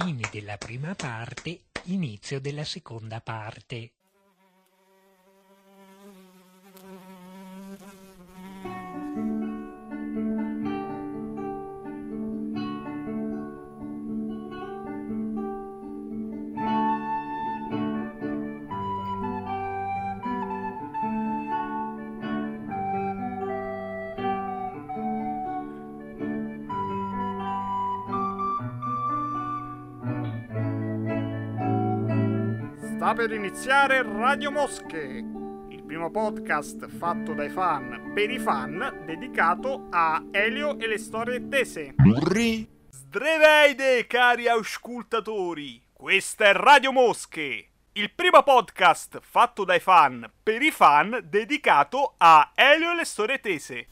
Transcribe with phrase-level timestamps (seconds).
[0.00, 3.97] Fine della prima parte, inizio della seconda parte.
[33.18, 35.24] Per iniziare Radio Mosche,
[35.70, 41.48] il primo podcast fatto dai fan per i fan dedicato a Elio e le storie
[41.48, 41.96] tese.
[42.88, 45.82] Sdreveide, cari auscultatori!
[45.92, 52.52] Questa è Radio Mosche, il primo podcast fatto dai fan per i fan dedicato a
[52.54, 53.86] Elio e le storie tese.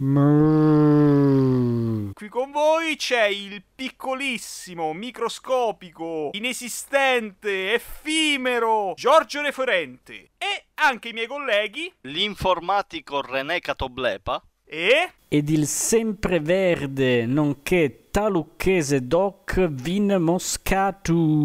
[2.16, 11.26] Qui con voi c'è il piccolissimo, microscopico, inesistente, effimero Giorgio Referente e anche i miei
[11.26, 21.44] colleghi L'informatico René Catoblepa e ed il sempreverde nonché talucchese doc Vin Moscatux.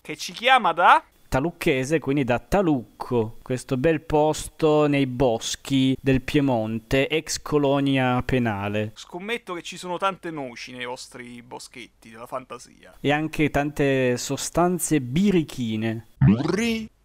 [0.00, 7.08] che ci chiama da Talucchese, quindi da Talucco, questo bel posto nei boschi del Piemonte,
[7.08, 8.92] ex colonia penale.
[8.94, 12.98] Scommetto che ci sono tante noci nei vostri boschetti della fantasia.
[13.00, 16.08] E anche tante sostanze birichine.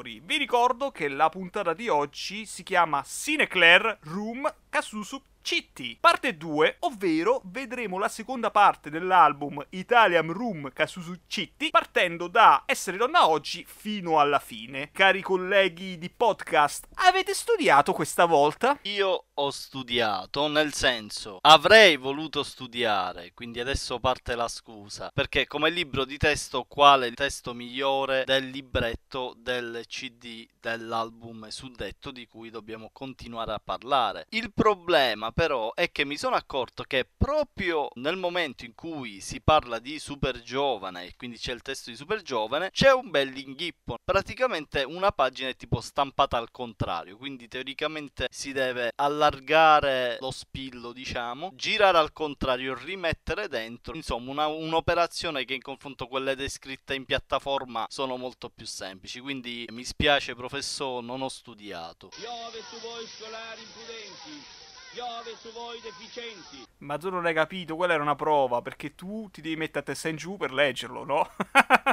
[0.01, 6.37] Auscultatori, vi ricordo che la puntata di oggi si chiama Cineclair Room Kasusu Citti, parte
[6.37, 13.27] 2, ovvero vedremo la seconda parte dell'album Italian Room Kasusu Citti, partendo da Essere donna
[13.27, 14.91] oggi fino alla fine.
[14.91, 18.79] Cari colleghi di podcast, avete studiato questa volta?
[18.83, 25.71] io ho studiato, nel senso avrei voluto studiare, quindi adesso parte la scusa, perché come
[25.71, 32.51] libro di testo quale il testo migliore del libretto del CD dell'album suddetto di cui
[32.51, 34.27] dobbiamo continuare a parlare.
[34.29, 39.41] Il problema però è che mi sono accorto che proprio nel momento in cui si
[39.41, 43.35] parla di super giovane e quindi c'è il testo di super giovane, c'è un bel
[43.35, 43.97] inghippo.
[44.03, 50.91] Praticamente una pagina è tipo stampata al contrario, quindi teoricamente si deve allargare lo spillo,
[50.91, 56.93] diciamo, girare al contrario, rimettere dentro, insomma una- un'operazione che in confronto a quelle descritte
[56.93, 62.09] in piattaforma sono molto più semplici, quindi mi spiace professore, non ho studiato.
[62.09, 64.50] Piove su voi scolari impudenti,
[64.93, 66.65] piove su voi deficienti.
[66.79, 69.83] Ma tu non hai capito, quella era una prova, perché tu ti devi mettere a
[69.83, 71.29] testa in giù per leggerlo, no?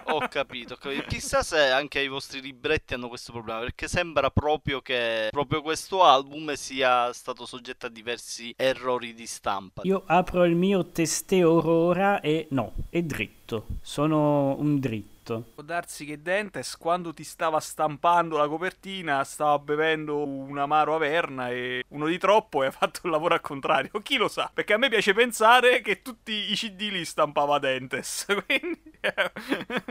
[0.06, 1.04] Ho capito, ho capito.
[1.09, 6.04] Chissà se anche i vostri libretti hanno questo problema, perché sembra proprio che proprio questo
[6.04, 9.82] album sia stato soggetto a diversi errori di stampa.
[9.84, 13.66] Io apro il mio teste Aurora e no, è dritto.
[13.82, 15.18] Sono un dritto.
[15.37, 21.50] Può darsi che Dentes, quando ti stava stampando la copertina, stava bevendo un amaro Averna
[21.50, 23.91] e uno di troppo e ha fatto il lavoro al contrario.
[24.03, 24.50] Chi lo sa?
[24.53, 28.27] Perché a me piace pensare che tutti i CD li stampava Dentes.
[28.47, 28.83] Quindi.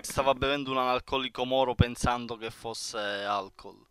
[0.01, 3.85] Stava bevendo un analcolico moro pensando che fosse alcol.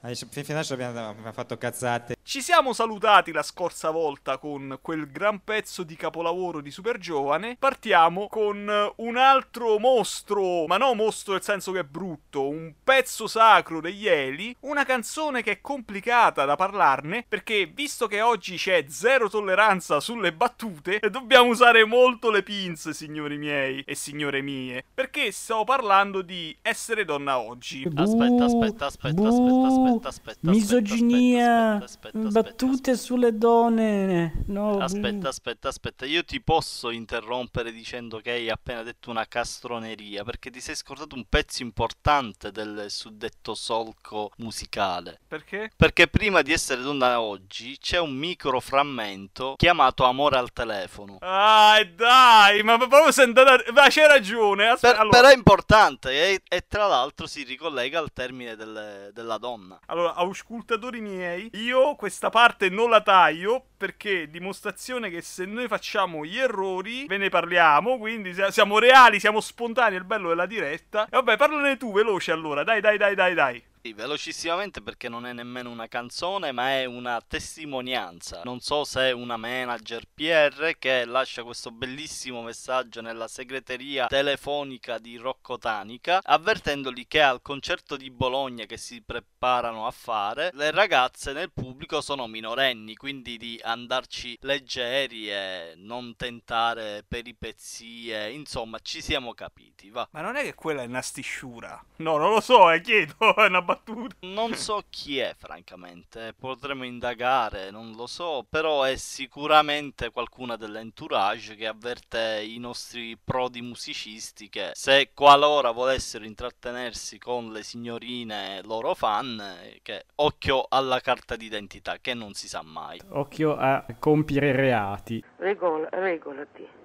[0.00, 2.16] Fin- fino adesso abbiamo, abbiamo fatto cazzate.
[2.22, 7.56] Ci siamo salutati la scorsa volta con quel gran pezzo di capolavoro di Super Giovane.
[7.58, 12.74] Partiamo con eh, un altro mostro, ma no mostro nel senso che è brutto, un
[12.84, 18.56] pezzo sacro degli Eli, una canzone che è complicata da parlarne perché visto che oggi
[18.56, 24.84] c'è zero tolleranza sulle battute, dobbiamo usare molto le pinze, signori miei e signore mie,
[24.92, 27.88] perché stavo parlando di essere donna oggi.
[27.94, 34.44] Aspetta, aspetta, aspetta, aspetta, aspetta, aspetta, Misoginia, aspetta, aspetta, aspetta, battute sulle donne.
[34.46, 40.24] No, Aspetta, aspetta, aspetta, io ti posso interrompere dicendo che hai appena detto una castroneria
[40.24, 45.20] perché ti sei scordato un pezzo importante del suddetto solco musicale.
[45.26, 45.70] Perché?
[45.76, 51.18] Perché prima di essere donna oggi c'è un micro frammento chiamato Amore al telefono.
[51.20, 53.56] Ah, dai, ma proprio sei andata...
[53.72, 54.64] Ma c'hai ragione.
[54.64, 55.16] Per- Aspetta, allora...
[55.20, 59.77] Però è importante e, e tra l'altro si ricollega al termine del- della donna.
[59.86, 66.24] Allora, auscultatori miei, io questa parte non la taglio perché dimostrazione che se noi facciamo
[66.24, 71.04] gli errori ve ne parliamo, quindi sia- siamo reali, siamo spontanei, il bello della diretta.
[71.04, 73.62] E vabbè, parlane tu veloce allora, dai dai dai dai dai.
[73.80, 78.42] Sì, velocissimamente perché non è nemmeno una canzone, ma è una testimonianza.
[78.42, 84.98] Non so se è una manager PR che lascia questo bellissimo messaggio nella segreteria telefonica
[84.98, 90.72] di Rocco Tanica, avvertendoli che al concerto di Bologna che si preparano a fare, le
[90.72, 98.30] ragazze nel pubblico sono minorenni, quindi di andarci leggeri e non tentare peripezie.
[98.30, 100.08] Insomma, ci siamo capiti, va.
[100.10, 101.80] Ma non è che quella è una stisciura.
[101.96, 104.14] No, non lo so, eh, chiedo, è una battuta.
[104.20, 111.54] Non so chi è, francamente, potremmo indagare, non lo so, però è sicuramente qualcuna dell'entourage
[111.54, 118.94] che avverte i nostri prodi musicisti che se qualora volessero intrattenersi con le signorine loro
[118.94, 119.42] fan,
[119.82, 122.98] che occhio alla carta d'identità, che non si sa mai.
[123.10, 125.22] Occhio a compiere reati.
[125.36, 126.77] Regola, regolati.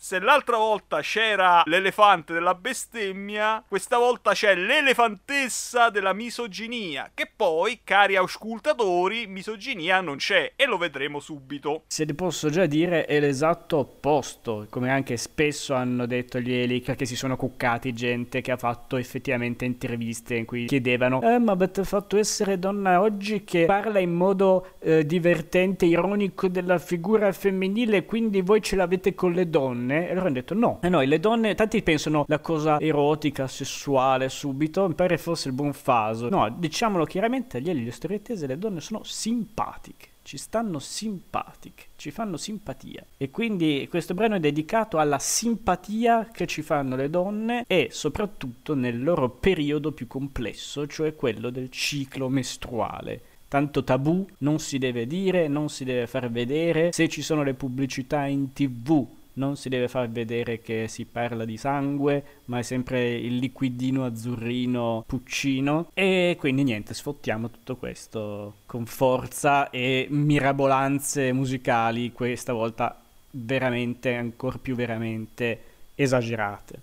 [0.00, 7.10] Se l'altra volta c'era l'elefante della bestemmia, questa volta c'è l'elefantessa della misoginia.
[7.12, 11.82] Che poi, cari auscultatori, misoginia non c'è e lo vedremo subito.
[11.88, 16.94] Se ti posso già dire è l'esatto opposto, come anche spesso hanno detto gli Elic
[16.94, 21.52] che si sono cuccati gente che ha fatto effettivamente interviste in cui chiedevano Eh ma
[21.52, 28.04] avete fatto essere donna oggi che parla in modo eh, divertente, ironico della figura femminile
[28.04, 29.86] quindi voi ce l'avete con le donne?
[29.90, 34.28] E loro hanno detto no, e noi le donne, tanti pensano la cosa erotica, sessuale
[34.28, 36.28] subito, mi pare fosse il buon faso.
[36.28, 41.84] No, diciamolo chiaramente, gli Eli, le storie tese, le donne sono simpatiche ci stanno simpatiche,
[41.96, 43.02] ci fanno simpatia.
[43.16, 48.74] E quindi questo brano è dedicato alla simpatia che ci fanno le donne e soprattutto
[48.74, 53.22] nel loro periodo più complesso, cioè quello del ciclo mestruale.
[53.48, 57.54] Tanto tabù, non si deve dire, non si deve far vedere, se ci sono le
[57.54, 59.06] pubblicità in tv
[59.38, 64.04] non si deve far vedere che si parla di sangue, ma è sempre il liquidino
[64.04, 65.90] azzurrino puccino.
[65.94, 73.00] E quindi niente, sfottiamo tutto questo con forza e mirabolanze musicali, questa volta
[73.30, 75.60] veramente, ancora più veramente
[75.94, 76.82] esagerate.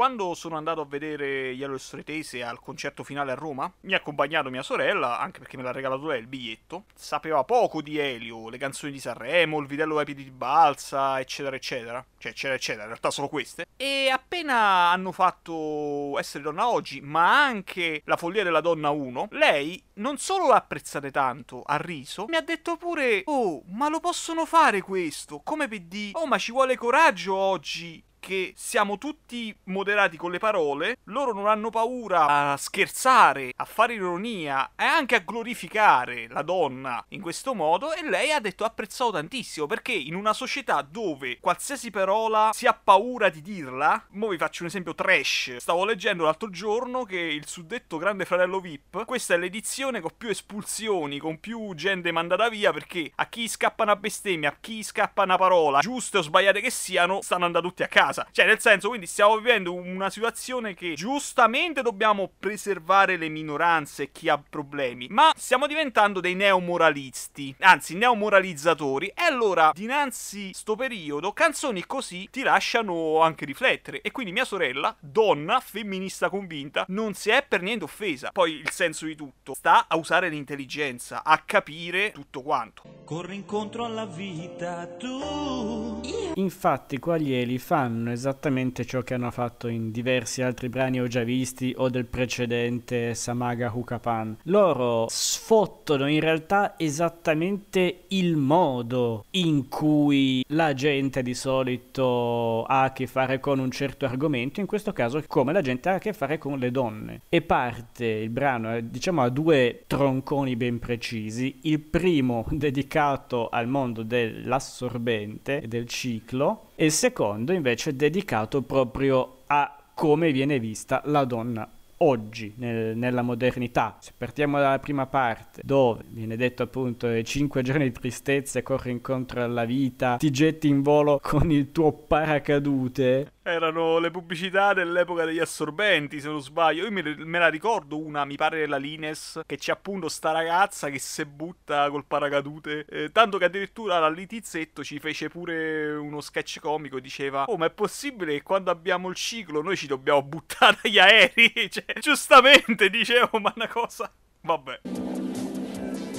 [0.00, 4.48] Quando sono andato a vedere Yellow Stretese al concerto finale a Roma, mi ha accompagnato
[4.48, 6.84] mia sorella, anche perché me l'ha regalato lei il biglietto.
[6.94, 12.02] Sapeva poco di Elio, le canzoni di Sanremo, il vitello piedi di balsa, eccetera, eccetera.
[12.16, 13.66] Cioè, eccetera, eccetera, in realtà solo queste.
[13.76, 19.84] E appena hanno fatto Essere donna oggi, ma anche La follia della donna 1, lei
[19.96, 24.46] non solo l'ha apprezzata tanto, ha riso, mi ha detto pure: Oh, ma lo possono
[24.46, 25.42] fare questo?
[25.44, 26.12] Come di?
[26.14, 31.48] Oh, ma ci vuole coraggio oggi che siamo tutti moderati con le parole, loro non
[31.48, 37.54] hanno paura a scherzare, a fare ironia e anche a glorificare la donna in questo
[37.54, 42.66] modo e lei ha detto apprezzato tantissimo perché in una società dove qualsiasi parola si
[42.66, 47.18] ha paura di dirla, mo vi faccio un esempio trash, stavo leggendo l'altro giorno che
[47.18, 52.48] il suddetto Grande Fratello VIP, questa è l'edizione con più espulsioni, con più gente mandata
[52.48, 56.60] via perché a chi scappa una bestemmia, a chi scappa una parola, giuste o sbagliate
[56.60, 58.09] che siano, stanno andando tutti a casa.
[58.12, 64.12] Cioè, nel senso, quindi stiamo vivendo una situazione che giustamente dobbiamo preservare le minoranze e
[64.12, 69.08] chi ha problemi, ma stiamo diventando dei neomoralisti, anzi neomoralizzatori.
[69.08, 74.00] E allora, dinanzi sto periodo, canzoni così ti lasciano anche riflettere.
[74.00, 78.30] E quindi mia sorella, donna, femminista convinta, non si è per niente offesa.
[78.32, 82.82] Poi il senso di tutto sta a usare l'intelligenza, a capire tutto quanto.
[83.04, 86.00] Corri incontro alla vita tu.
[86.34, 87.58] Infatti qua gli Eli
[88.00, 92.06] fanno esattamente ciò che hanno fatto in diversi altri brani ho già visti o del
[92.06, 94.38] precedente Samaga Hukapan.
[94.44, 102.92] Loro sfottono in realtà esattamente il modo in cui la gente di solito ha a
[102.92, 106.14] che fare con un certo argomento, in questo caso come la gente ha a che
[106.14, 107.20] fare con le donne.
[107.28, 111.58] E parte il brano, eh, diciamo, a due tronconi ben precisi.
[111.62, 119.40] Il primo dedicato al mondo dell'assorbente e del ciclo e il secondo invece dedicato proprio
[119.48, 123.98] a come viene vista la donna oggi nel- nella modernità.
[124.00, 128.92] Se partiamo dalla prima parte, dove viene detto appunto i cinque giorni di tristezza, corri
[128.92, 135.24] incontro alla vita, ti getti in volo con il tuo paracadute, Erano le pubblicità dell'epoca
[135.24, 136.84] degli assorbenti, se non sbaglio.
[136.84, 140.98] Io me, la ricordo una, mi pare la Lines, che c'è appunto sta ragazza che
[140.98, 142.84] si butta col paracadute.
[142.86, 147.56] Eh, tanto che addirittura la Litizzetto ci fece pure uno sketch comico e diceva Oh,
[147.56, 151.52] ma è possibile che quando abbiamo il ciclo noi ci dobbiamo buttare agli aerei?
[151.72, 154.12] cioè, giustamente dicevo, ma una cosa...
[154.42, 154.80] Vabbè.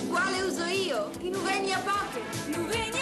[0.10, 1.10] Quale uso io?
[1.20, 2.56] I Nuvenia Pocket.
[2.56, 3.01] Nuvenia.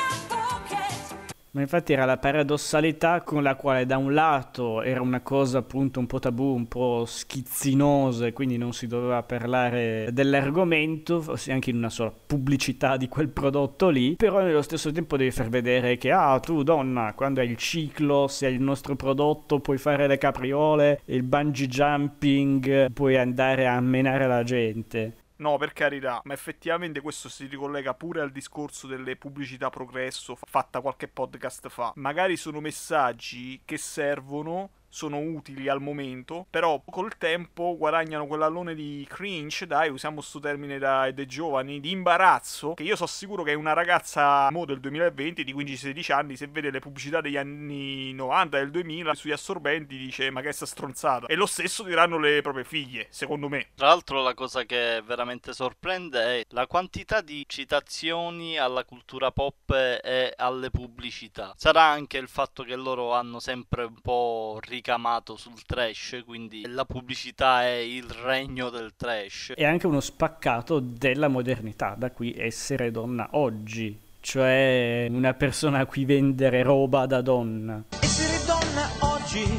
[1.52, 6.00] Ma infatti era la paradossalità con la quale da un lato era una cosa appunto
[6.00, 11.72] un po' tabù, un po' schizzinosa e quindi non si doveva parlare dell'argomento, forse anche
[11.72, 15.98] in una sola pubblicità di quel prodotto lì, però nello stesso tempo devi far vedere
[15.98, 20.06] che ah tu donna, quando hai il ciclo, se hai il nostro prodotto puoi fare
[20.06, 25.19] le capriole, il bungee jumping, puoi andare a menare la gente.
[25.40, 30.82] No, per carità, ma effettivamente questo si ricollega pure al discorso delle pubblicità progresso fatta
[30.82, 31.94] qualche podcast fa.
[31.96, 39.06] Magari sono messaggi che servono sono utili al momento, però col tempo guadagnano quell'allone di
[39.08, 43.54] cringe, dai, usiamo sto termine dai, dei giovani, di imbarazzo, che io sono sicuro che
[43.54, 48.58] una ragazza mo del 2020 di 15-16 anni, se vede le pubblicità degli anni 90
[48.58, 51.28] e del 2000 sugli assorbenti, dice ma che sta stronzata.
[51.28, 53.68] E lo stesso diranno le proprie figlie, secondo me.
[53.76, 59.72] Tra l'altro la cosa che veramente sorprende è la quantità di citazioni alla cultura pop
[59.72, 61.54] e alle pubblicità.
[61.56, 66.86] Sarà anche il fatto che loro hanno sempre un po' ricamato sul trash, quindi la
[66.86, 69.52] pubblicità è il regno del trash.
[69.54, 75.86] È anche uno spaccato della modernità, da qui essere donna oggi, cioè una persona a
[75.86, 77.84] cui vendere roba da donna.
[78.00, 79.09] Essere donna oggi.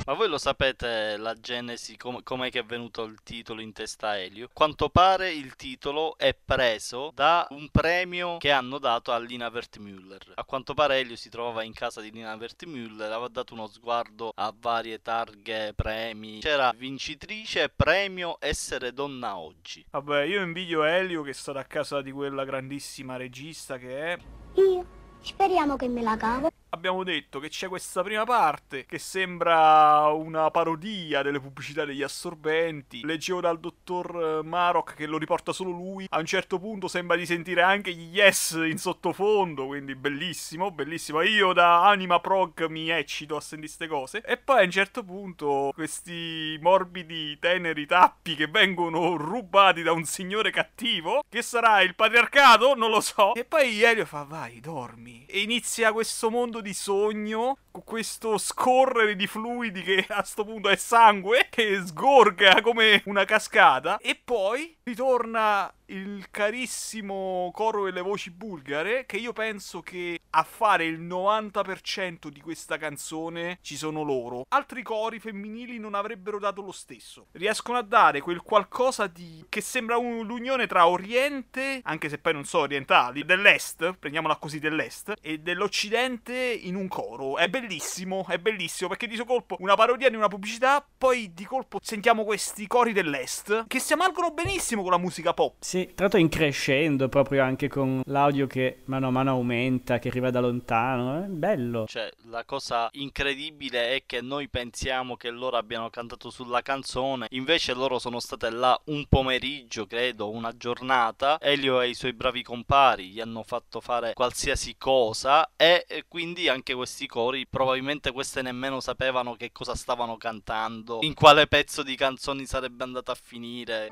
[0.05, 4.09] Ma voi lo sapete la genesi, com- com'è che è venuto il titolo in testa
[4.09, 4.49] a Elio?
[4.53, 10.33] Quanto pare il titolo è preso da un premio che hanno dato a Lina Wertmüller.
[10.35, 14.33] A quanto pare Elio si trovava in casa di Lina Wertmüller, aveva dato uno sguardo
[14.35, 16.41] a varie targhe, premi.
[16.41, 19.85] C'era vincitrice premio essere donna oggi.
[19.89, 24.19] Vabbè, io invidio Elio che è stato a casa di quella grandissima regista che è...
[24.57, 24.99] Io?
[25.23, 26.51] Speriamo che me la cavo.
[26.73, 33.05] Abbiamo detto che c'è questa prima parte che sembra una parodia delle pubblicità degli assorbenti.
[33.05, 36.07] Leggevo dal dottor Marok che lo riporta solo lui.
[36.09, 41.23] A un certo punto sembra di sentire anche gli yes in sottofondo, quindi bellissimo, bellissimo.
[41.23, 44.23] Io da anima prog mi eccito a sentire queste cose.
[44.25, 50.05] E poi a un certo punto questi morbidi, teneri tappi che vengono rubati da un
[50.05, 53.35] signore cattivo, che sarà il patriarcato, non lo so.
[53.35, 55.10] E poi Elio fa vai, dormi.
[55.27, 60.77] E inizia questo mondo di sogno questo scorrere di fluidi che a sto punto è
[60.77, 69.05] sangue che sgorga come una cascata e poi ritorna il carissimo coro delle voci bulgare
[69.07, 74.45] che io penso che a fare il 90% di questa canzone ci sono loro.
[74.49, 77.27] Altri cori femminili non avrebbero dato lo stesso.
[77.33, 82.33] Riescono a dare quel qualcosa di che sembra un, l'unione tra Oriente, anche se poi
[82.33, 87.37] non so orientali, dell'Est, prendiamola così dell'Est, e dell'Occidente in un coro.
[87.37, 91.45] È bellissimo, è bellissimo perché di suo colpo una parodia di una pubblicità, poi di
[91.45, 95.57] colpo sentiamo questi cori dell'Est che si amalgano benissimo con la musica pop.
[95.61, 100.09] Sì, tra l'altro in crescendo proprio anche con l'audio che mano a mano aumenta, che
[100.09, 101.87] arriva da lontano, è bello.
[101.87, 107.75] Cioè, la cosa incredibile è che noi pensiamo che loro abbiano cantato sulla canzone, invece
[107.75, 111.39] loro sono state là un pomeriggio, credo, una giornata.
[111.41, 116.75] Elio e i suoi bravi compari gli hanno fatto fare qualsiasi cosa e quindi anche
[116.75, 122.47] questi cori probabilmente queste nemmeno sapevano che cosa stavano cantando, in quale pezzo di canzoni
[122.47, 123.91] sarebbe andata a finire.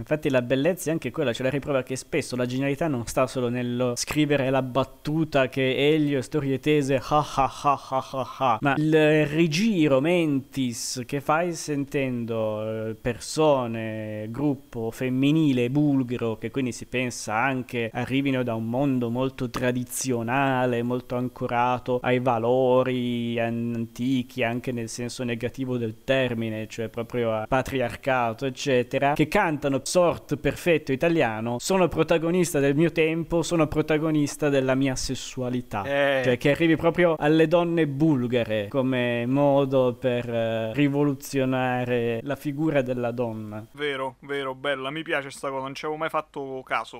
[0.00, 3.26] Infatti la bellezza è anche quella, cioè la riprova che spesso la genialità non sta
[3.26, 8.58] solo nello scrivere la battuta che Elio, storie tese, ha ha ha ha ha ha,
[8.62, 16.86] ma il rigiro mentis che fai sentendo eh, persone, gruppo femminile bulgaro, che quindi si
[16.86, 24.88] pensa anche arrivino da un mondo molto tradizionale, molto ancorato ai valori antichi, anche nel
[24.88, 31.88] senso negativo del termine, cioè proprio a patriarcato, eccetera, che cantano sort perfetto italiano, sono
[31.88, 35.82] protagonista del mio tempo, sono protagonista della mia sessualità.
[35.82, 36.20] Eh.
[36.22, 43.10] Cioè che arrivi proprio alle donne bulgare come modo per eh, rivoluzionare la figura della
[43.10, 43.66] donna.
[43.72, 46.98] Vero, vero, bella, mi piace sta cosa, non ci avevo mai fatto caso.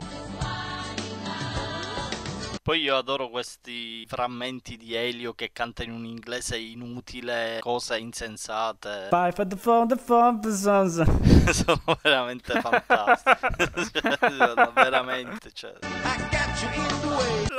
[2.63, 9.09] Poi io adoro questi frammenti di Elio che canta in un inglese inutile, cose insensate.
[9.09, 11.01] Five for the phone, the phone, the sons.
[11.51, 13.39] Sono veramente fantastici.
[14.31, 15.73] Cioè, veramente, cioè.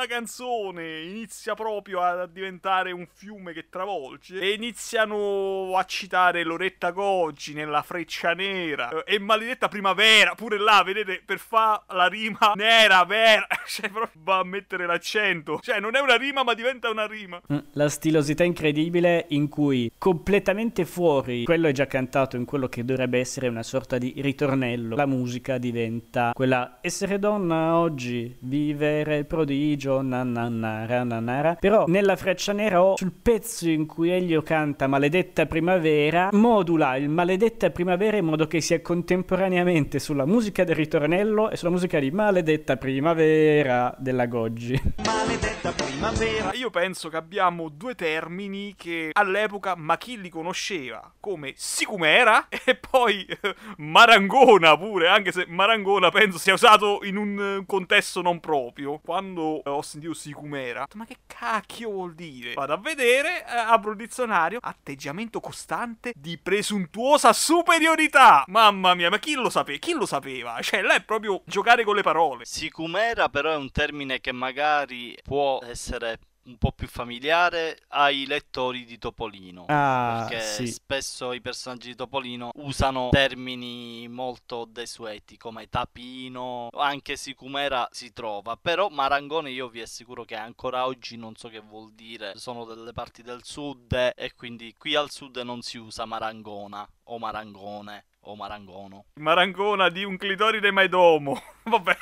[0.01, 6.91] La canzone inizia proprio a diventare un fiume che travolge e iniziano a citare Loretta
[6.91, 13.03] Goggi nella freccia nera e maledetta primavera, pure là, vedete, per fa la rima nera,
[13.03, 15.60] vera, cioè proprio va a mettere l'accento.
[15.62, 17.39] Cioè non è una rima ma diventa una rima.
[17.51, 22.84] Mm, La stilosità incredibile in cui completamente fuori, quello è già cantato in quello che
[22.84, 29.25] dovrebbe essere una sorta di ritornello, la musica diventa quella essere donna oggi, vivere il
[29.41, 31.55] prodigio, nananara, nanara.
[31.55, 37.10] Però nella freccia nera o sul pezzo in cui Elio canta Maledetta primavera, modula il
[37.10, 42.12] Maledetta primavera in modo che sia contemporaneamente sulla musica del ritornello e sulla musica di
[42.12, 44.79] Maledetta primavera della Goggi.
[45.03, 46.51] Maledetta primavera.
[46.53, 52.75] Io penso che abbiamo due termini che all'epoca ma chi li conosceva come sicumera e
[52.75, 59.00] poi eh, marangona pure, anche se marangona penso sia usato in un contesto non proprio.
[59.03, 62.54] Quando eh, ho sentito sicumera, ma che cacchio vuol dire?
[62.54, 68.44] Vado a vedere, eh, apro il dizionario, atteggiamento costante di presuntuosa superiorità.
[68.48, 69.78] Mamma mia, ma chi lo sapeva?
[69.78, 70.60] Chi lo sapeva?
[70.62, 72.46] Cioè, là è proprio giocare con le parole.
[72.46, 78.86] Sicumera però è un termine che magari può essere un po' più familiare ai lettori
[78.86, 79.65] di Topolino.
[79.67, 80.67] Ah, perché sì.
[80.67, 88.57] spesso i personaggi di Topolino usano termini molto desueti come tapino, anche sicumera si trova,
[88.57, 92.93] però marangone io vi assicuro che ancora oggi non so che vuol dire, sono delle
[92.93, 98.36] parti del sud e quindi qui al sud non si usa marangona o marangone o
[98.36, 99.06] marangono.
[99.16, 101.42] Marangona di un clitoride maidomo.
[101.63, 101.96] Vabbè.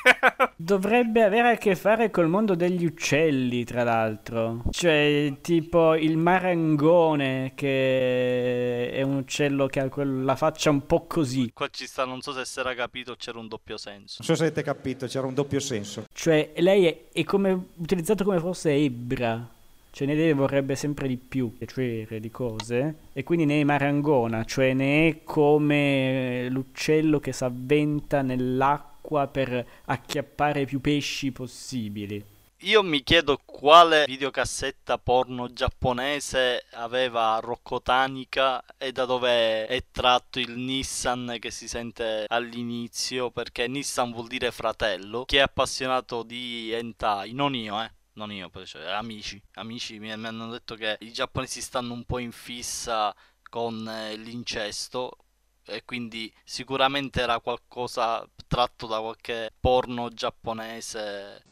[0.56, 4.64] Dovrebbe avere a che fare col mondo degli uccelli, tra l'altro.
[4.70, 11.50] Cioè, tipo il marangone, che è un uccello che ha la faccia un po' così.
[11.52, 14.16] Qua ci sta, non so se si era capito, c'era un doppio senso.
[14.18, 16.06] Non so se avete capito, c'era un doppio senso.
[16.12, 19.58] Cioè, lei è, è come utilizzato come fosse ebbra.
[19.90, 22.94] Cioè, ne deve vorrebbe sempre di più, piacere di cose.
[23.12, 29.66] E quindi ne è marangona, cioè ne è come l'uccello che si avventa nell'acqua per
[29.86, 32.24] acchiappare più pesci possibili.
[32.64, 40.38] Io mi chiedo quale videocassetta porno giapponese aveva Rocco Tanica e da dove è tratto
[40.38, 46.70] il Nissan che si sente all'inizio, perché Nissan vuol dire fratello, chi è appassionato di
[46.70, 47.90] hentai, non io eh.
[48.20, 52.18] Non io, cioè, amici, amici mi, mi hanno detto che i giapponesi stanno un po'
[52.18, 53.16] in fissa
[53.48, 55.16] con eh, l'incesto
[55.64, 61.42] e quindi sicuramente era qualcosa tratto da qualche porno giapponese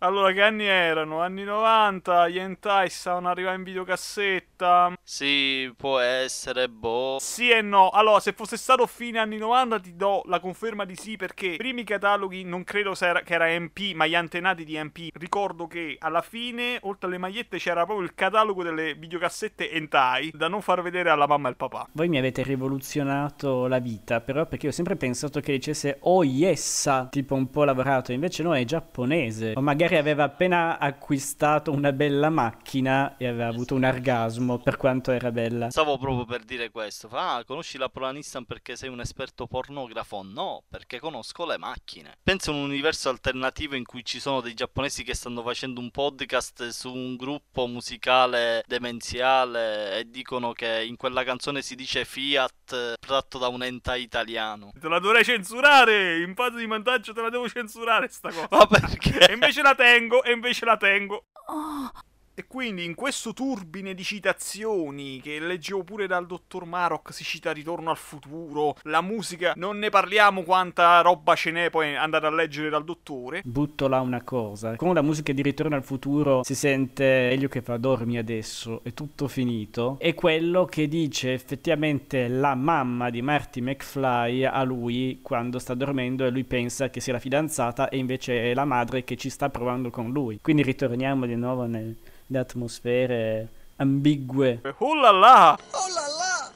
[0.00, 1.20] Allora, che anni erano?
[1.22, 4.92] Anni 90, gli hentai stavano arrivando in videocassetta.
[5.02, 7.16] Sì, può essere, boh.
[7.18, 7.88] Sì e no.
[7.88, 11.56] Allora, se fosse stato fine anni 90 ti do la conferma di sì perché i
[11.56, 15.08] primi cataloghi non credo era- che era MP, ma gli antenati di MP.
[15.14, 20.48] Ricordo che alla fine, oltre alle magliette, c'era proprio il catalogo delle videocassette hentai da
[20.48, 21.88] non far vedere alla mamma e al papà.
[21.92, 26.22] Voi mi avete rivoluzionato la vita, però perché io ho sempre pensato che dicesse oh
[26.22, 29.52] yessa, tipo un po' lavorato, invece no, è giapponese.
[29.56, 35.10] O magari aveva appena acquistato una bella macchina e aveva avuto un orgasmo per quanto
[35.10, 35.70] era bella.
[35.70, 37.08] Stavo proprio per dire questo.
[37.08, 40.22] Fa, ah, conosci la Prola Nissan perché sei un esperto pornografo?
[40.22, 42.16] No, perché conosco le macchine.
[42.22, 45.90] Pensa a un universo alternativo in cui ci sono dei giapponesi che stanno facendo un
[45.90, 52.98] podcast su un gruppo musicale demenziale e dicono che in quella canzone si dice Fiat
[53.00, 54.72] tratto da un hentai italiano.
[54.78, 56.20] Te la dovrei censurare!
[56.20, 58.48] In fase di montaggio te la devo censurare sta cosa.
[58.56, 59.28] Ma perché?
[59.28, 61.26] E invece la tengo, e invece la tengo.
[62.38, 67.50] E quindi in questo turbine di citazioni che leggevo pure dal dottor Maroc, si cita
[67.50, 72.30] Ritorno al futuro, la musica, non ne parliamo quanta roba ce n'è, poi andate a
[72.30, 73.40] leggere dal dottore.
[73.42, 74.76] Butto là una cosa.
[74.76, 78.92] Con la musica di Ritorno al futuro si sente Elio che fa dormi adesso, è
[78.92, 79.96] tutto finito.
[79.98, 86.26] È quello che dice effettivamente la mamma di Marty McFly a lui quando sta dormendo
[86.26, 89.48] e lui pensa che sia la fidanzata e invece è la madre che ci sta
[89.48, 90.38] provando con lui.
[90.42, 91.62] Quindi ritorniamo di nuovo
[92.26, 94.60] nelle atmosfere ambigue.
[94.78, 95.58] Oh là là!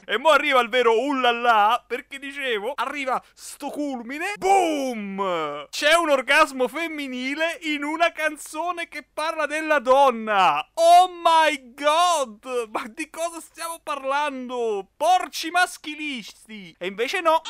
[0.03, 5.67] E mo arriva il vero ullala perché dicevo, arriva sto culmine, boom!
[5.69, 10.67] C'è un orgasmo femminile in una canzone che parla della donna.
[10.73, 12.69] Oh my god!
[12.71, 14.85] Ma di cosa stiamo parlando?
[14.97, 16.75] Porci maschilisti!
[16.77, 17.41] E invece no.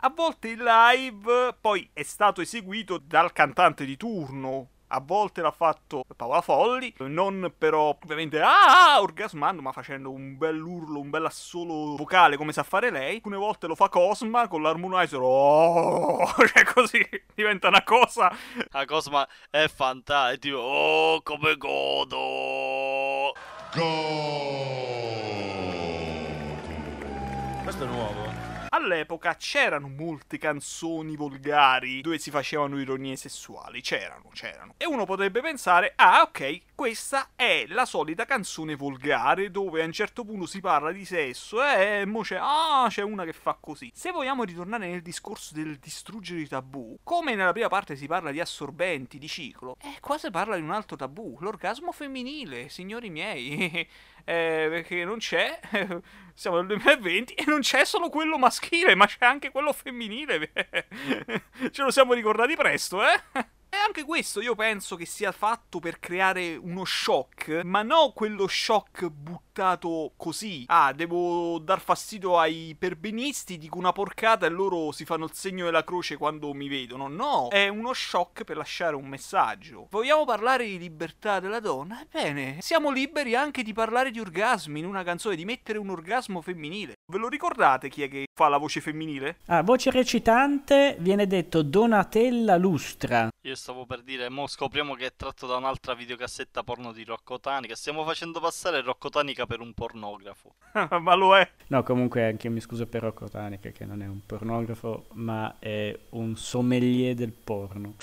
[0.00, 4.71] A volte il live poi è stato eseguito dal cantante di turno.
[4.94, 10.60] A volte l'ha fatto Paola Folli, non però ovviamente ah, orgasmando, ma facendo un bel
[10.60, 13.14] urlo, un bel assolo vocale come sa fare lei.
[13.14, 17.02] Alcune volte lo fa Cosma con l'harmonizer, oh, cioè così
[17.34, 18.30] diventa una cosa.
[18.68, 23.32] La Cosma è fantastica, tipo, oh, come godo.
[27.62, 28.41] Questo è nuovo.
[28.82, 34.74] All'epoca c'erano molte canzoni volgari dove si facevano ironie sessuali, c'erano, c'erano.
[34.76, 39.92] E uno potrebbe pensare, ah ok, questa è la solita canzone volgare dove a un
[39.92, 43.92] certo punto si parla di sesso e mo c'è, ah c'è una che fa così.
[43.94, 48.32] Se vogliamo ritornare nel discorso del distruggere i tabù, come nella prima parte si parla
[48.32, 53.10] di assorbenti, di ciclo, eh qua si parla di un altro tabù, l'orgasmo femminile, signori
[53.10, 53.88] miei.
[54.24, 55.58] Eh, perché non c'è,
[56.34, 60.52] siamo nel 2020 e non c'è solo quello maschile, ma c'è anche quello femminile.
[61.70, 63.20] Ce lo siamo ricordati presto, eh?
[63.74, 68.46] E anche questo io penso che sia fatto per creare uno shock, ma non quello
[68.46, 70.64] shock buttato così.
[70.66, 75.64] Ah, devo dar fastidio ai perbenisti, dico una porcata e loro si fanno il segno
[75.64, 77.08] della croce quando mi vedono.
[77.08, 79.86] No, è uno shock per lasciare un messaggio.
[79.88, 82.02] Vogliamo parlare di libertà della donna?
[82.02, 86.42] Ebbene, siamo liberi anche di parlare di orgasmi in una canzone, di mettere un orgasmo
[86.42, 86.96] femminile.
[87.10, 89.38] Ve lo ricordate chi è che fa la voce femminile?
[89.46, 93.30] Ah, voce recitante viene detto Donatella Lustra.
[93.44, 97.38] Io stavo per dire, mo scopriamo che è tratto da un'altra videocassetta porno di Rocco
[97.38, 97.76] Tanica.
[97.76, 100.54] Stiamo facendo passare Rocco Tanica per un pornografo.
[101.00, 101.48] ma lo è.
[101.68, 105.60] No, comunque anche io mi scuso per Rocco Tanica che non è un pornografo, ma
[105.60, 107.94] è un sommelier del porno.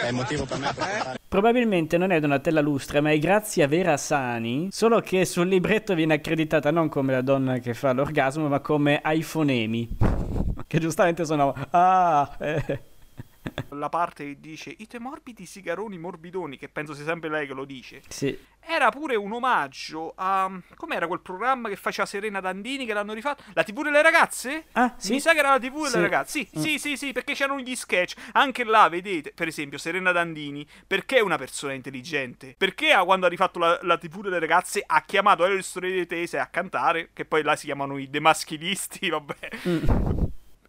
[0.00, 4.66] È motivo per me per Probabilmente non è Donatella Lustra, ma è Grazia Vera Sani,
[4.72, 9.00] solo che sul libretto viene accreditata non come la donna che fa l'orgasmo, ma come
[9.04, 9.96] iPhonemi.
[10.72, 11.54] Che giustamente sono...
[11.70, 12.91] Ah, eh.
[13.70, 17.54] La parte che dice i tuoi morbidi sigaroni morbidoni, che penso sia sempre lei che
[17.54, 18.02] lo dice.
[18.08, 18.36] Sì.
[18.64, 20.50] Era pure un omaggio a.
[20.76, 23.42] Com'era quel programma che faceva Serena Dandini che l'hanno rifatto?
[23.54, 24.66] La TV delle ragazze?
[24.72, 25.12] Ah, sì.
[25.12, 26.00] Mi sa che era la TV delle Sì.
[26.00, 26.30] ragazze.
[26.32, 26.60] Sì, Mm.
[26.62, 28.14] sì, sì, sì, perché c'erano gli sketch.
[28.32, 32.54] Anche là, vedete, per esempio, Serena Dandini, perché è una persona intelligente?
[32.56, 36.38] Perché quando ha rifatto la, la TV delle ragazze ha chiamato Elio Storie di Tese
[36.38, 39.48] a cantare, che poi là si chiamano i demaschilisti, vabbè.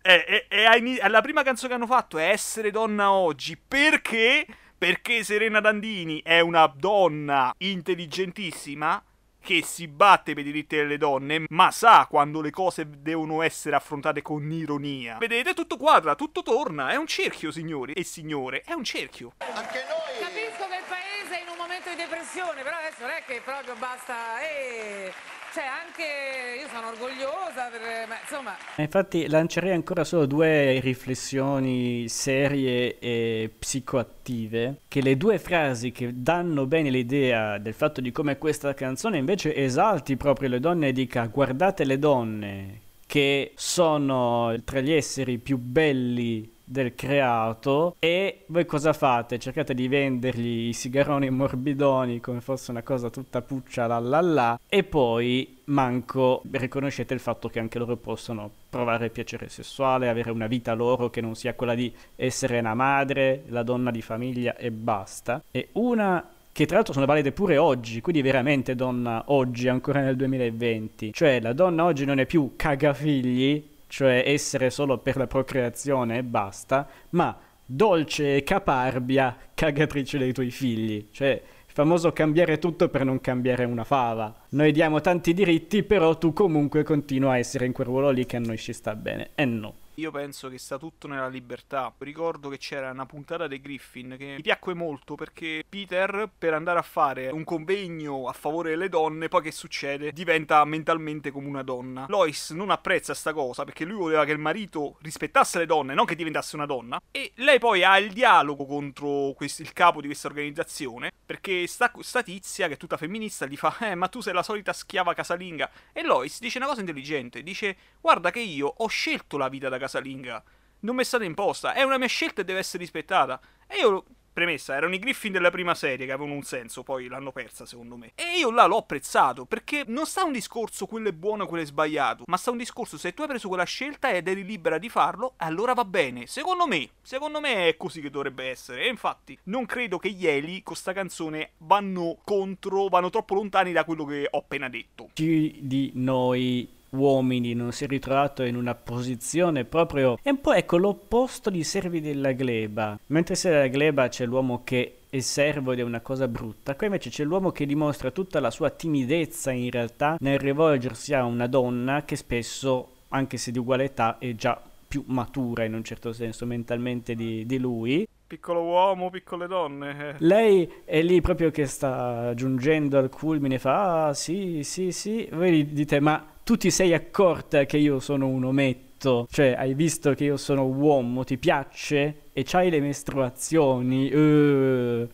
[0.06, 3.58] E, e- e la prima canzone che hanno fatto è Essere donna oggi.
[3.58, 4.46] Perché?
[4.78, 9.02] Perché Serena Dandini è una donna intelligentissima
[9.40, 13.76] che si batte per i diritti delle donne, ma sa quando le cose devono essere
[13.76, 15.18] affrontate con ironia.
[15.20, 16.90] Vedete, tutto quadra, tutto torna.
[16.92, 18.62] È un cerchio, signori e signore.
[18.62, 19.34] È un cerchio.
[19.38, 23.42] Capisco che il paese è in un momento di depressione, però adesso non è che
[23.44, 24.42] proprio basta.
[24.42, 25.14] eh,
[25.54, 28.56] Cioè, anche io sono orgogliosa, per- ma insomma.
[28.78, 36.66] Infatti lancerei ancora solo due riflessioni serie e psicoattive, che le due frasi che danno
[36.66, 41.28] bene l'idea del fatto di come questa canzone invece esalti proprio le donne e dica
[41.28, 48.94] guardate le donne che sono tra gli esseri più belli del creato e voi cosa
[48.94, 49.40] fate?
[49.40, 54.60] Cercate di vendergli i sigaroni morbidoni come fosse una cosa tutta puccia la la la
[54.68, 60.48] e poi manco riconoscete il fatto che anche loro possono provare piacere sessuale, avere una
[60.48, 64.72] vita loro che non sia quella di essere una madre, la donna di famiglia e
[64.72, 65.44] basta.
[65.52, 70.16] E una che tra l'altro sono valide pure oggi, quindi veramente donna oggi, ancora nel
[70.16, 71.12] 2020.
[71.12, 76.24] Cioè la donna oggi non è più cagafigli, cioè essere solo per la procreazione e
[76.24, 81.10] basta, ma dolce e caparbia cagatrice dei tuoi figli.
[81.12, 84.34] Cioè il famoso cambiare tutto per non cambiare una fava.
[84.50, 88.38] Noi diamo tanti diritti, però tu comunque continua a essere in quel ruolo lì che
[88.38, 89.30] a noi ci sta bene.
[89.36, 89.76] E no.
[89.98, 91.94] Io penso che sta tutto nella libertà.
[92.00, 96.80] Ricordo che c'era una puntata dei Griffin che mi piacque molto perché Peter, per andare
[96.80, 100.12] a fare un convegno a favore delle donne, poi che succede?
[100.12, 102.06] Diventa mentalmente come una donna.
[102.10, 106.06] Lois non apprezza sta cosa perché lui voleva che il marito rispettasse le donne, non
[106.06, 107.00] che diventasse una donna.
[107.12, 111.92] E lei poi ha il dialogo contro quest- il capo di questa organizzazione perché sta,
[112.00, 115.14] sta tizia, che è tutta femminista, gli fa: Eh, ma tu sei la solita schiava
[115.14, 115.70] casalinga.
[115.92, 119.78] E Lois dice una cosa intelligente: dice, guarda che io ho scelto la vita da
[119.84, 120.44] casalinga.
[120.80, 123.40] Non mi è stata imposta, è una mia scelta e deve essere rispettata.
[123.68, 127.32] E io, premessa, erano i Griffin della prima serie che avevano un senso, poi l'hanno
[127.32, 128.12] persa secondo me.
[128.16, 131.66] E io là l'ho apprezzato, perché non sta un discorso quello è buono quello è
[131.66, 134.90] sbagliato, ma sta un discorso se tu hai preso quella scelta ed eri libera di
[134.90, 136.28] farlo, allora va bene.
[136.28, 138.84] Secondo me, secondo me è così che dovrebbe essere.
[138.84, 143.72] E infatti, non credo che gli Eli con sta canzone vanno contro, vanno troppo lontani
[143.72, 145.12] da quello che ho appena detto.
[145.14, 150.54] Chi di noi uomini non si è ritrovato in una posizione proprio è un po'
[150.54, 155.74] ecco l'opposto di servi della gleba mentre sei della gleba c'è l'uomo che è servo
[155.74, 156.76] ed è una cosa brutta.
[156.76, 161.24] Qua invece c'è l'uomo che dimostra tutta la sua timidezza in realtà nel rivolgersi a
[161.24, 165.84] una donna che spesso, anche se di uguale età, è già più matura in un
[165.84, 168.08] certo senso mentalmente di, di lui.
[168.26, 170.10] Piccolo uomo, piccole donne.
[170.10, 170.16] eh.
[170.18, 175.30] Lei è lì proprio che sta giungendo al culmine, fa ah sì, sì, sì.
[175.32, 179.28] Voi dite ma tu ti sei accorta che io sono un ometto?
[179.30, 182.30] Cioè hai visto che io sono uomo, ti piace?
[182.34, 184.14] E c'hai le mestruazioni?
[184.14, 185.10] Uh,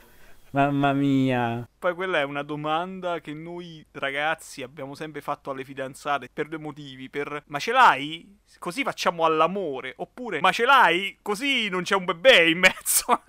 [0.52, 1.68] mamma mia.
[1.78, 6.58] Poi quella è una domanda che noi ragazzi abbiamo sempre fatto alle fidanzate per due
[6.58, 7.10] motivi.
[7.10, 8.40] Per ma ce l'hai?
[8.58, 9.94] Così facciamo all'amore.
[9.98, 11.20] Oppure ma ce l'hai?
[11.22, 13.06] Così non c'è un bebè in mezzo.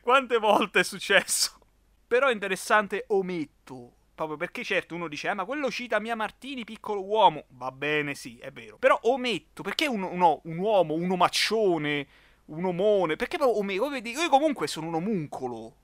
[0.00, 1.58] Quante volte è successo?
[2.06, 3.92] Però è interessante ometto.
[4.14, 7.44] Proprio perché certo uno dice, eh, ma quello cita Mia Martini, piccolo uomo.
[7.50, 8.76] Va bene, sì, è vero.
[8.78, 12.06] Però ometto, perché un, uno- un uomo, un omaccione,
[12.46, 13.16] un omone?
[13.16, 14.08] Perché proprio ometto?
[14.08, 15.74] Io comunque sono un omuncolo.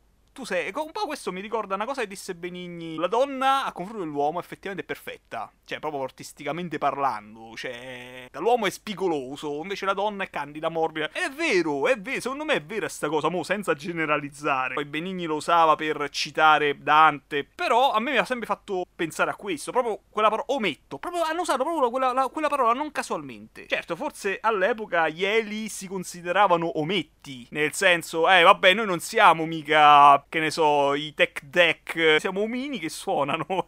[0.40, 0.72] Tu sei.
[0.74, 2.96] Un po' questo mi ricorda una cosa che disse Benigni.
[2.96, 5.53] La donna a confronto dell'uomo effettivamente è perfetta.
[5.66, 7.55] Cioè, proprio artisticamente parlando.
[7.55, 8.29] Cioè.
[8.38, 11.11] L'uomo è spigoloso, invece la donna è candida, morbida.
[11.12, 12.20] È vero, è vero.
[12.22, 14.72] Secondo me è vera sta cosa, mo, senza generalizzare.
[14.72, 17.44] Poi Benigni lo usava per citare Dante.
[17.44, 19.72] Però a me mi ha sempre fatto pensare a questo.
[19.72, 20.55] Proprio quella parola.
[20.55, 20.96] Ometto.
[20.96, 23.66] Proprio hanno usato proprio quella, la- quella parola non casualmente.
[23.66, 27.46] Certo, forse all'epoca gli Eli si consideravano ometti.
[27.50, 30.24] Nel senso, eh, vabbè, noi non siamo mica.
[30.31, 32.21] Che ne so, i tech deck.
[32.21, 33.66] Siamo omini che suonano.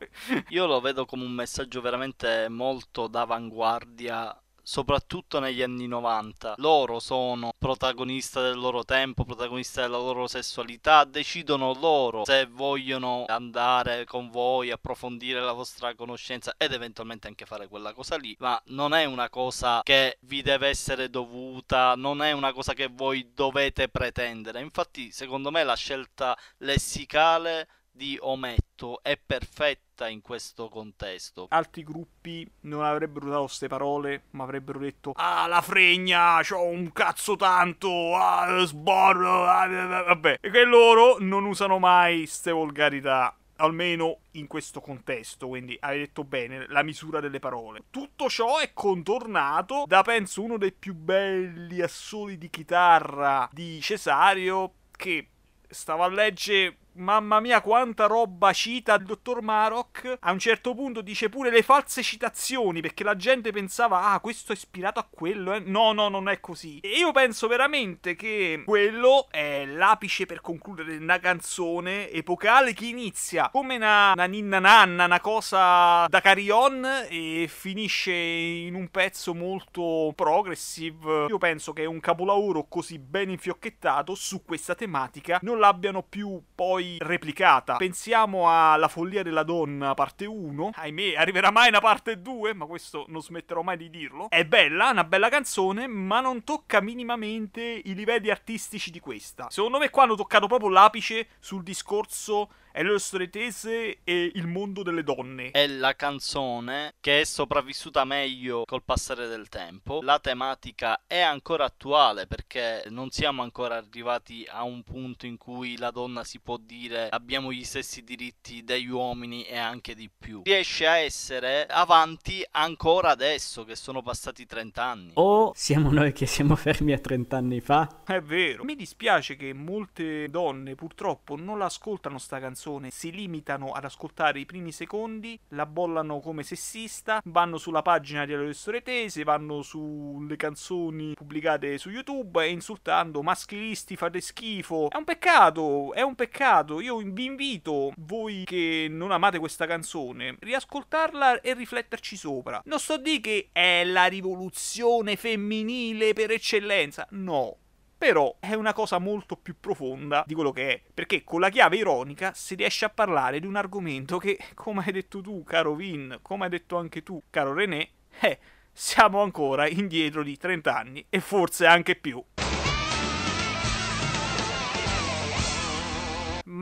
[0.50, 4.41] Io lo vedo come un messaggio veramente molto d'avanguardia.
[4.64, 11.74] Soprattutto negli anni 90, loro sono protagonista del loro tempo, protagonista della loro sessualità, decidono
[11.74, 17.92] loro se vogliono andare con voi, approfondire la vostra conoscenza ed eventualmente anche fare quella
[17.92, 22.52] cosa lì, ma non è una cosa che vi deve essere dovuta, non è una
[22.52, 24.60] cosa che voi dovete pretendere.
[24.60, 31.46] Infatti, secondo me la scelta lessicale di ometto è perfetta in questo contesto.
[31.50, 36.90] Altri gruppi non avrebbero usato queste parole, ma avrebbero detto: Ah, la fregna, c'ho un
[36.92, 40.38] cazzo tanto, ah, sborro, ah, eh, eh", vabbè.
[40.40, 43.36] E che loro non usano mai ste volgarità.
[43.56, 47.84] Almeno in questo contesto, quindi hai detto bene la misura delle parole.
[47.90, 54.72] Tutto ciò è contornato da penso uno dei più belli assoli di chitarra di Cesario
[54.90, 55.28] che
[55.68, 60.18] stavo a leggere Mamma mia, quanta roba cita il dottor Maroc.
[60.20, 64.52] A un certo punto dice pure le false citazioni, perché la gente pensava, ah, questo
[64.52, 65.54] è ispirato a quello.
[65.54, 65.60] Eh.
[65.60, 66.80] No, no, non è così.
[66.80, 73.48] E io penso veramente che quello è l'apice per concludere una canzone epocale che inizia
[73.50, 80.12] come una, una ninna nanna, una cosa da carillon e finisce in un pezzo molto
[80.14, 81.26] progressive.
[81.28, 86.81] Io penso che un capolavoro così ben infiocchettato su questa tematica non l'abbiano più poi
[86.98, 87.76] replicata.
[87.76, 90.70] Pensiamo a La follia della donna, parte 1.
[90.74, 94.28] Ahimè, arriverà mai una parte 2, ma questo non smetterò mai di dirlo.
[94.28, 99.46] È bella, una bella canzone, ma non tocca minimamente i livelli artistici di questa.
[99.50, 104.46] Secondo me qua hanno toccato proprio l'apice sul discorso e le nostre tese e il
[104.46, 105.50] mondo delle donne.
[105.50, 110.00] È la canzone che è sopravvissuta meglio col passare del tempo.
[110.02, 115.76] La tematica è ancora attuale perché non siamo ancora arrivati a un punto in cui
[115.76, 120.42] la donna si può dire abbiamo gli stessi diritti degli uomini e anche di più.
[120.44, 125.10] Riesce a essere avanti ancora adesso che sono passati 30 anni.
[125.14, 128.02] O siamo noi che siamo fermi a 30 anni fa?
[128.06, 128.64] È vero.
[128.64, 134.46] Mi dispiace che molte donne purtroppo non l'ascoltano sta canzone, si limitano ad ascoltare i
[134.46, 140.36] primi secondi, la bollano come sessista, vanno sulla pagina di Alle Storie Tese, vanno sulle
[140.36, 144.88] canzoni pubblicate su YouTube e insultando maschilisti fate schifo.
[144.90, 146.80] È un peccato, è un peccato.
[146.80, 152.62] Io vi invito, voi che non amate questa canzone, riascoltarla e rifletterci sopra.
[152.64, 157.56] Non sto di che è la rivoluzione femminile per eccellenza, no.
[158.02, 161.76] Però è una cosa molto più profonda di quello che è, perché con la chiave
[161.76, 166.18] ironica si riesce a parlare di un argomento che, come hai detto tu, caro Vin,
[166.20, 167.90] come hai detto anche tu, caro René,
[168.22, 168.40] eh,
[168.72, 172.20] siamo ancora indietro di 30 anni e forse anche più.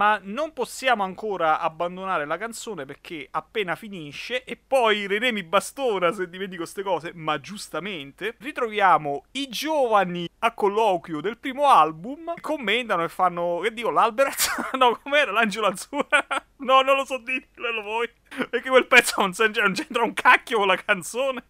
[0.00, 6.10] Ma non possiamo ancora abbandonare la canzone perché appena finisce e poi René mi bastona
[6.10, 13.04] se dimentico queste cose, ma giustamente ritroviamo i giovani a colloquio del primo album, commentano
[13.04, 14.72] e fanno che dico l'Alberez?
[14.78, 16.24] no, com'era l'Angelo Azzurra?
[16.64, 18.08] no, non lo so dirlo voi.
[18.48, 21.44] Perché quel pezzo non c'entra, non c'entra un cacchio con la canzone.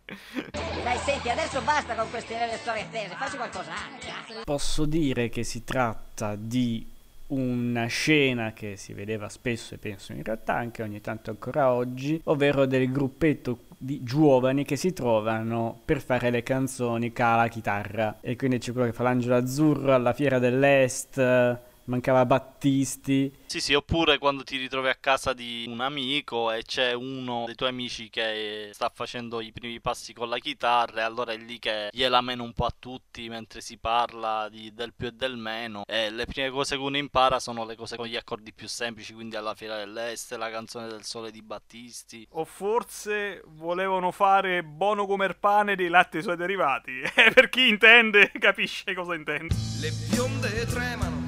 [0.82, 4.42] Dai, senti, adesso basta con queste storie attese, facci qualcos'altro.
[4.44, 6.98] Posso dire che si tratta di
[7.30, 12.20] una scena che si vedeva spesso e penso in realtà anche ogni tanto ancora oggi,
[12.24, 18.18] ovvero del gruppetto di giovani che si trovano per fare le canzoni cala chitarra.
[18.20, 23.30] E quindi c'è quello che fa l'angelo azzurro alla fiera dell'est mancava Battisti.
[23.46, 27.56] Sì, sì, oppure quando ti ritrovi a casa di un amico e c'è uno dei
[27.56, 31.58] tuoi amici che sta facendo i primi passi con la chitarra e allora è lì
[31.58, 35.36] che gliela meno un po' a tutti mentre si parla di, del più e del
[35.36, 38.68] meno e le prime cose che uno impara sono le cose con gli accordi più
[38.68, 42.24] semplici, quindi alla Fiera dell'Est, la canzone del sole di Battisti.
[42.30, 47.02] O forse volevano fare Bono come il pane dei latte e suoi derivati.
[47.34, 49.54] per chi intende capisce cosa intende.
[49.80, 51.19] Le bionde tremano.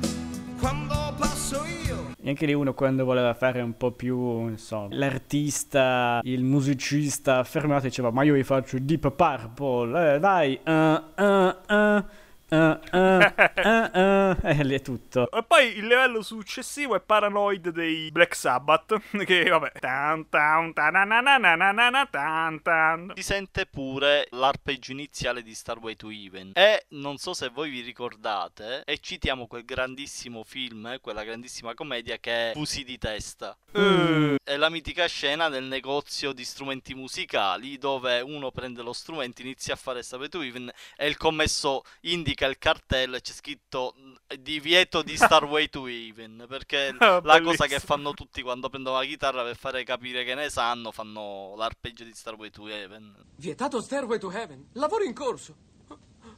[2.25, 7.87] E anche lì uno quando voleva fare un po' più, insomma, l'artista, il musicista affermato
[7.87, 12.05] diceva ma io vi faccio Deep Purple, eh, dai, uh, uh, uh.
[12.53, 15.31] Uh, uh, uh, e lì è tutto.
[15.31, 18.95] E poi il livello successivo è Paranoid dei Black Sabbath.
[19.25, 19.73] Che vabbè.
[19.79, 26.51] Tan, tan, tan, tan, si sente pure l'arpeggio iniziale di Starway to Even.
[26.53, 32.19] E non so se voi vi ricordate, e citiamo quel grandissimo film, quella grandissima commedia
[32.19, 33.57] che è Fusi di testa.
[33.79, 34.35] Mm.
[34.45, 39.73] È la mitica scena del negozio di strumenti musicali dove uno prende lo strumento, inizia
[39.73, 43.95] a fare Starway to Even e il commesso indica il cartello e c'è scritto
[44.39, 47.51] divieto di Starway to Even perché Ah, la bellissimo.
[47.51, 51.55] cosa che fanno tutti quando prendono la chitarra per fare capire che ne sanno fanno
[51.57, 54.69] l'arpeggio di Starway to Heaven Vietato Stairway to Heaven.
[54.75, 55.57] Lavoro in corso.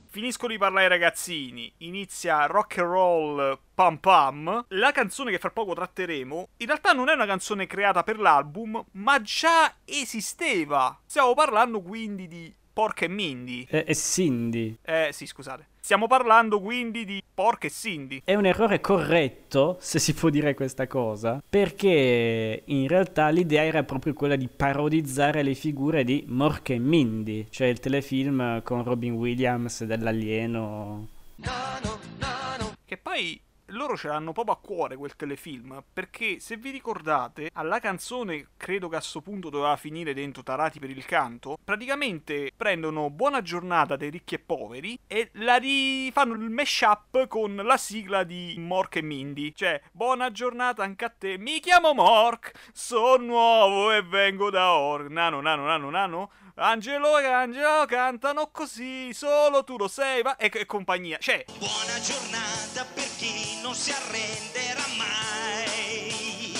[0.09, 4.65] Finiscono di parlare ai ragazzini, inizia rock and roll pam pam.
[4.69, 8.83] La canzone che fra poco tratteremo, in realtà non è una canzone creata per l'album,
[8.93, 10.97] ma già esisteva.
[11.05, 13.67] Stiamo parlando quindi di Porca e Mindy.
[13.69, 14.79] E, e Cindy.
[14.83, 15.67] Eh sì, scusate.
[15.85, 18.23] Stiamo parlando quindi di Porca e Cindy.
[18.25, 23.83] È un errore corretto, se si può dire questa cosa, perché in realtà l'idea era
[23.83, 29.13] proprio quella di parodizzare le figure di Mork e Mindy, cioè il telefilm con Robin
[29.13, 31.09] Williams dell'alieno.
[32.87, 33.39] Che poi
[33.75, 38.89] loro ce l'hanno proprio a cuore quel telefilm, perché se vi ricordate, alla canzone, credo
[38.89, 43.97] che a sto punto doveva finire dentro Tarati per il canto, praticamente prendono Buona giornata
[43.97, 49.03] dei ricchi e poveri e la rifanno il mashup con la sigla di Mork e
[49.03, 49.53] Mindy.
[49.55, 55.11] Cioè, buona giornata anche a te, mi chiamo Mork, sono nuovo e vengo da Or.
[55.11, 56.31] Nano, nano, nano, nano.
[56.57, 61.19] Angelo e Angelo cantano così, solo tu lo sei, va e, e compagnia.
[61.19, 66.55] Cioè, Buona giornata per chi non si arrenderà mai.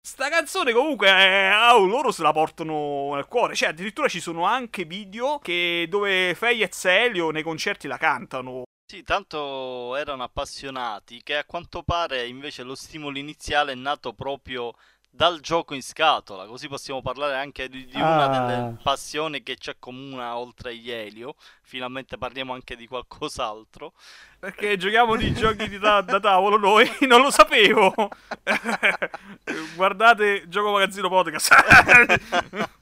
[0.00, 3.54] Sta canzone comunque eh, oh, loro se la portano nel cuore.
[3.54, 8.62] Cioè, addirittura ci sono anche video che dove Feyez e Elio nei concerti la cantano.
[8.90, 14.74] Sì, tanto erano appassionati che a quanto pare invece lo stimolo iniziale è nato proprio
[15.12, 18.28] dal gioco in scatola, così possiamo parlare anche di, di una Ah.
[18.28, 21.34] delle passioni che ci accomuna oltre agli Elio.
[21.62, 23.92] Finalmente parliamo anche di qualcos'altro.
[24.40, 27.92] Perché giochiamo di giochi di ta- da tavolo noi, non lo sapevo.
[29.76, 31.52] Guardate Gioco Magazzino Podcast.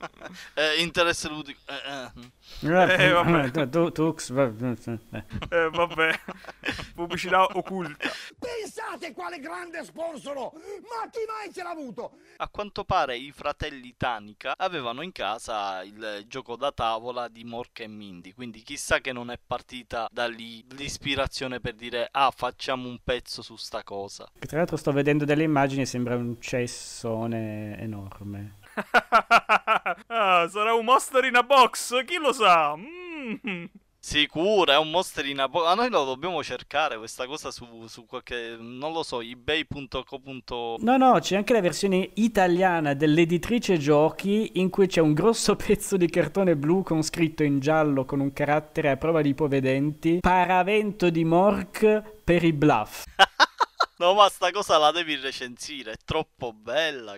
[0.52, 1.58] Eh, interesse ludico.
[1.66, 2.10] eh,
[2.66, 3.04] eh.
[3.06, 3.68] Eh, vabbè.
[3.70, 4.98] Tu- Tux, va- eh.
[5.48, 6.20] Eh, vabbè,
[6.94, 8.10] pubblicità occulta.
[8.38, 10.34] Pensate quale grande sponsor!
[10.34, 12.18] Ma chi mai ce l'ha avuto?
[12.36, 17.80] A quanto pare i fratelli Tanica avevano in casa il gioco da tavola di Mork
[17.80, 22.88] e Mindy, quindi chissà che non è partita da lì l'ispirazione per dire ah facciamo
[22.88, 24.30] un pezzo su sta cosa.
[24.38, 28.56] Tra l'altro sto vedendo delle immagini e sembra un cessone enorme.
[30.06, 32.76] ah, sarà un monster in a box, chi lo sa?
[32.76, 33.64] Mm.
[34.00, 37.66] Sicuro, è un monster in a bo- Ma noi lo dobbiamo cercare questa cosa su,
[37.88, 40.76] su qualche, non lo so, ebay.co.
[40.78, 45.96] No, no, c'è anche la versione italiana dell'editrice giochi in cui c'è un grosso pezzo
[45.96, 51.10] di cartone blu con scritto in giallo con un carattere a prova di ipovedenti Paravento
[51.10, 53.04] di Mork per i bluff.
[53.98, 57.16] No, ma sta cosa la devi recensire, è troppo bella.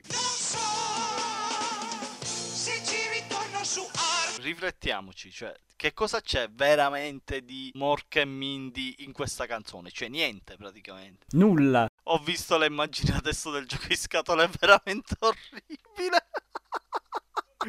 [4.40, 9.90] Riflettiamoci, cioè, che cosa c'è veramente di Mork e Mindy in questa canzone?
[9.90, 11.26] Cioè, niente praticamente.
[11.30, 11.88] Nulla.
[12.04, 16.26] Ho visto le immagini adesso del gioco di scatola, è veramente orribile.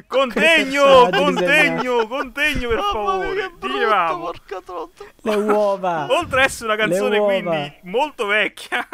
[0.07, 3.51] Contegno, contegno, contegno per favore.
[3.59, 4.31] Dicevamo.
[5.23, 6.07] Le uova.
[6.09, 8.87] oltre ad essere una canzone quindi molto vecchia,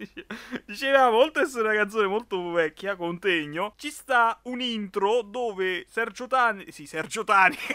[0.64, 6.26] dicevamo, oltre ad essere una canzone molto vecchia, contegno, ci sta un intro dove Sergio
[6.26, 7.56] Tani, sì, Sergio Tani,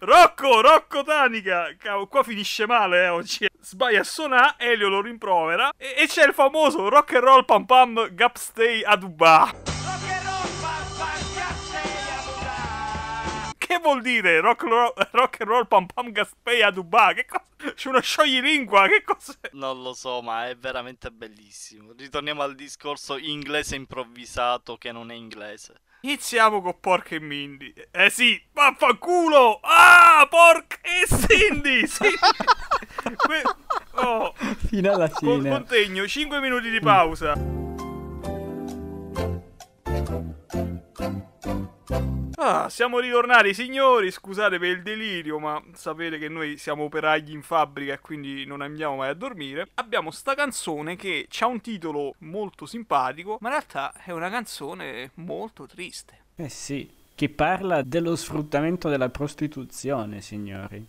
[0.00, 3.48] Rocco, Rocco Tanica, Cavolo, qua finisce male eh, oggi.
[3.60, 5.72] Sbaglia a suonare, Elio lo rimprovera.
[5.76, 9.69] E, e c'è il famoso rock and roll pam pam gap stay a Dubai.
[13.70, 17.14] Che vuol dire rock, ro- rock and roll pam pam gaspei a Dubai?
[17.14, 17.44] Che cosa?
[17.72, 19.38] C'è uno scioglilingua, che cos'è?
[19.52, 21.92] Non lo so, ma è veramente bellissimo.
[21.96, 25.82] Ritorniamo al discorso inglese improvvisato che non è inglese.
[26.00, 27.72] Iniziamo con Pork e Mindy.
[27.92, 29.60] Eh sì, vaffanculo!
[29.62, 31.86] Ah, Pork e Cindy!
[31.86, 32.08] Sì.
[33.16, 33.42] Que-
[34.02, 34.34] oh,
[34.66, 35.48] Fino alla con- fine.
[35.50, 37.34] contegno, 5 minuti di pausa.
[42.42, 47.42] Ah, siamo ritornati signori, scusate per il delirio, ma sapete che noi siamo operai in
[47.42, 49.68] fabbrica e quindi non andiamo mai a dormire.
[49.74, 55.10] Abbiamo sta canzone che ha un titolo molto simpatico, ma in realtà è una canzone
[55.16, 56.18] molto triste.
[56.36, 60.82] Eh sì, che parla dello sfruttamento della prostituzione, signori.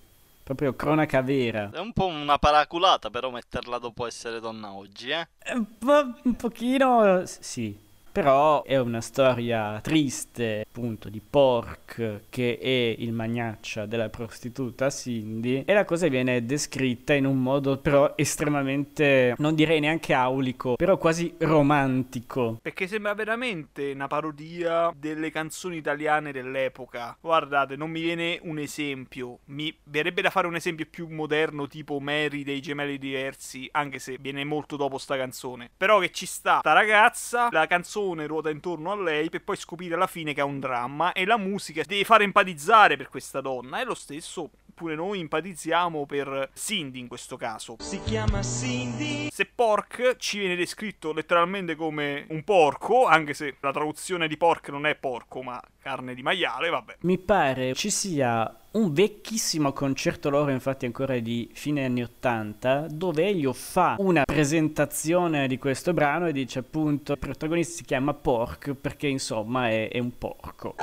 [0.43, 1.69] Proprio cronaca vera.
[1.73, 5.27] È un po' una paraculata, però metterla dopo essere donna oggi, eh?
[5.43, 7.89] Eh, Un, po', un pochino sì.
[8.11, 15.63] Però è una storia triste, appunto, di Pork che è il magnaccia della prostituta Cindy
[15.65, 20.97] e la cosa viene descritta in un modo però estremamente, non direi neanche aulico, però
[20.97, 22.59] quasi romantico.
[22.61, 27.15] Perché sembra veramente una parodia delle canzoni italiane dell'epoca.
[27.21, 29.39] Guardate, non mi viene un esempio.
[29.45, 34.17] Mi verrebbe da fare un esempio più moderno, tipo Mary dei gemelli diversi, anche se
[34.19, 35.69] viene molto dopo sta canzone.
[35.77, 39.95] Però che ci sta sta ragazza, la canzone ruota intorno a lei per poi scoprire
[39.95, 43.79] alla fine che è un dramma e la musica deve fare empatizzare per questa donna.
[43.79, 44.49] E lo stesso
[44.81, 47.75] pure noi empatizziamo per Cindy in questo caso.
[47.77, 49.27] Si chiama Cindy.
[49.31, 54.69] Se pork ci viene descritto letteralmente come un porco, anche se la traduzione di pork
[54.69, 56.95] non è porco, ma carne di maiale, vabbè.
[57.01, 63.27] Mi pare ci sia un vecchissimo concerto loro, infatti ancora di fine anni 80, dove
[63.27, 68.73] Elio fa una presentazione di questo brano e dice appunto il protagonista si chiama Pork
[68.73, 70.73] perché insomma è, è un porco.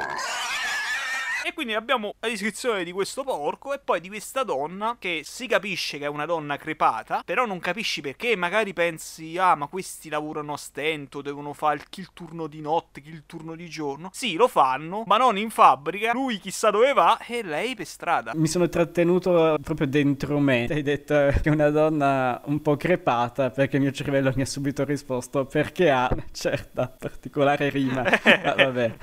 [1.49, 5.46] E quindi abbiamo la descrizione di questo porco e poi di questa donna che si
[5.46, 10.11] capisce che è una donna crepata, però non capisci perché, magari pensi, ah ma questi
[10.11, 14.11] lavorano a stento, devono fare chi il turno di notte, chi il turno di giorno.
[14.12, 18.32] Sì, lo fanno, ma non in fabbrica, lui chissà dove va e lei per strada.
[18.34, 20.66] Mi sono trattenuto proprio dentro me.
[20.68, 24.46] Hai detto che è una donna un po' crepata perché il mio cervello mi ha
[24.46, 28.03] subito risposto perché ha una certa particolare rima.
[28.44, 28.96] Ma vabbè.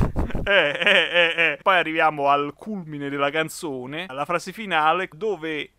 [0.43, 1.59] Eh, eh, eh, eh.
[1.59, 5.71] Poi arriviamo al culmine della canzone, alla frase finale, dove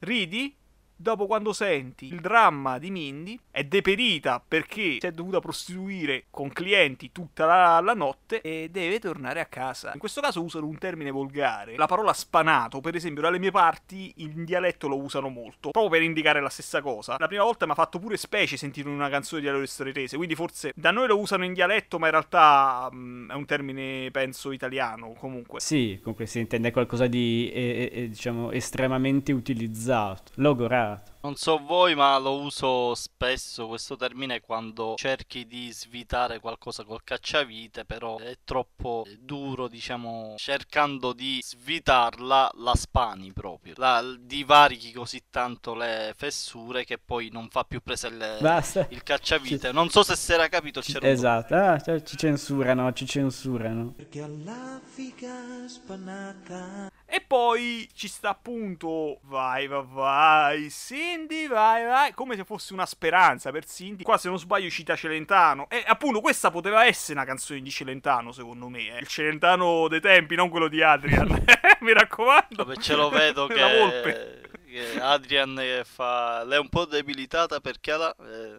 [0.00, 0.56] ridi
[0.96, 6.48] dopo quando senti il dramma di Mindy è deperita perché si è dovuta prostituire con
[6.48, 9.92] clienti tutta la, la notte e deve tornare a casa.
[9.92, 11.76] In questo caso usano un termine volgare.
[11.76, 16.02] La parola spanato, per esempio, dalle mie parti in dialetto lo usano molto, proprio per
[16.02, 17.16] indicare la stessa cosa.
[17.18, 20.16] La prima volta mi ha fatto pure specie sentire una canzone di Allora Storie Tese,
[20.16, 24.10] quindi forse da noi lo usano in dialetto, ma in realtà mh, è un termine,
[24.10, 25.60] penso, italiano comunque.
[25.60, 30.85] Sì, comunque si intende qualcosa di, eh, eh, diciamo, estremamente utilizzato, logorato.
[30.86, 31.15] path.
[31.26, 37.02] Non so voi, ma lo uso spesso questo termine quando cerchi di svitare qualcosa col
[37.02, 43.74] cacciavite, però è troppo duro, diciamo, cercando di svitarla la spani proprio.
[43.76, 48.86] La, divarichi così tanto le fessure che poi non fa più le- Basta.
[48.90, 49.72] il cacciavite.
[49.72, 53.94] Non so se si era capito, c'era un Esatto, ah, cioè, ci censurano, ci censurano.
[53.96, 56.88] Perché alla figa spannata.
[57.08, 60.70] E poi ci sta appunto vai vai vai
[61.16, 64.94] Cindy vai vai come se fosse una speranza per Cindy qua se non sbaglio cita
[64.94, 68.98] Celentano e appunto questa poteva essere una canzone di Celentano secondo me eh.
[68.98, 71.26] il Celentano dei tempi non quello di Adrian
[71.80, 74.42] mi raccomando Vabbè, ce lo vedo La volpe.
[74.66, 76.44] che, che Adrian eh, fa.
[76.44, 78.14] Lei è un po' debilitata perché ha la.
[78.20, 78.56] eh,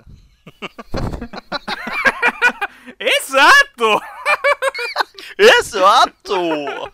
[2.97, 3.99] esatto
[5.35, 6.91] Esatto!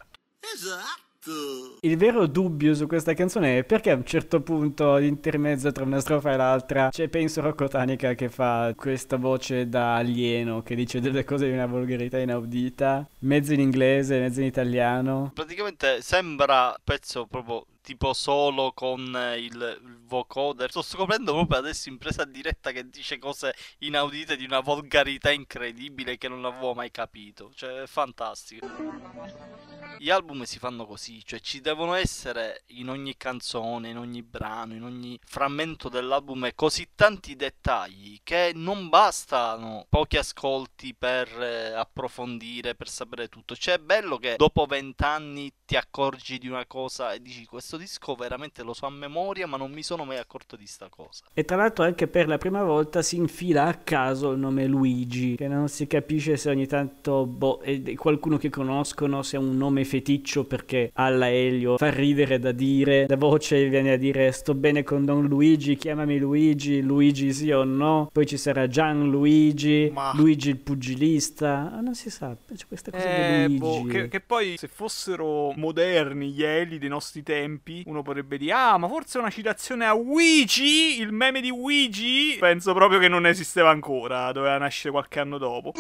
[1.81, 6.01] Il vero dubbio su questa canzone è perché a un certo punto, intermezzo tra una
[6.01, 10.99] strofa e l'altra, c'è penso Rocco Tanica che fa questa voce da alieno che dice
[10.99, 15.31] delle cose di una volgarità inaudita, mezzo in inglese, mezzo in italiano.
[15.33, 18.99] Praticamente sembra pezzo proprio tipo solo con
[19.37, 20.69] il, il vocoder.
[20.69, 26.17] Sto scoprendo proprio adesso in presa diretta che dice cose inaudite di una volgarità incredibile
[26.17, 27.51] che non avevo mai capito.
[27.53, 28.67] Cioè, è fantastico.
[29.97, 34.73] Gli album si fanno così, cioè ci devono essere in ogni canzone, in ogni brano,
[34.73, 42.75] in ogni frammento dell'album così tanti dettagli che non bastano pochi ascolti per eh, approfondire,
[42.75, 43.55] per sapere tutto.
[43.55, 48.15] Cioè è bello che dopo vent'anni ti accorgi di una cosa e dici questo disco
[48.15, 51.25] veramente lo so a memoria ma non mi sono mai accorto di sta cosa.
[51.33, 55.35] E tra l'altro anche per la prima volta si infila a caso il nome Luigi,
[55.35, 59.55] che non si capisce se ogni tanto boh, è qualcuno che conoscono, se è un
[59.55, 64.53] nome feticcio perché alla Elio fa ridere da dire, la voce viene a dire sto
[64.53, 70.11] bene con Don Luigi, chiamami Luigi, Luigi sì o no, poi ci sarà Gianluigi, Ma-
[70.15, 73.89] Luigi il pugilista, ah, non si sa, c'è questa cosa Eh, di boh, Luigi.
[73.97, 78.77] che, che poi se fossero moderni gli Eli dei nostri tempi, uno potrebbe dire: Ah,
[78.77, 82.35] ma forse è una citazione a Luigi, il meme di Luigi.
[82.39, 85.71] Penso proprio che non esisteva ancora, doveva nascere qualche anno dopo.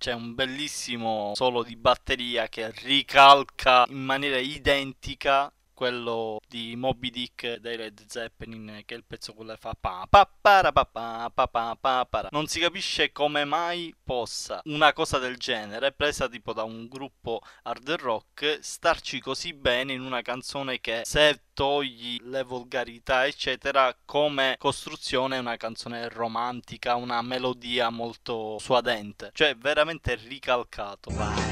[0.00, 7.56] C'è un bellissimo solo di batteria che ricalca in maniera identica quello di Moby Dick
[7.56, 11.32] dei Led Zeppelin che è il pezzo quello che fa pa pa para pa pa
[11.32, 12.28] pa pa pa para.
[12.32, 17.40] non si capisce come mai possa una cosa del genere presa tipo da un gruppo
[17.62, 24.56] hard rock starci così bene in una canzone che se togli le volgarità eccetera come
[24.58, 31.49] costruzione una canzone romantica una melodia molto suadente cioè veramente ricalcato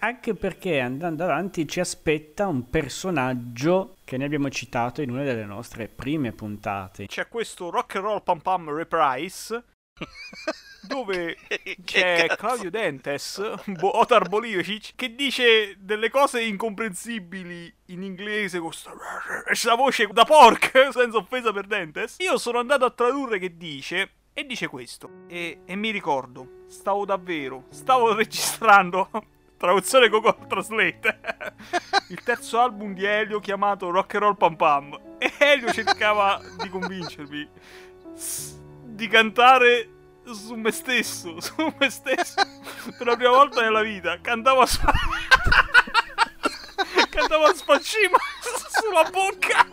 [0.00, 5.44] Anche perché andando avanti ci aspetta un personaggio che ne abbiamo citato in una delle
[5.44, 7.06] nostre prime puntate.
[7.06, 9.64] C'è questo rock and roll pam pam reprise.
[10.82, 11.36] dove
[11.84, 12.26] c'è?
[12.36, 18.92] Claudio Dentes, Bo- Otar Bolivic, che dice delle cose incomprensibili in inglese con sta,
[19.52, 22.16] sta voce da porc, senza offesa per Dentes.
[22.18, 25.24] Io sono andato a tradurre che dice, e dice questo.
[25.28, 29.10] E, e mi ricordo, stavo davvero, stavo registrando,
[29.58, 31.20] traduzione Google Translate,
[32.08, 35.00] il terzo album di Elio chiamato Rock and Roll Pam Pam.
[35.18, 37.50] E Elio cercava di convincermi
[38.84, 39.90] di cantare
[40.24, 42.34] su me stesso, su me stesso,
[42.96, 44.18] per la prima volta nella vita.
[44.20, 44.92] Cantavo a spa-
[47.10, 48.16] cantavo a spaccino
[48.70, 49.66] sulla bocca.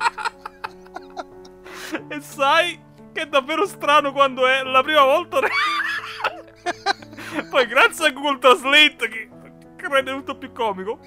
[2.08, 2.84] E sai
[3.14, 5.40] che è davvero strano quando è la prima volta.
[7.50, 9.30] Poi grazie a Google Translate che
[9.88, 11.00] che rende tutto più comico.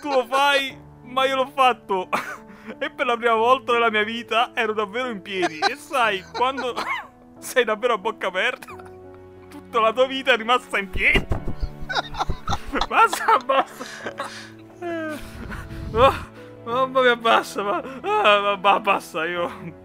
[0.00, 2.08] Tu lo fai, ma io l'ho fatto.
[2.78, 5.58] E per la prima volta nella mia vita ero davvero in piedi.
[5.58, 6.74] E sai, quando
[7.38, 8.74] sei davvero a bocca aperta,
[9.48, 11.26] tutta la tua vita è rimasta in piedi.
[12.86, 13.84] Basta, basta.
[15.92, 16.14] Oh,
[16.64, 19.78] mamma mia, basta, ma, ah, ma- basta, io...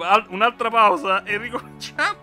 [0.00, 2.18] Al- Un'altra pausa e ricominciamo.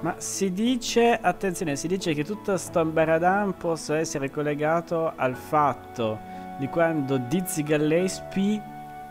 [0.00, 6.18] Ma si dice, attenzione, si dice che tutto sto ambaradan possa essere collegato al fatto
[6.58, 8.62] di quando Dizzy Gillespie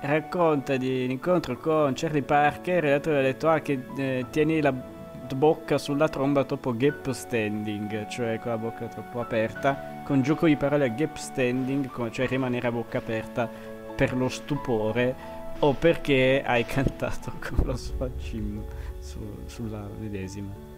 [0.01, 4.25] racconta di un incontro con Charlie Parker e l'altro gli ha detto ah che eh,
[4.31, 10.23] tieni la bocca sulla tromba troppo gap standing, cioè con la bocca troppo aperta, con
[10.23, 13.47] gioco di parole gap standing, cioè rimanere a bocca aperta
[13.95, 18.65] per lo stupore o perché hai cantato con lo sfaccino
[18.99, 20.68] su- sulla medesima.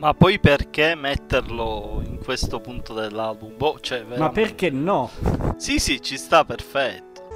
[0.00, 3.54] Ma poi perché metterlo in questo punto dell'album?
[3.54, 5.10] Boh, cioè, Ma veramente- perché no?
[5.58, 7.28] Sì, sì, ci sta perfetto.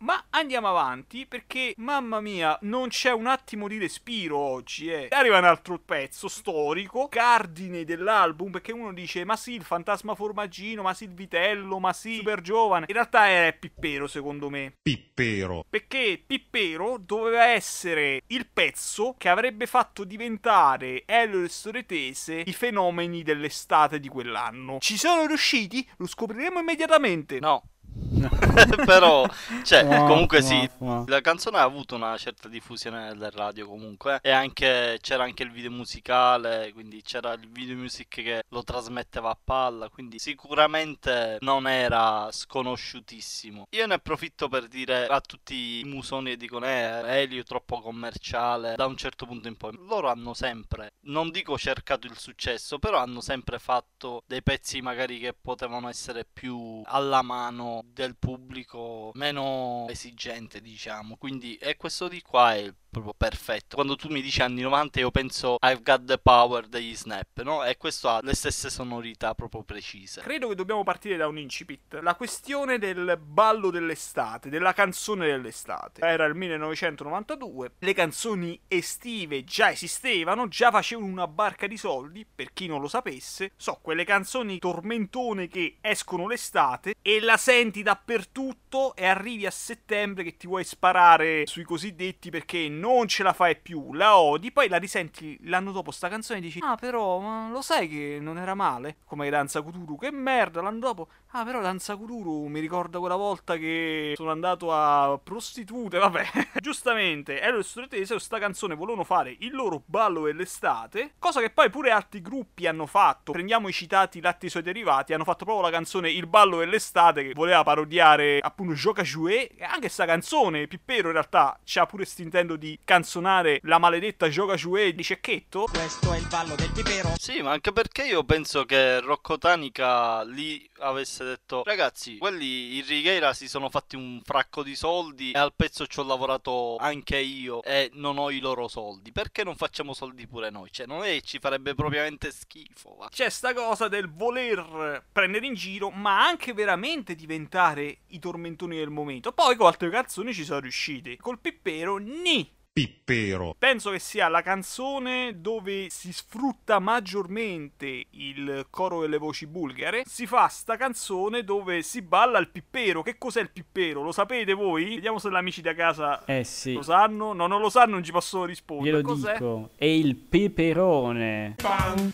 [0.00, 5.08] Ma andiamo avanti perché, mamma mia, non c'è un attimo di respiro oggi, eh.
[5.10, 10.82] Arriva un altro pezzo storico, cardine dell'album, perché uno dice, ma sì, il fantasma formaggino,
[10.82, 12.86] ma sì, il vitello, ma sì, super giovane.
[12.88, 14.72] In realtà è Pippero, secondo me.
[14.80, 15.64] Pippero.
[15.68, 22.42] Perché Pippero doveva essere il pezzo che avrebbe fatto diventare Elio e le storie tese
[22.46, 24.78] i fenomeni dell'estate di quell'anno.
[24.80, 25.86] Ci sono riusciti?
[25.98, 27.38] Lo scopriremo immediatamente.
[27.38, 27.64] No.
[28.84, 29.26] Però,
[29.62, 31.04] cioè, Mua, comunque sì, mua.
[31.06, 35.50] la canzone ha avuto una certa diffusione nelle radio comunque e anche c'era anche il
[35.50, 41.66] video musicale, quindi c'era il video music che lo trasmetteva a palla, quindi sicuramente non
[41.68, 43.66] era sconosciutissimo.
[43.70, 48.74] Io ne approfitto per dire a tutti i musoni che dicono eh, Elio troppo commerciale,
[48.76, 52.98] da un certo punto in poi loro hanno sempre, non dico cercato il successo, però
[52.98, 59.86] hanno sempre fatto dei pezzi magari che potevano essere più alla mano del pubblico, meno
[59.88, 61.16] esigente, diciamo.
[61.16, 63.76] Quindi e questo di qua è proprio perfetto.
[63.76, 67.64] Quando tu mi dici anni 90 io penso I've got the power degli Snap, no?
[67.64, 70.20] E questo ha le stesse sonorità proprio precise.
[70.20, 72.00] Credo che dobbiamo partire da un incipit.
[72.02, 76.02] La questione del ballo dell'estate, della canzone dell'estate.
[76.02, 82.52] Era il 1992, le canzoni estive già esistevano, già facevano una barca di soldi, per
[82.52, 83.52] chi non lo sapesse.
[83.56, 90.24] So, quelle canzoni tormentone che escono l'estate e la senti dappertutto e arrivi a settembre
[90.24, 94.68] che ti vuoi sparare sui cosiddetti perché non ce la fai più, la odi, poi
[94.68, 98.38] la risenti l'anno dopo sta canzone e dici "Ah, però ma lo sai che non
[98.38, 102.98] era male?" Come Danza Kuduro, che merda, l'anno dopo Ah, però Danza Kuduro mi ricorda
[102.98, 106.24] quella volta che sono andato a prostitute, vabbè.
[106.60, 111.70] Giustamente, Elio e Sturetese sta canzone volevano fare il loro ballo dell'estate, cosa che poi
[111.70, 113.30] pure altri gruppi hanno fatto.
[113.30, 116.58] Prendiamo i citati Latti e i suoi derivati, hanno fatto proprio la canzone Il ballo
[116.58, 119.52] dell'estate che voleva parodiare appunto Gioca Jouet.
[119.56, 124.54] E anche sta canzone, Pippero in realtà c'ha pure st'intento di canzonare la maledetta Gioca
[124.54, 125.66] Jouet di Cecchetto.
[125.72, 127.12] Questo è il ballo del pipero.
[127.16, 132.86] Sì, ma anche perché io penso che Rocco Tanica lì avesse detto Ragazzi, quelli in
[132.86, 137.18] Righeira si sono fatti un fracco di soldi e al pezzo ci ho lavorato anche
[137.18, 139.12] io e non ho i loro soldi.
[139.12, 140.70] Perché non facciamo soldi pure noi?
[140.70, 142.96] Cioè, non è che ci farebbe propriamente schifo.
[142.98, 143.08] Va.
[143.08, 148.90] C'è sta cosa del voler prendere in giro, ma anche veramente diventare i tormentoni del
[148.90, 149.32] momento.
[149.32, 151.16] Poi con altre canzoni ci sono riusciti.
[151.16, 152.58] Col Pippero, ni.
[152.72, 153.56] Pippero.
[153.58, 160.04] Penso che sia la canzone dove si sfrutta maggiormente il coro delle voci bulgare.
[160.06, 163.02] Si fa sta canzone dove si balla il pippero.
[163.02, 164.04] Che cos'è il pippero?
[164.04, 164.94] Lo sapete voi?
[164.94, 167.32] Vediamo se gli amici da casa Eh sì, lo sanno.
[167.32, 168.98] No, non lo sanno, non ci possono rispondere.
[168.98, 169.32] glielo Cos'è?
[169.32, 169.70] dico.
[169.74, 171.56] È il peperone.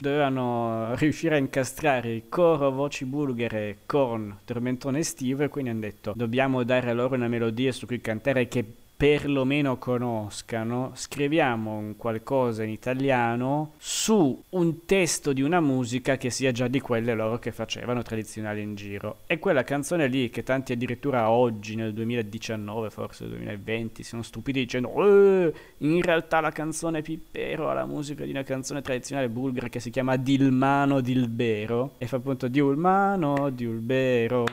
[0.01, 6.15] Dovevano riuscire a incastrare il coro voci bulgare con tormentone estivo e quindi hanno detto
[6.17, 8.65] dobbiamo dare loro una melodia su cui cantare che
[8.97, 16.51] perlomeno conoscano, scriviamo un qualcosa in italiano su un testo di una musica che sia
[16.51, 19.18] già di quelle loro che facevano tradizionali in giro.
[19.26, 24.90] E quella canzone lì che tanti addirittura oggi, nel 2019, forse 2020, sono stupidi dicendo
[25.05, 29.80] "Eh, in realtà la canzone Pippero ha la musica di una canzone tradizionale bulgara che
[29.80, 34.44] si chiama Dilmano Dilbero e fa appunto Diulmano Diulbero.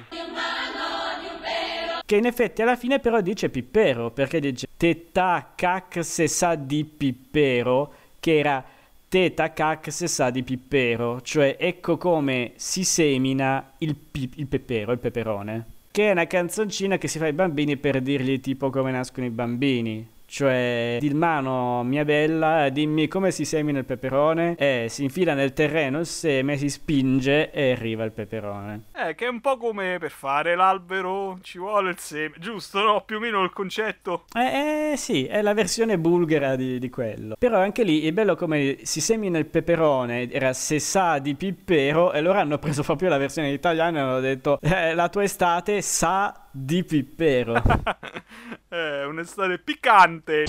[2.05, 6.83] Che in effetti alla fine però dice Pippero, perché dice Teta cac se sa di
[6.83, 8.63] Pippero, che era
[9.07, 14.91] Teta cac se sa di Pippero, cioè ecco come si semina il, pi- il peppero,
[14.91, 15.65] il peperone.
[15.91, 19.29] Che è una canzoncina che si fa ai bambini per dirgli tipo come nascono i
[19.29, 20.05] bambini.
[20.33, 24.55] Cioè, Dilmano, mia bella, dimmi come si semina il peperone.
[24.57, 28.85] E si infila nel terreno il seme, si spinge e arriva il peperone.
[28.95, 32.81] Eh, che è un po' come per fare l'albero ci vuole il seme, giusto?
[32.81, 33.03] No?
[33.05, 34.23] Più o meno il concetto.
[34.35, 37.35] Eh, eh, sì, è la versione bulgara di, di quello.
[37.37, 42.11] Però anche lì è bello come si semina il peperone, era se sa di pippero,
[42.11, 45.83] e loro hanno preso proprio la versione italiana e hanno detto eh, la tua estate
[45.83, 47.61] sa di pippero.
[48.73, 50.45] Eh, un'estate piccante.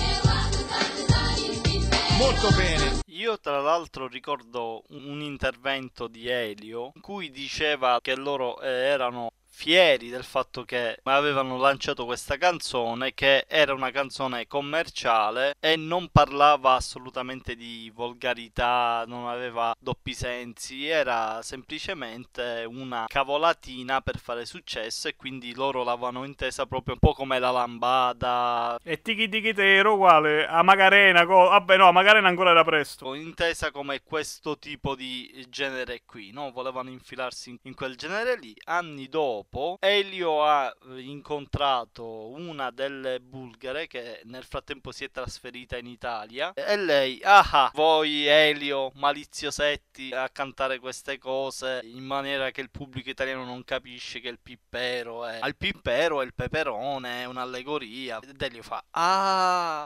[2.17, 3.01] Molto bene.
[3.05, 8.67] Io tra l'altro ricordo un un intervento di Elio in cui diceva che loro eh,
[8.67, 15.77] erano fieri del fatto che avevano lanciato questa canzone che era una canzone commerciale e
[15.77, 24.45] non parlava assolutamente di volgarità, non aveva doppi sensi, era semplicemente una cavolatina per fare
[24.45, 29.53] successo e quindi loro l'avevano intesa proprio un po' come la lambada, E tiki tiki
[29.53, 31.25] tero uguale a Macarena.
[31.25, 33.13] co- Vabbè, no, a Macarena ancora era presto.
[33.13, 36.51] intesa come questo tipo di genere qui, no?
[36.51, 38.53] Volevano infilarsi in- in quel genere lì.
[38.65, 39.43] Anni dopo,
[39.79, 46.53] Elio ha eh, incontrato una delle bulgare che nel frattempo si è trasferita in Italia
[46.53, 53.09] e lei, ah, voi Elio, maliziosetti a cantare queste cose in maniera che il pubblico
[53.09, 55.39] italiano non capisce che il pippero è...
[55.43, 58.19] Il pippero è il peperone, è un'allegoria.
[58.21, 59.85] Ed Elio fa, ah...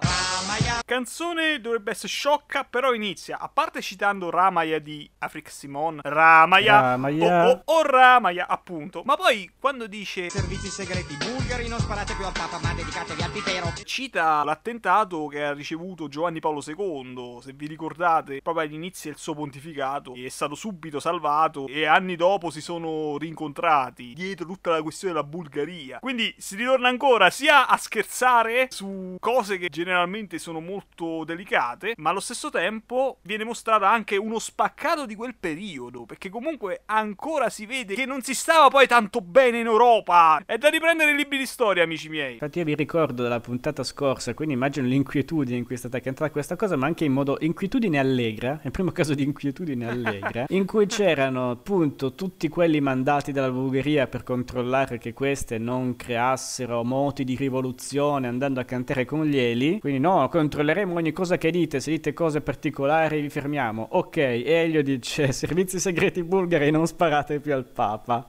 [0.86, 7.47] Canzone dovrebbe essere sciocca, però inizia, a parte citando Ramaya di Afrik Simon, Ramaya, Ramaya.
[7.47, 12.14] o, o- o Ramaya, appunto, ma poi poi quando dice Servizi segreti bulgari, non sparate
[12.16, 13.72] più al Papa, ma dedicatevi al pipero.
[13.84, 19.18] cita l'attentato che ha ricevuto Giovanni Paolo II, se vi ricordate, proprio agli inizi del
[19.18, 24.82] suo pontificato, è stato subito salvato e anni dopo si sono rincontrati dietro tutta la
[24.82, 26.00] questione della Bulgaria.
[26.00, 32.10] Quindi si ritorna ancora sia a scherzare su cose che generalmente sono molto delicate, ma
[32.10, 37.66] allo stesso tempo viene mostrato anche uno spaccato di quel periodo, perché comunque ancora si
[37.66, 40.42] vede che non si stava poi tanto bene in Europa.
[40.46, 42.34] È da riprendere i libri di storia, amici miei.
[42.34, 46.30] Infatti io vi ricordo della puntata scorsa, quindi immagino l'inquietudine in cui è stata cantata
[46.32, 50.46] questa cosa, ma anche in modo inquietudine allegra, è il primo caso di inquietudine allegra,
[50.50, 56.84] in cui c'erano appunto tutti quelli mandati dalla Bulgaria per controllare che queste non creassero
[56.84, 59.80] moti di rivoluzione andando a cantare con gli eli.
[59.80, 63.88] Quindi no, controlleremo ogni cosa che dite, se dite cose particolari vi fermiamo.
[63.92, 68.28] Ok, Elio dice servizi segreti bulgari non sparate più al Papa.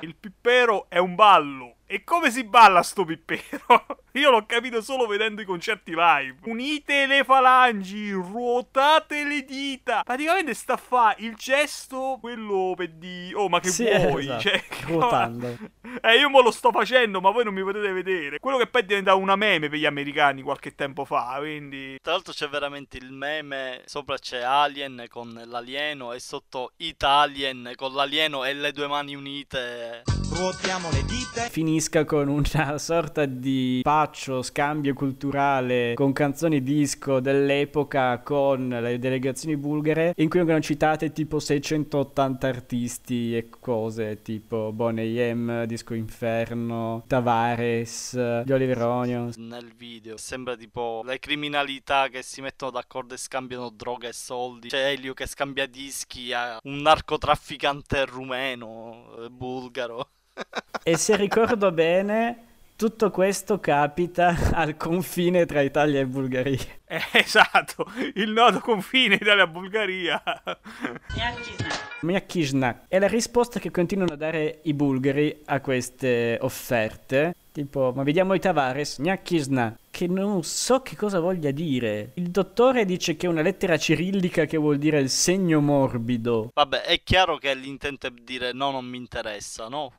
[0.00, 1.75] Il pippero è un ballo.
[1.88, 3.86] E come si balla sto pippero?
[4.16, 6.38] Io l'ho capito solo vedendo i concerti live.
[6.46, 10.02] Unite le falangi, ruotate le dita.
[10.02, 13.30] Praticamente sta a fa il gesto, quello per di...
[13.34, 14.24] Oh, ma che Sì, vuoi?
[14.26, 15.56] esatto, Cioè, ruotando.
[16.02, 18.38] Eh, io mo lo sto facendo, ma voi non mi potete vedere.
[18.38, 21.98] Quello che poi è diventato una meme per gli americani qualche tempo fa, quindi...
[22.02, 27.94] Tra l'altro c'è veramente il meme, sopra c'è Alien con l'alieno e sotto Italien con
[27.94, 30.02] l'alieno e le due mani unite.
[30.28, 31.48] Ruotiamo le dita.
[31.48, 39.56] finisca con una sorta di paccio, scambio culturale con canzoni disco dell'epoca con le delegazioni
[39.56, 47.04] bulgare in cui vengono citate tipo 680 artisti e cose tipo Boney M, Disco Inferno,
[47.06, 48.14] Tavares,
[48.44, 49.36] gli Oliver Onions.
[49.36, 54.68] Nel video sembra tipo le criminalità che si mettono d'accordo e scambiano droga e soldi.
[54.68, 60.08] C'è Elio che scambia dischi a un narcotrafficante rumeno, eh, bulgaro.
[60.84, 66.58] E se ricordo bene, tutto questo capita al confine tra Italia e Bulgaria.
[66.86, 70.22] Eh, esatto, il nodo confine Italia-Bulgaria.
[72.02, 77.34] Miyakishnak è la risposta che continuano a dare i bulgari a queste offerte.
[77.50, 82.10] Tipo, ma vediamo i Tavares, Miyakishnak, che non so che cosa voglia dire.
[82.14, 86.50] Il dottore dice che è una lettera cirillica che vuol dire il segno morbido.
[86.52, 89.94] Vabbè, è chiaro che l'intento è dire no, non mi interessa, no?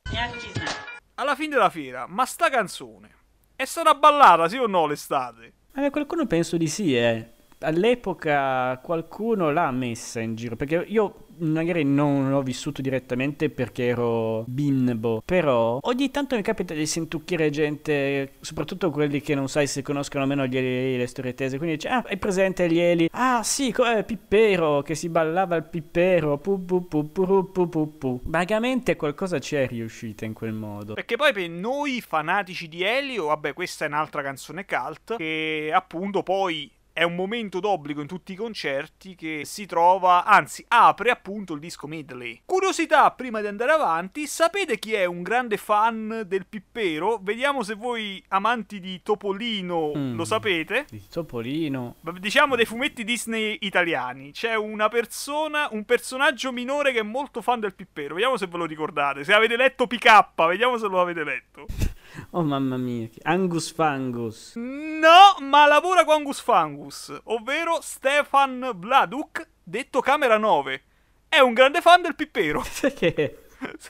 [1.20, 3.16] Alla fine della fiera, ma sta canzone
[3.56, 5.54] è stata ballata, sì o no, l'estate?
[5.74, 7.32] Ma qualcuno penso di sì, eh.
[7.62, 14.44] All'epoca qualcuno l'ha messa in giro, perché io magari non l'ho vissuto direttamente perché ero
[14.48, 19.82] bimbo, però ogni tanto mi capita di sentucchiare gente, soprattutto quelli che non sai se
[19.82, 23.10] conoscono o meno gli Eli, le storie tese, quindi dice, ah, hai presente gli Eli?
[23.12, 27.70] Ah, sì, co- eh, Pippero, che si ballava il Pippero, pu pu pu pu pu
[27.70, 28.20] pu pu.
[28.24, 30.94] Vagamente qualcosa ci è riuscita in quel modo.
[30.94, 36.24] Perché poi per noi fanatici di Elio, vabbè, questa è un'altra canzone cult, che appunto
[36.24, 41.54] poi è un momento d'obbligo in tutti i concerti che si trova, anzi apre appunto
[41.54, 42.42] il disco medley.
[42.44, 47.20] Curiosità prima di andare avanti, sapete chi è un grande fan del Pippero?
[47.22, 50.16] Vediamo se voi amanti di Topolino Mm.
[50.16, 50.88] lo sapete.
[50.90, 51.98] Di Topolino.
[52.20, 54.32] Diciamo dei fumetti Disney italiani.
[54.32, 58.16] C'è una persona, un personaggio minore che è molto fan del Pippero.
[58.16, 59.24] Vediamo se ve lo ricordate.
[59.24, 61.66] Se avete letto PK, vediamo se lo avete letto.
[62.32, 64.54] Oh mamma mia, Angus Fangus.
[64.56, 70.84] No, ma lavora con Angus Fangus, ovvero Stefan Vladuk, detto Camera 9.
[71.30, 72.64] È un grande fan del Pippero.
[72.80, 73.48] Perché?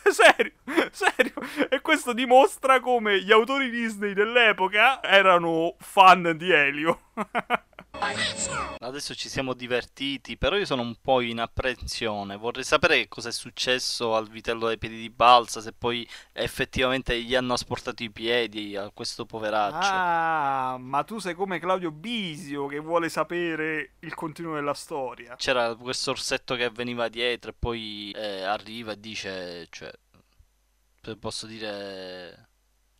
[0.09, 0.53] serio,
[0.91, 1.33] serio.
[1.69, 6.99] E questo dimostra come gli autori Disney dell'epoca erano fan di Elio.
[8.79, 12.37] Adesso ci siamo divertiti, però io sono un po' in apprensione.
[12.37, 17.21] Vorrei sapere che cosa è successo al vitello dai piedi di balsa, se poi effettivamente
[17.21, 19.89] gli hanno asportato i piedi a questo poveraccio.
[19.91, 25.35] Ah, ma tu sei come Claudio Bisio che vuole sapere il continuo della storia.
[25.35, 29.91] C'era questo orsetto che veniva dietro e poi eh, arriva e dice, cioè,
[31.19, 32.49] posso dire,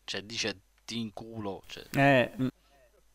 [0.05, 1.85] cioè dice ti in culo, cioè.
[1.91, 2.31] Eh,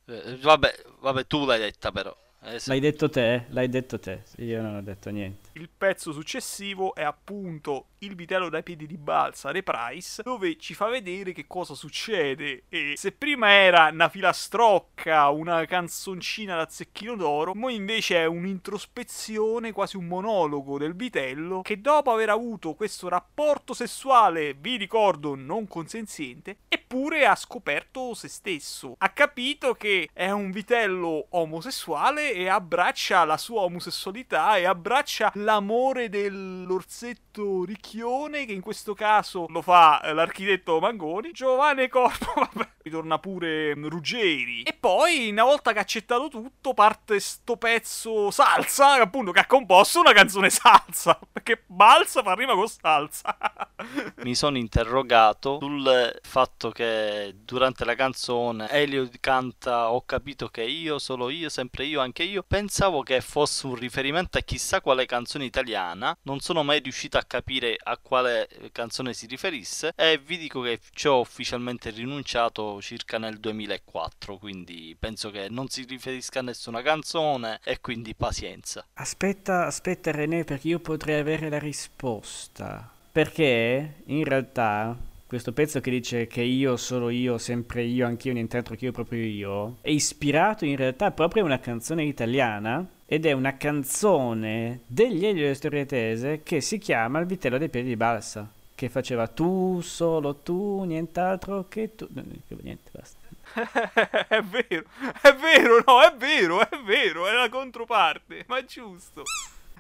[0.05, 2.15] vabbè, vabbè, tu l'hai detta però.
[2.43, 4.23] Eh, se- l'hai detto te, l'hai detto te.
[4.39, 5.42] Io non ho detto niente.
[5.55, 10.89] Il pezzo successivo è appunto Il vitello dai piedi di balsa, Reprise, dove ci fa
[10.89, 12.65] vedere che cosa succede.
[12.69, 19.73] E se prima era una filastrocca, una canzoncina da zecchino d'oro, mo invece è un'introspezione,
[19.73, 25.69] quasi un monologo del vitello, che dopo aver avuto questo rapporto sessuale, vi ricordo, non
[25.69, 28.95] consenziente, eppure ha scoperto se stesso.
[28.99, 36.09] Ha capito che è un vitello omosessuale e abbraccia la sua omosessualità e abbraccia l'amore
[36.09, 43.19] dell'orsetto ricchione, che in questo caso lo fa eh, l'architetto Mangoni, Giovanni Corpo, vabbè, ritorna
[43.19, 44.63] pure Ruggeri.
[44.63, 49.47] E poi, una volta che ha accettato tutto, parte sto pezzo salsa, appunto, che ha
[49.47, 53.37] composto una canzone salsa, perché balsa fa rima con salsa.
[54.23, 60.99] Mi sono interrogato sul fatto che durante la canzone Elio canta Ho capito che io,
[60.99, 62.45] solo io, sempre io, anche io.
[62.47, 66.17] Pensavo che fosse un riferimento a chissà quale canzone italiana.
[66.23, 69.93] Non sono mai riuscito a capire a quale canzone si riferisse.
[69.97, 74.39] E vi dico che ci ho ufficialmente rinunciato circa nel 2004.
[74.39, 77.61] Quindi penso che non si riferisca a nessuna canzone.
[77.65, 78.87] E quindi pazienza.
[78.95, 82.91] Aspetta, aspetta René, perché io potrei avere la risposta.
[83.13, 84.97] Perché in realtà
[85.33, 89.25] questo pezzo che dice che io, solo io, sempre io, anch'io, nient'altro che io, proprio
[89.25, 95.25] io, è ispirato in realtà proprio a una canzone italiana ed è una canzone degli
[95.25, 99.27] Elio e Storie Tese che si chiama Il vitello dei piedi di balsa, che faceva
[99.27, 102.07] tu, solo tu, nient'altro che tu...
[102.11, 102.23] No,
[102.61, 103.19] niente, basta.
[104.29, 104.85] è vero,
[105.23, 109.23] è vero, no, è vero, è vero, è la controparte, ma è giusto.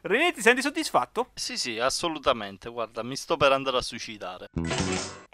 [0.01, 1.29] René, ti senti soddisfatto?
[1.35, 2.71] Sì, sì, assolutamente.
[2.71, 4.49] Guarda, mi sto per andare a suicidare.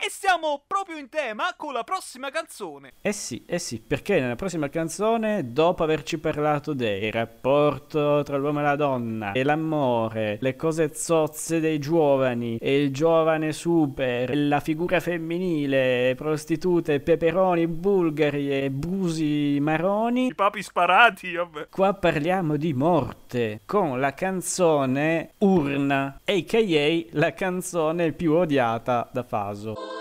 [0.09, 2.93] E siamo proprio in tema con la prossima canzone.
[3.03, 8.61] Eh sì, eh sì, perché nella prossima canzone, dopo averci parlato del rapporto tra l'uomo
[8.61, 14.61] e la donna, e l'amore, le cose zozze dei giovani, e il giovane super, la
[14.61, 21.69] figura femminile, prostitute, peperoni bulgari e busi maroni, I papi sparati, vabbè.
[21.69, 27.19] qua parliamo di morte, con la canzone Urna, a.k.a.
[27.19, 29.98] la canzone più odiata da Faso.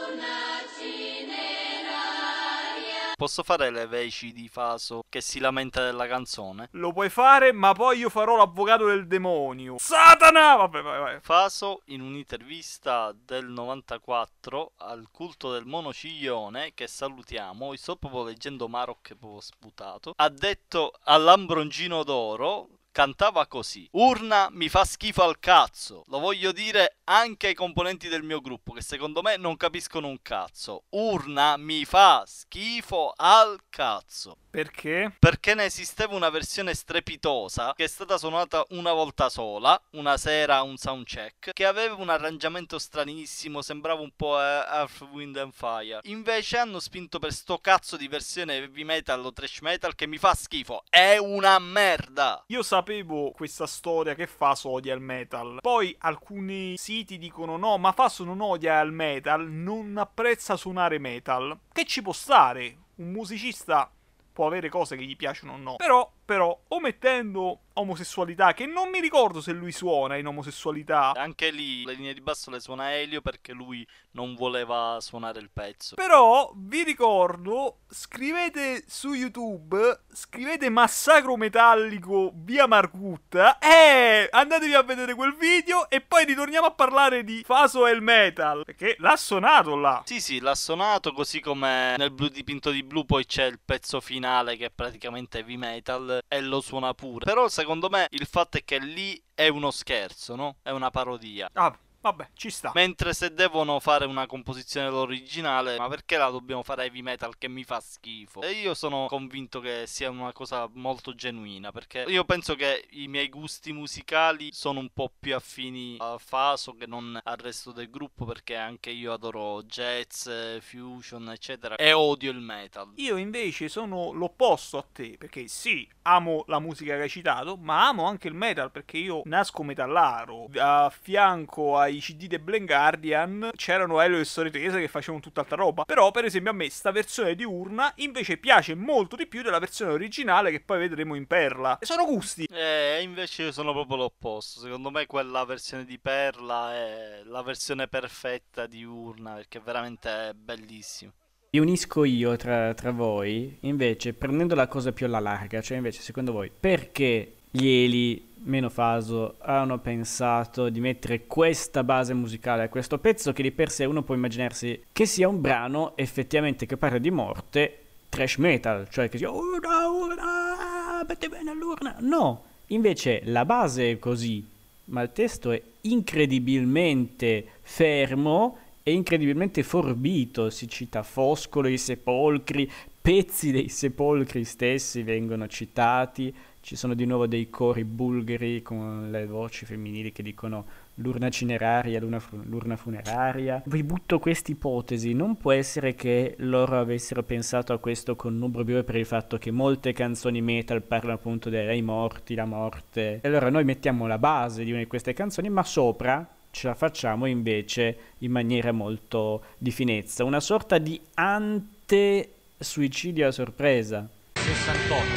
[3.17, 6.67] Posso fare le veci di Faso che si lamenta della canzone?
[6.73, 9.77] Lo puoi fare, ma poi io farò l'avvocato del demonio.
[9.79, 10.55] Satana!
[10.55, 11.19] Vabbè, vai, vai.
[11.19, 18.99] Faso, in un'intervista del 94 al culto del monociglione, che salutiamo, sto proprio leggendo Maroc
[19.01, 26.03] che proprio sputato, ha detto all'Ambroncino d'Oro cantava così: Urna mi fa schifo al cazzo.
[26.07, 30.19] Lo voglio dire anche ai componenti del mio gruppo che secondo me non capiscono un
[30.23, 30.85] cazzo.
[30.89, 34.37] Urna mi fa schifo al cazzo.
[34.49, 35.13] Perché?
[35.19, 40.55] Perché ne esisteva una versione strepitosa che è stata suonata una volta sola, una sera
[40.55, 45.53] a un soundcheck, che aveva un arrangiamento stranissimo, sembrava un po' eh, Earth, Wind and
[45.53, 45.99] Fire.
[46.05, 50.17] Invece hanno spinto per sto cazzo di versione heavy metal o trash metal che mi
[50.17, 50.83] fa schifo.
[50.89, 52.43] È una merda.
[52.47, 52.86] Io sapevo
[53.35, 55.59] questa storia che Faso odia il metal.
[55.61, 61.57] Poi alcuni siti dicono no, ma Faso non odia il metal, non apprezza suonare metal.
[61.71, 62.77] Che ci può stare?
[62.95, 63.91] Un musicista
[64.31, 65.75] può avere cose che gli piacciono o no.
[65.77, 71.13] Però, però, omettendo omosessualità, che non mi ricordo se lui suona in omosessualità.
[71.15, 75.49] Anche lì le linee di basso le suona Elio perché lui non voleva suonare il
[75.53, 75.95] pezzo.
[75.95, 85.13] Però vi ricordo, scrivete su YouTube, scrivete Massacro Metallico via Margutta e andatevi a vedere
[85.13, 89.75] quel video e poi ritorniamo a parlare di Faso e il metal, perché l'ha suonato
[89.75, 90.01] là.
[90.03, 94.01] Sì, sì, l'ha suonato così come nel blu dipinto di blu poi c'è il pezzo
[94.01, 97.25] finale che è praticamente heavy metal e lo suona pure.
[97.25, 100.57] Però secondo me il fatto è che lì è uno scherzo, no?
[100.61, 101.49] È una parodia.
[101.53, 101.77] Ah,
[102.09, 102.71] vabbè, ci sta.
[102.73, 107.47] Mentre se devono fare una composizione originale, ma perché la dobbiamo fare heavy metal che
[107.47, 108.41] mi fa schifo?
[108.41, 113.07] E io sono convinto che sia una cosa molto genuina, perché io penso che i
[113.07, 117.89] miei gusti musicali sono un po' più affini a Faso che non al resto del
[117.89, 120.29] gruppo, perché anche io adoro jazz,
[120.59, 122.91] fusion, eccetera, e odio il metal.
[122.95, 127.87] Io invece sono l'opposto a te, perché sì, amo la musica che hai citato, ma
[127.87, 130.49] amo anche il metal, perché io nasco metallaro.
[130.57, 135.55] A fianco ai CD di Blind Guardian c'erano Elio e Storie Tese che facevano tutt'altra
[135.55, 135.83] roba.
[135.85, 139.59] Però, per esempio, a me sta versione di Urna invece piace molto di più della
[139.59, 141.79] versione originale che poi vedremo in Perla.
[141.79, 142.47] E sono gusti.
[142.51, 144.59] Eh, invece io sono proprio l'opposto.
[144.59, 150.33] Secondo me quella versione di Perla è la versione perfetta di Urna, perché veramente è
[150.33, 151.11] bellissima.
[151.49, 156.01] Mi unisco io tra, tra voi, invece, prendendo la cosa più alla larga, cioè invece,
[156.01, 162.69] secondo voi, perché gli Eli, meno Faso, hanno pensato di mettere questa base musicale a
[162.69, 166.77] questo pezzo che di per sé uno può immaginarsi che sia un brano effettivamente che
[166.77, 167.79] parla di morte
[168.09, 171.95] trash metal, cioè che sia urna, urna, metti bene all'urna.
[171.99, 174.45] No, invece la base è così,
[174.85, 180.51] ma il testo è incredibilmente fermo e incredibilmente forbito.
[180.51, 186.33] Si cita Foscolo, i sepolcri, pezzi dei sepolcri stessi vengono citati,
[186.67, 190.65] ci sono di nuovo dei cori bulgari con le voci femminili che dicono
[190.95, 193.61] l'urna cineraria, l'urna, l'urna funeraria.
[193.65, 198.83] Vi butto questa ipotesi, non può essere che loro avessero pensato a questo con Nubrobio
[198.83, 203.21] per il fatto che molte canzoni metal parlano appunto dei morti, la morte.
[203.21, 206.75] E allora noi mettiamo la base di una di queste canzoni, ma sopra ce la
[206.75, 214.05] facciamo invece in maniera molto di finezza, una sorta di ante suicidio a sorpresa.
[214.33, 215.16] 68,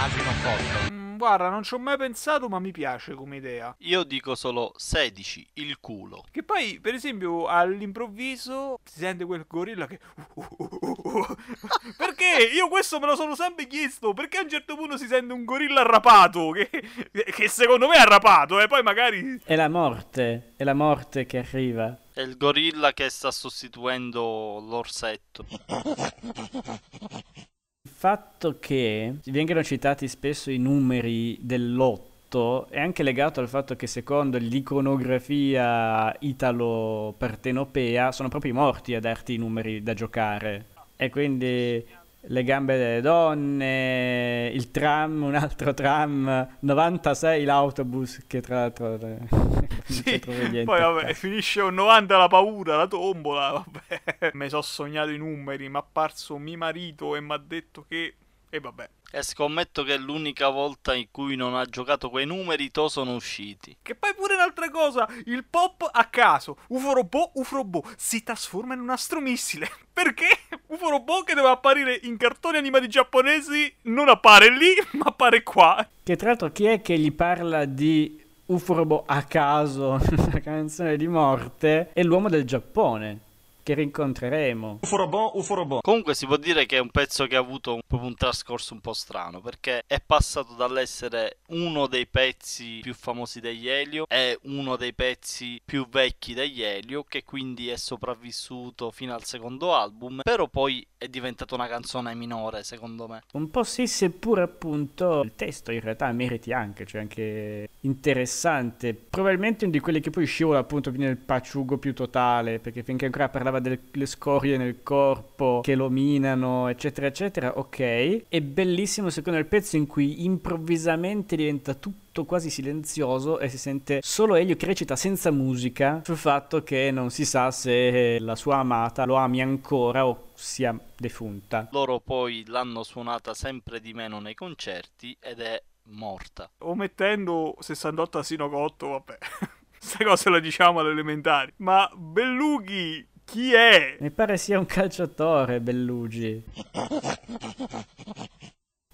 [0.00, 0.90] asino forte.
[0.90, 3.74] Mm, guarda, non ci ho mai pensato, ma mi piace come idea.
[3.80, 6.24] Io dico solo 16, il culo.
[6.30, 9.98] Che poi, per esempio, all'improvviso si sente quel gorilla che.
[11.98, 12.48] perché?
[12.54, 14.14] Io questo me lo sono sempre chiesto.
[14.14, 16.50] Perché a un certo punto si sente un gorilla arrapato?
[16.50, 16.70] Che,
[17.10, 18.68] che secondo me è arrapato, e eh?
[18.68, 19.38] poi magari.
[19.44, 21.94] È la morte, è la morte che arriva.
[22.12, 25.44] È il gorilla che sta sostituendo l'orsetto.
[27.82, 33.86] Il fatto che vengano citati spesso i numeri dell'otto è anche legato al fatto che
[33.86, 40.66] secondo l'iconografia italo-partenopea sono proprio i morti a darti i numeri da giocare.
[40.94, 41.82] E quindi
[42.22, 48.98] le gambe delle donne, il tram, un altro tram, 96 l'autobus che tra l'altro
[49.84, 54.30] sì, poi vabbè, finisce un 90 la paura, la tombola, vabbè.
[54.34, 58.14] Mi sono sognato i numeri, mi è apparso mio marito e mi ha detto che
[58.50, 58.88] e vabbè.
[59.12, 63.76] E scommetto che l'unica volta in cui non ha giocato quei numeri, to sono usciti.
[63.82, 68.74] Che poi pure un'altra cosa, il pop a caso, UFO Robot, UFO Robot, si trasforma
[68.74, 69.68] in un astromissile.
[69.92, 70.28] Perché
[70.66, 75.84] UFO Robot che deve apparire in cartoni animati giapponesi non appare lì, ma appare qua.
[76.04, 80.96] Che tra l'altro chi è che gli parla di UFO Robot a caso, una canzone
[80.96, 83.28] di morte, è l'uomo del Giappone
[83.62, 84.80] che rincontreremo.
[84.82, 85.80] Uforobò, Uforobò.
[85.80, 88.74] Comunque si può dire che è un pezzo che ha avuto un, proprio un trascorso
[88.74, 94.38] un po' strano perché è passato dall'essere uno dei pezzi più famosi degli Elio e
[94.42, 100.20] uno dei pezzi più vecchi degli Elio che quindi è sopravvissuto fino al secondo album
[100.22, 103.22] però poi è diventata una canzone minore secondo me.
[103.32, 109.64] Un po' sì seppure appunto il testo in realtà meriti anche, cioè anche interessante, probabilmente
[109.64, 113.49] uno di quelli che poi scivola appunto nel paciugo più totale perché finché ancora parlava
[113.58, 118.28] delle scorie nel corpo che lo minano, eccetera, eccetera, ok.
[118.28, 124.00] È bellissimo secondo il pezzo in cui improvvisamente diventa tutto quasi silenzioso e si sente
[124.02, 128.56] solo Elio che recita senza musica sul fatto che non si sa se la sua
[128.56, 131.68] amata lo ami ancora o sia defunta.
[131.72, 136.50] Loro poi l'hanno suonata sempre di meno nei concerti ed è morta.
[136.58, 139.18] Omettendo 68 asino cotto, vabbè.
[139.80, 141.52] Queste cose le diciamo alle elementari.
[141.56, 143.96] Ma Bellughi chi è?
[144.00, 146.42] Mi pare sia un calciatore, Bellugi.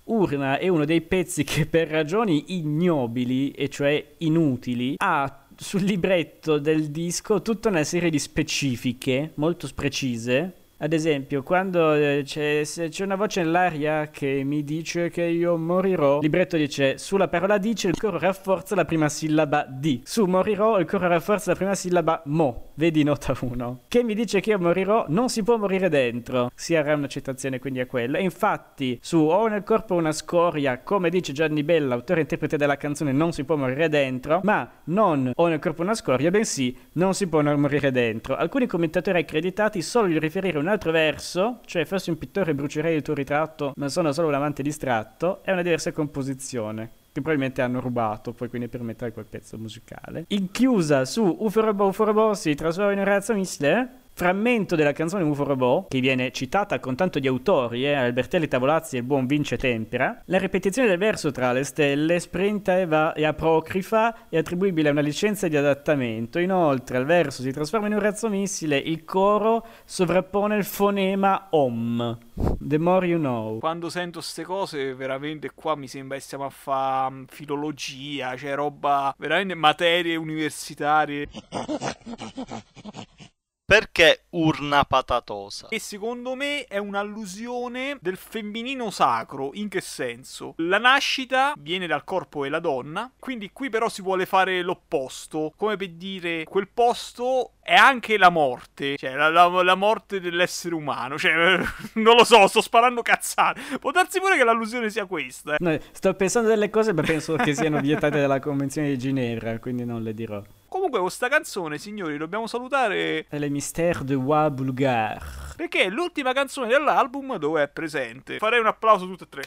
[0.04, 6.58] Urna è uno dei pezzi che per ragioni ignobili, e cioè inutili, ha sul libretto
[6.58, 13.04] del disco tutta una serie di specifiche molto precise ad esempio, quando eh, c'è, c'è,
[13.04, 17.88] una voce nell'aria che mi dice che io morirò, il libretto dice sulla parola dice
[17.88, 20.02] il coro rafforza la prima sillaba di.
[20.04, 22.72] Su morirò il coro rafforza la prima sillaba mo.
[22.74, 23.84] Vedi nota 1.
[23.88, 26.50] Che mi dice che io morirò, non si può morire dentro.
[26.54, 28.18] Si avrà una citazione quindi a quello.
[28.18, 32.58] E infatti, su ho nel corpo una scoria, come dice Gianni Bella, autore e interprete
[32.58, 36.76] della canzone, non si può morire dentro, ma non ho nel corpo una scoria, bensì
[36.92, 38.36] non si può morire dentro.
[38.36, 43.02] Alcuni commentatori accreditati solo gli riferire un altro verso, cioè fossi un pittore brucerei il
[43.02, 47.80] tuo ritratto, ma sono solo un amante distratto, è una diversa composizione che probabilmente hanno
[47.80, 50.24] rubato poi quindi per mettere quel pezzo musicale.
[50.28, 55.44] In chiusa su Uforobo Uforobo si trasforma in un razzo missile frammento della canzone UFO
[55.44, 59.58] Robot, che viene citata con tanto di autori, eh, Albertelli Tavolazzi e il buon Vince
[59.58, 64.88] Tempera, la ripetizione del verso tra le stelle, sprinta e, va, e apocrifa, è attribuibile
[64.88, 66.38] a una licenza di adattamento.
[66.38, 72.18] Inoltre, al verso si trasforma in un razzo missile, il coro sovrappone il fonema OM.
[72.58, 73.58] The more you know.
[73.58, 78.54] Quando sento queste cose, veramente qua mi sembra che stiamo a fare mm, filologia, cioè
[78.54, 81.28] roba, veramente materie universitarie.
[83.68, 85.66] Perché urna patatosa?
[85.70, 89.50] E secondo me è un'allusione del femminino sacro.
[89.54, 90.54] In che senso?
[90.58, 95.52] La nascita viene dal corpo della donna, quindi qui però si vuole fare l'opposto.
[95.56, 100.76] Come per dire, quel posto è anche la morte, cioè la, la, la, morte dell'essere
[100.76, 101.18] umano.
[101.18, 101.32] Cioè,
[101.94, 103.78] non lo so, sto sparando cazzate.
[103.80, 105.56] Può darsi pure che l'allusione sia questa.
[105.58, 109.84] No, sto pensando delle cose, ma penso che siano vietate dalla Convenzione di Ginevra, quindi
[109.84, 110.40] non le dirò.
[110.68, 113.26] Comunque, questa canzone, signori, dobbiamo salutare.
[113.28, 115.20] Le Mystères de Wa Bulgare.
[115.56, 118.38] Perché è l'ultima canzone dell'album dove è presente.
[118.38, 119.42] Farei un applauso tutte e tre.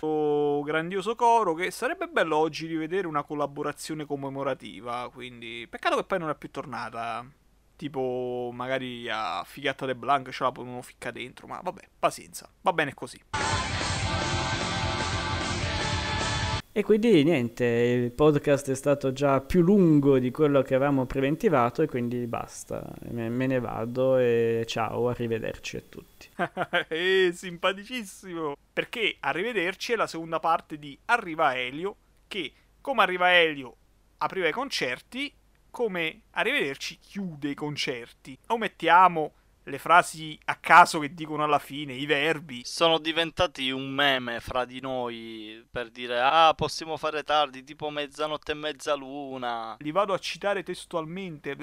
[0.00, 5.10] Oh, grandioso coro che sarebbe bello oggi rivedere una collaborazione commemorativa.
[5.12, 7.24] Quindi, peccato che poi non è più tornata.
[7.76, 11.46] Tipo, magari a Figatta de Blanc ce la uno ficca dentro.
[11.46, 12.50] Ma vabbè, pazienza.
[12.62, 13.20] Va bene così.
[16.76, 21.80] E quindi niente, il podcast è stato già più lungo di quello che avevamo preventivato
[21.80, 26.28] e quindi basta, me, me ne vado e ciao, arrivederci a tutti.
[26.88, 28.56] eh, simpaticissimo!
[28.74, 31.96] Perché arrivederci è la seconda parte di Arriva Elio,
[32.28, 32.52] che
[32.82, 33.76] come Arriva Elio
[34.18, 35.32] apriva i concerti,
[35.70, 38.36] come Arrivederci chiude i concerti.
[38.48, 39.32] O mettiamo
[39.66, 42.62] le frasi a caso che dicono alla fine, i verbi.
[42.64, 48.52] Sono diventati un meme fra di noi per dire ah possiamo fare tardi, tipo mezzanotte
[48.52, 49.76] e mezzaluna.
[49.80, 51.56] Li vado a citare testualmente.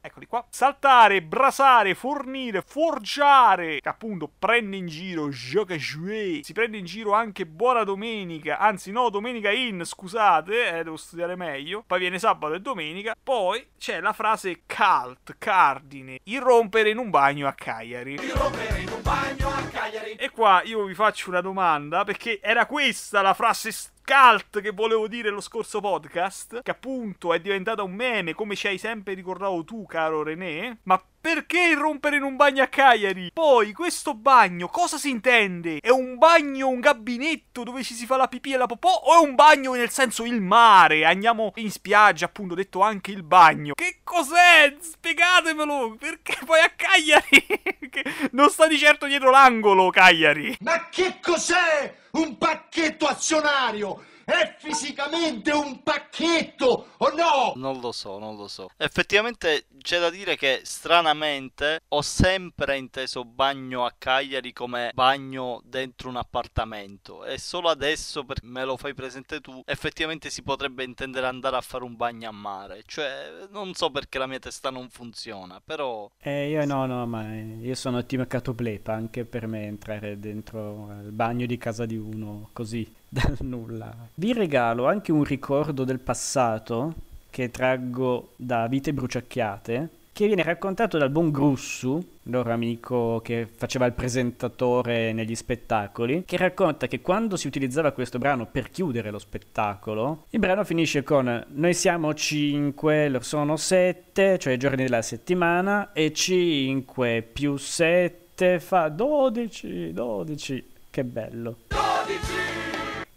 [0.00, 0.46] Eccoli qua.
[0.50, 3.80] Saltare, brasare, fornire, forgiare.
[3.80, 6.44] Che appunto prende in giro, gioca jouer.
[6.44, 8.58] Si prende in giro anche buona domenica.
[8.58, 11.84] Anzi no, domenica in, scusate, eh, devo studiare meglio.
[11.86, 13.14] Poi viene sabato e domenica.
[13.22, 16.20] Poi c'è la frase cult, cardine.
[16.24, 18.14] Irrompere in un bagno a Cagliari.
[18.14, 20.12] Irrompere in un bagno a Cagliari.
[20.12, 23.72] E qua io vi faccio una domanda, perché era questa la frase
[24.04, 28.68] cult che volevo dire lo scorso podcast, che appunto è diventata un meme, come ci
[28.68, 30.78] hai sempre ricordato tu, caro René.
[30.84, 33.30] Ma perché irrompere in un bagno a Cagliari?
[33.32, 35.78] Poi, questo bagno, cosa si intende?
[35.80, 38.90] È un bagno, un gabinetto dove ci si fa la pipì e la popò?
[38.90, 41.04] O è un bagno nel senso il mare?
[41.04, 43.74] Andiamo in spiaggia, appunto, detto anche il bagno.
[43.74, 44.76] Che cos'è?
[44.78, 45.96] Spiegatemelo!
[45.98, 47.46] Perché poi a Cagliari?
[48.32, 50.56] non sta di certo dietro l'angolo, Cagliari.
[50.60, 54.04] Ma che cos'è un pacchetto azionario?
[54.28, 57.54] È fisicamente un pacchetto o no?
[57.56, 58.68] Non lo so, non lo so.
[58.76, 66.10] Effettivamente c'è da dire che stranamente ho sempre inteso bagno a Cagliari come bagno dentro
[66.10, 71.26] un appartamento e solo adesso per me lo fai presente tu, effettivamente si potrebbe intendere
[71.26, 72.82] andare a fare un bagno a mare.
[72.84, 77.34] Cioè, non so perché la mia testa non funziona, però Eh io no, no, ma
[77.34, 82.50] io sono team Catoplepa, anche per me entrare dentro il bagno di casa di uno
[82.52, 83.94] così dal nulla.
[84.14, 86.94] Vi regalo anche un ricordo del passato
[87.30, 89.88] che traggo da Vite bruciacchiate,
[90.18, 96.36] che viene raccontato dal buon Grussu, loro amico che faceva il presentatore negli spettacoli, che
[96.36, 101.46] racconta che quando si utilizzava questo brano per chiudere lo spettacolo, il brano finisce con
[101.48, 108.58] noi siamo 5, loro sono 7, cioè i giorni della settimana, e 5 più 7
[108.58, 111.58] fa 12, 12, che bello.
[111.68, 112.57] 12!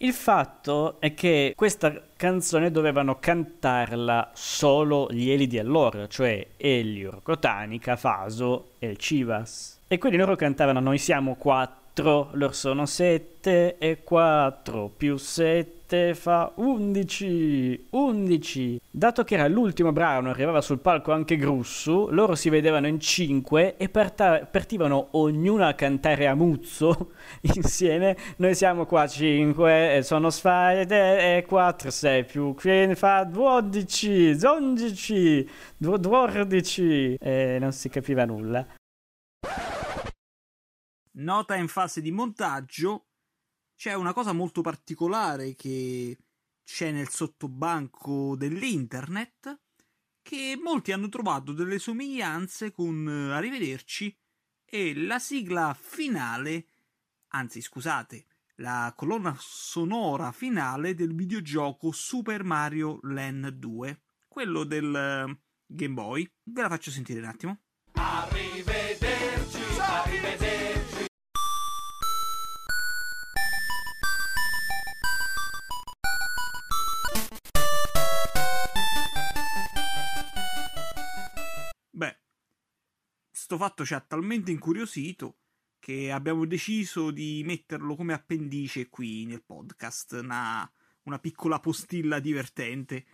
[0.04, 7.20] Il fatto è che questa canzone dovevano cantarla solo gli Eli di allora, cioè Elio,
[7.22, 9.82] Cotanica, Faso e Civas.
[9.88, 16.54] E quindi loro cantavano Noi siamo quattro, loro sono sette e quattro più sette fa
[16.56, 18.80] 11, 11.
[18.90, 23.76] Dato che era l'ultimo brano, arrivava sul palco anche Grussu, loro si vedevano in cinque
[23.76, 27.12] e parta- partivano ognuno a cantare a muzzo
[27.56, 28.16] insieme.
[28.38, 35.50] Noi siamo qua cinque, e sono sfide e 4, 6 più quindi fa 12, 11,
[35.78, 38.66] 12 e non si capiva nulla.
[41.14, 43.08] Nota in fase di montaggio
[43.76, 46.18] c'è una cosa molto particolare che
[46.64, 49.60] c'è nel sottobanco dell'internet
[50.22, 54.16] che molti hanno trovato delle somiglianze con Arrivederci
[54.64, 56.68] e la sigla finale,
[57.30, 65.94] anzi scusate, la colonna sonora finale del videogioco Super Mario Land 2, quello del Game
[65.94, 66.32] Boy.
[66.44, 67.60] Ve la faccio sentire un attimo.
[67.94, 70.61] Arrivederci, arrivederci.
[83.52, 85.40] Sto fatto ci ha talmente incuriosito
[85.78, 90.72] che abbiamo deciso di metterlo come appendice qui nel podcast, una,
[91.04, 93.06] una piccola postilla divertente.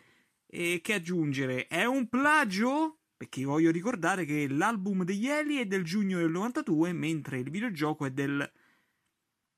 [0.46, 1.66] E che aggiungere?
[1.66, 3.00] È un plagio?
[3.18, 8.06] Perché voglio ricordare che l'album degli Eli è del giugno del 92, mentre il videogioco
[8.06, 8.48] è del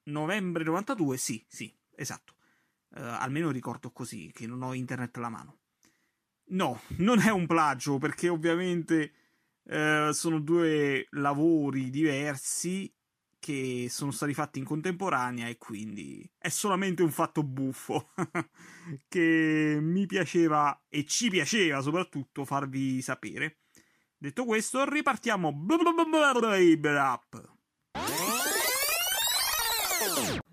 [0.03, 1.17] novembre 92.
[1.17, 2.35] Sì, sì, esatto.
[2.91, 5.57] Uh, almeno ricordo così, che non ho internet alla mano.
[6.51, 9.13] No, non è un plagio, perché ovviamente
[9.69, 12.91] uh, sono due lavori diversi
[13.39, 18.09] che sono stati fatti in contemporanea e quindi è solamente un fatto buffo
[19.07, 23.59] che mi piaceva e ci piaceva soprattutto farvi sapere.
[24.17, 25.51] Detto questo, ripartiamo.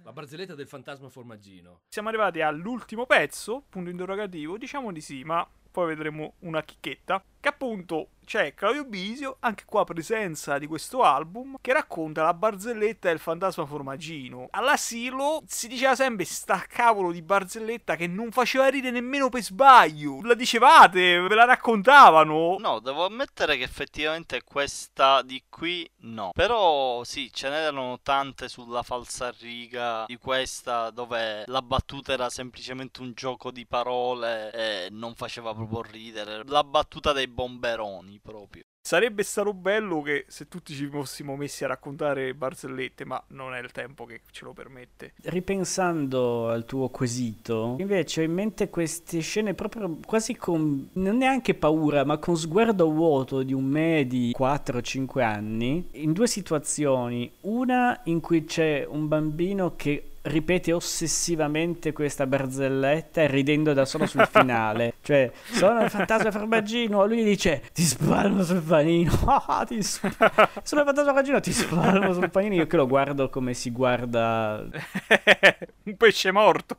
[0.04, 1.80] La barzelletta del fantasma formaggino.
[1.88, 7.48] Siamo arrivati all'ultimo pezzo, punto interrogativo, diciamo di sì, ma poi vedremo una chicchetta, che
[7.48, 13.20] appunto c'è Claudio Bisio, anche qua presenza di questo album, che racconta la barzelletta del
[13.20, 14.48] fantasma formaggino.
[14.51, 20.20] All'asilo si diceva sempre sta cavolo di barzelletta che non faceva ridere nemmeno per sbaglio.
[20.23, 22.57] La dicevate, ve la raccontavano?
[22.59, 26.32] No, devo ammettere che effettivamente questa di qui no.
[26.35, 33.12] Però sì, ce n'erano tante sulla falsariga di questa dove la battuta era semplicemente un
[33.15, 36.43] gioco di parole e non faceva proprio ridere.
[36.47, 38.62] La battuta dei bomberoni proprio.
[38.86, 43.60] Sarebbe stato bello che se tutti ci fossimo messi a raccontare barzellette, ma non è
[43.60, 45.14] il tempo che ce lo permette.
[45.24, 51.55] Ripensando al tuo quesito, invece ho in mente queste scene proprio quasi con non neanche
[51.55, 57.28] paura, ma con sguardo vuoto di un me di 4-5 anni, in due situazioni.
[57.40, 64.27] Una in cui c'è un bambino che ripete ossessivamente questa barzelletta ridendo da solo sul
[64.31, 64.94] finale.
[65.03, 67.07] cioè, sono il fantasma farmagino.
[67.07, 69.12] Lui dice: Ti spalmo sul panino.
[69.66, 71.40] ti sp- sono il fantasma farmagino.
[71.40, 72.55] Ti spalmo sul panino.
[72.55, 74.65] Io che lo guardo come si guarda
[75.85, 76.77] un pesce morto.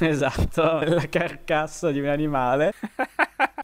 [0.00, 2.72] esatto, la carcassa di un animale.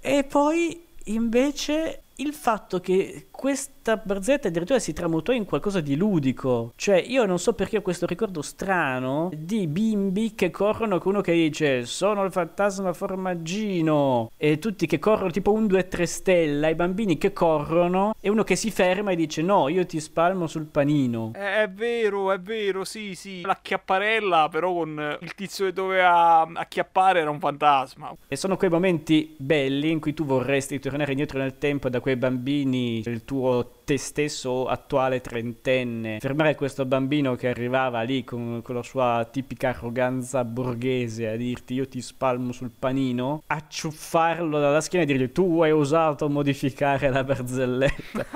[0.00, 6.72] e poi invece il fatto che questa barzelletta addirittura si tramutò in qualcosa di ludico.
[6.74, 11.20] Cioè, io non so perché ho questo ricordo strano di bimbi che corrono con uno
[11.20, 16.74] che dice sono il fantasma formaggino e tutti che corrono tipo un 2-3 stella, i
[16.74, 20.64] bambini che corrono e uno che si ferma e dice no, io ti spalmo sul
[20.64, 21.30] panino.
[21.34, 23.42] È, è vero, è vero, sì, sì.
[23.42, 28.12] La chiapparella però con il tizio che doveva acchiappare era un fantasma.
[28.26, 32.16] E sono quei momenti belli in cui tu vorresti tornare indietro nel tempo da quei
[32.16, 38.74] bambini, il tuo te stesso attuale trentenne, fermare questo bambino che arrivava lì con, con,
[38.76, 45.04] la sua tipica arroganza borghese a dirti io ti spalmo sul panino, acciuffarlo dalla schiena
[45.04, 48.26] e dirgli tu hai osato modificare la barzelletta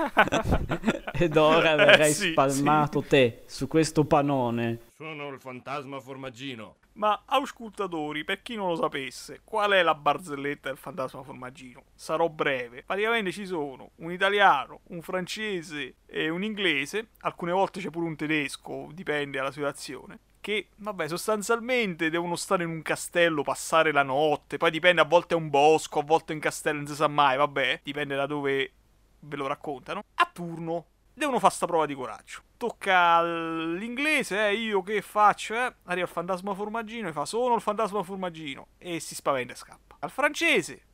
[1.13, 3.07] ed ora verrai eh, sì, spalmato sì.
[3.07, 4.91] te su questo panone.
[5.03, 6.77] Sono il fantasma formaggino.
[6.93, 11.83] Ma auscultatori, per chi non lo sapesse, qual è la barzelletta del fantasma formaggino?
[11.93, 12.83] Sarò breve.
[12.83, 18.15] Praticamente ci sono un italiano, un francese e un inglese, alcune volte c'è pure un
[18.15, 20.19] tedesco, dipende dalla situazione.
[20.39, 25.33] Che, vabbè, sostanzialmente devono stare in un castello, passare la notte, poi dipende, a volte
[25.33, 28.25] è un bosco, a volte è un castello, non si sa mai, vabbè, dipende da
[28.25, 28.71] dove
[29.19, 30.05] ve lo raccontano.
[30.15, 32.41] A turno devono fare sta prova di coraggio.
[32.57, 35.53] Tocca all'inglese, eh, io che faccio?
[35.55, 35.73] Eh?
[35.83, 39.97] Arriva il fantasma formaggino e fa sono il fantasma formaggino e si spaventa e scappa.
[39.99, 40.85] Al francese,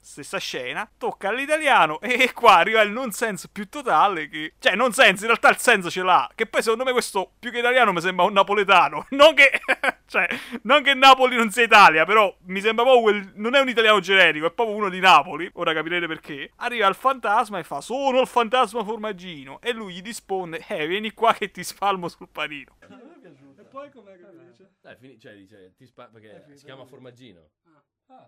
[0.00, 4.54] stessa scena, tocca all'italiano e qua arriva il nonsense più totale che...
[4.58, 7.58] Cioè, nonsense, in realtà il senso ce l'ha, che poi secondo me questo più che
[7.58, 9.06] italiano mi sembra un napoletano.
[9.20, 9.60] Non che...
[10.06, 10.26] cioè,
[10.62, 13.32] non che Napoli non sia Italia, però mi sembra proprio quel...
[13.34, 16.52] Non è un italiano generico, è proprio uno di Napoli, ora capirete perché.
[16.56, 21.12] Arriva il fantasma e fa sono il fantasma formaggino e lui gli risponde eh, vieni
[21.12, 22.76] qua che ti spalmo sul panino.
[22.80, 24.70] E poi com'è che dice?
[24.80, 27.50] Dai, fini- cioè dice, ti spa- perché si chiama formaggino.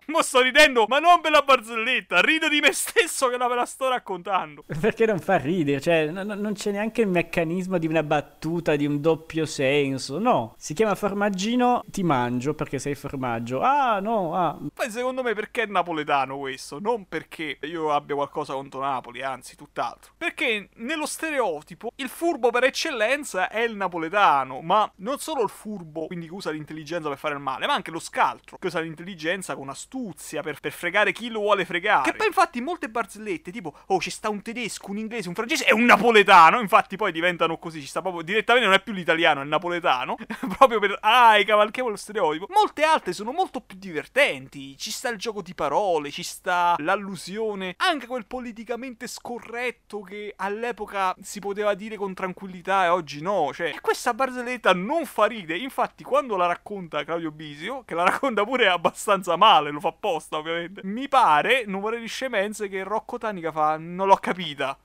[0.06, 3.54] Mo sto ridendo, ma non per la barzelletta, rido di me stesso che la ve
[3.54, 4.64] la sto raccontando.
[4.80, 5.80] Perché non fa ridere?
[5.80, 10.18] Cioè, no- no- non c'è neanche il meccanismo di una battuta, di un doppio senso.
[10.18, 13.60] No, si chiama formaggino, ti mangio perché sei formaggio.
[13.60, 14.58] Ah, no, ah.
[14.74, 16.80] Poi secondo me perché è napoletano questo?
[16.80, 20.14] Non perché io abbia qualcosa contro Napoli, anzi, tutt'altro.
[20.18, 26.06] Perché nello stereotipo il furbo per eccellenza è il napoletano, ma non solo il furbo,
[26.06, 29.54] quindi che usa l'intelligenza per fare il male, ma anche lo scaltro, che usa l'intelligenza
[29.54, 32.10] con astuzia per, per fregare chi lo vuole fregare.
[32.10, 35.66] Che poi infatti molte barzellette, tipo, oh ci sta un tedesco, un inglese, un francese
[35.66, 39.40] e un napoletano, infatti poi diventano così, ci sta proprio direttamente non è più l'italiano,
[39.40, 40.16] è il napoletano,
[40.56, 42.46] proprio per, ah, i cavalchiamo lo stereotipo.
[42.50, 47.74] Molte altre sono molto più divertenti, ci sta il gioco di parole, ci sta l'allusione,
[47.78, 53.74] anche quel politicamente scorretto che all'epoca si poteva dire con tranquillità e oggi no, cioè,
[53.80, 58.68] questa barzelletta non fa ride, infatti quando la racconta Claudio Bisio, che la racconta pure
[58.68, 60.80] abbastanza male, lo fa apposta ovviamente.
[60.84, 64.76] Mi pare, vorrei di scemenze, che Rocco Tanica fa non l'ho capita.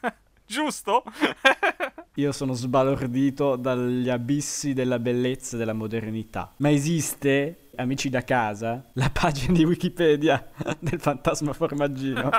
[0.46, 1.04] Giusto?
[2.14, 6.52] Io sono sbalordito dagli abissi della bellezza e della modernità.
[6.56, 12.30] Ma esiste, amici da casa, la pagina di Wikipedia del fantasma formaggino?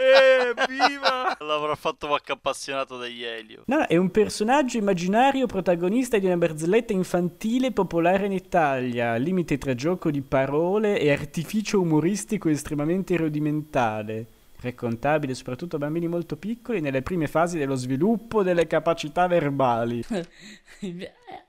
[0.00, 1.36] Evviva!
[1.38, 3.62] L'avrà fatto qualche appassionato degli Elio.
[3.66, 9.74] No, è un personaggio immaginario protagonista di una barzelletta infantile popolare in Italia, limite tra
[9.74, 14.26] gioco di parole e artificio umoristico estremamente rudimentale,
[14.60, 20.04] raccontabile soprattutto a bambini molto piccoli nelle prime fasi dello sviluppo delle capacità verbali.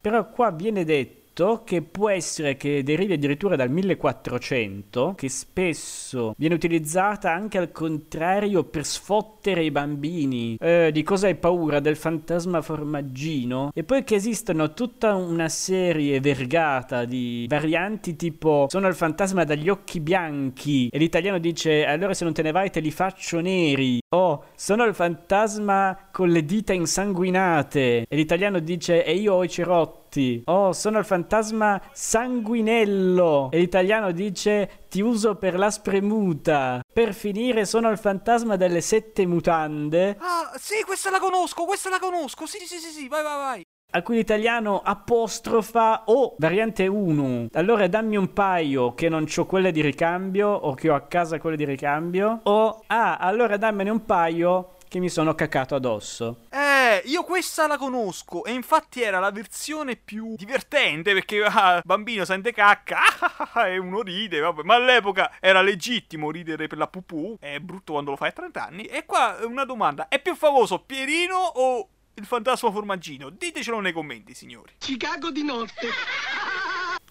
[0.01, 1.20] Però qua viene detto
[1.63, 8.63] che può essere che derivi addirittura dal 1400, che spesso viene utilizzata anche al contrario
[8.63, 10.57] per sfottere i bambini.
[10.59, 11.79] Eh, di cosa hai paura?
[11.79, 13.71] Del fantasma formaggino?
[13.73, 19.69] E poi che esistono tutta una serie vergata di varianti tipo sono il fantasma dagli
[19.69, 23.99] occhi bianchi e l'italiano dice allora se non te ne vai te li faccio neri.
[24.09, 29.49] Oh, sono il fantasma con le dita insanguinate e l'italiano dice e io ho i
[29.49, 30.00] cerotti.
[30.45, 33.49] Oh, sono il fantasma sanguinello.
[33.51, 36.81] E l'italiano dice ti uso per la spremuta.
[36.91, 40.17] Per finire, sono il fantasma delle sette mutande.
[40.19, 42.45] Ah, sì, questa la conosco, questa la conosco.
[42.45, 43.63] Sì, sì, sì, sì, vai, vai, vai.
[43.93, 47.47] A cui l'italiano apostrofa o oh, variante 1.
[47.53, 51.39] Allora dammi un paio che non ho quelle di ricambio o che ho a casa
[51.39, 52.39] quelle di ricambio.
[52.43, 56.47] O ah, allora dammene un paio che mi sono cacato addosso.
[56.49, 62.25] Eh, io questa la conosco e infatti era la versione più divertente perché ah, bambino
[62.25, 62.99] sente cacca
[63.53, 67.93] ah, e uno ride, vabbè, ma all'epoca era legittimo ridere per la pupù, è brutto
[67.93, 68.83] quando lo fai a 30 anni.
[68.83, 73.29] E qua una domanda, è più famoso Pierino o il fantasma formaggino?
[73.29, 74.73] Ditecelo nei commenti, signori.
[74.77, 75.87] Chicago di notte.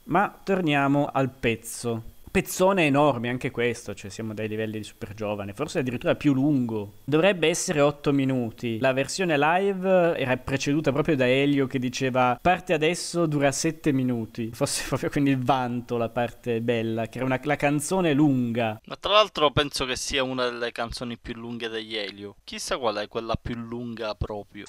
[0.05, 2.19] Ma torniamo al pezzo.
[2.32, 6.93] Pezzone enorme anche questo, cioè siamo dai livelli di super giovane, forse addirittura più lungo.
[7.02, 8.78] Dovrebbe essere 8 minuti.
[8.78, 14.51] La versione live era preceduta proprio da Elio che diceva parte adesso dura 7 minuti.
[14.52, 18.81] Fosse proprio quindi il vanto la parte bella, che era una, la canzone lunga.
[18.85, 22.36] Ma tra l'altro penso che sia una delle canzoni più lunghe degli Elio.
[22.44, 24.66] Chissà qual è quella più lunga proprio.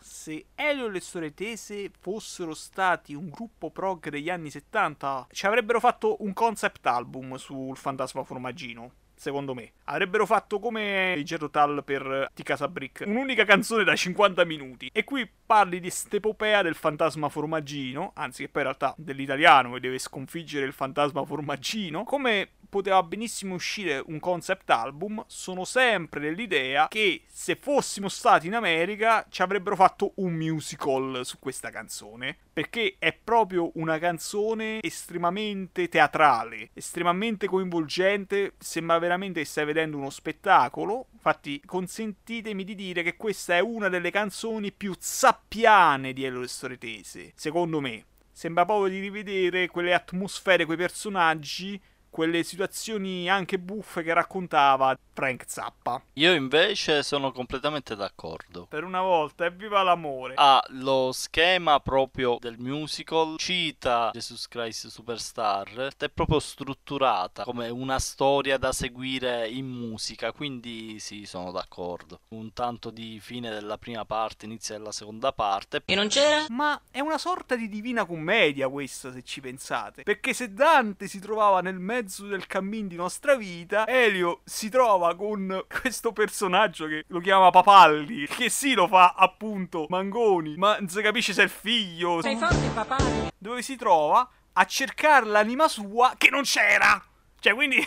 [0.00, 5.46] Se Elio e le storie tese fossero stati un gruppo prog degli anni 70, ci
[5.46, 8.92] avrebbero fatto un concept album sul fantasma formaggino.
[9.18, 14.88] Secondo me, avrebbero fatto come i Gerotal per Tika Sabrick, un'unica canzone da 50 minuti.
[14.92, 19.80] E qui parli di stepopea del fantasma formaggino, anzi, che poi in realtà dell'italiano che
[19.80, 22.04] deve sconfiggere il fantasma formaggino.
[22.04, 28.54] Come poteva benissimo uscire un concept album, sono sempre dell'idea che se fossimo stati in
[28.54, 35.88] America ci avrebbero fatto un musical su questa canzone, perché è proprio una canzone estremamente
[35.88, 41.06] teatrale, estremamente coinvolgente, sembra veramente stai vedendo uno spettacolo.
[41.14, 46.48] Infatti, consentitemi di dire che questa è una delle canzoni più zappiane di Ello le
[46.48, 48.04] Storie Tese, secondo me.
[48.30, 51.80] Sembra proprio di rivedere quelle atmosfere, quei personaggi
[52.10, 56.00] quelle situazioni anche buffe che raccontava Frank Zappa.
[56.14, 58.66] Io invece sono completamente d'accordo.
[58.68, 60.34] Per una volta, evviva l'amore.
[60.36, 67.98] Ha lo schema proprio del musical, cita Jesus Christ Superstar, è proprio strutturata come una
[67.98, 72.20] storia da seguire in musica, quindi sì, sono d'accordo.
[72.28, 75.82] Un tanto di fine della prima parte, inizio della seconda parte.
[75.84, 76.46] E non c'era?
[76.48, 80.02] Ma è una sorta di divina commedia questa, se ci pensate.
[80.02, 85.14] Perché se Dante si trovava nel mezzo del cammin di nostra vita, Elio si trova
[85.16, 90.88] con questo personaggio che lo chiama Papalli, che sì lo fa appunto Mangoni, ma non
[90.88, 92.22] si capisce se è il figlio.
[92.22, 93.30] Sei forte Papalli.
[93.36, 97.02] Dove si trova a cercare l'anima sua che non c'era.
[97.40, 97.84] Cioè, quindi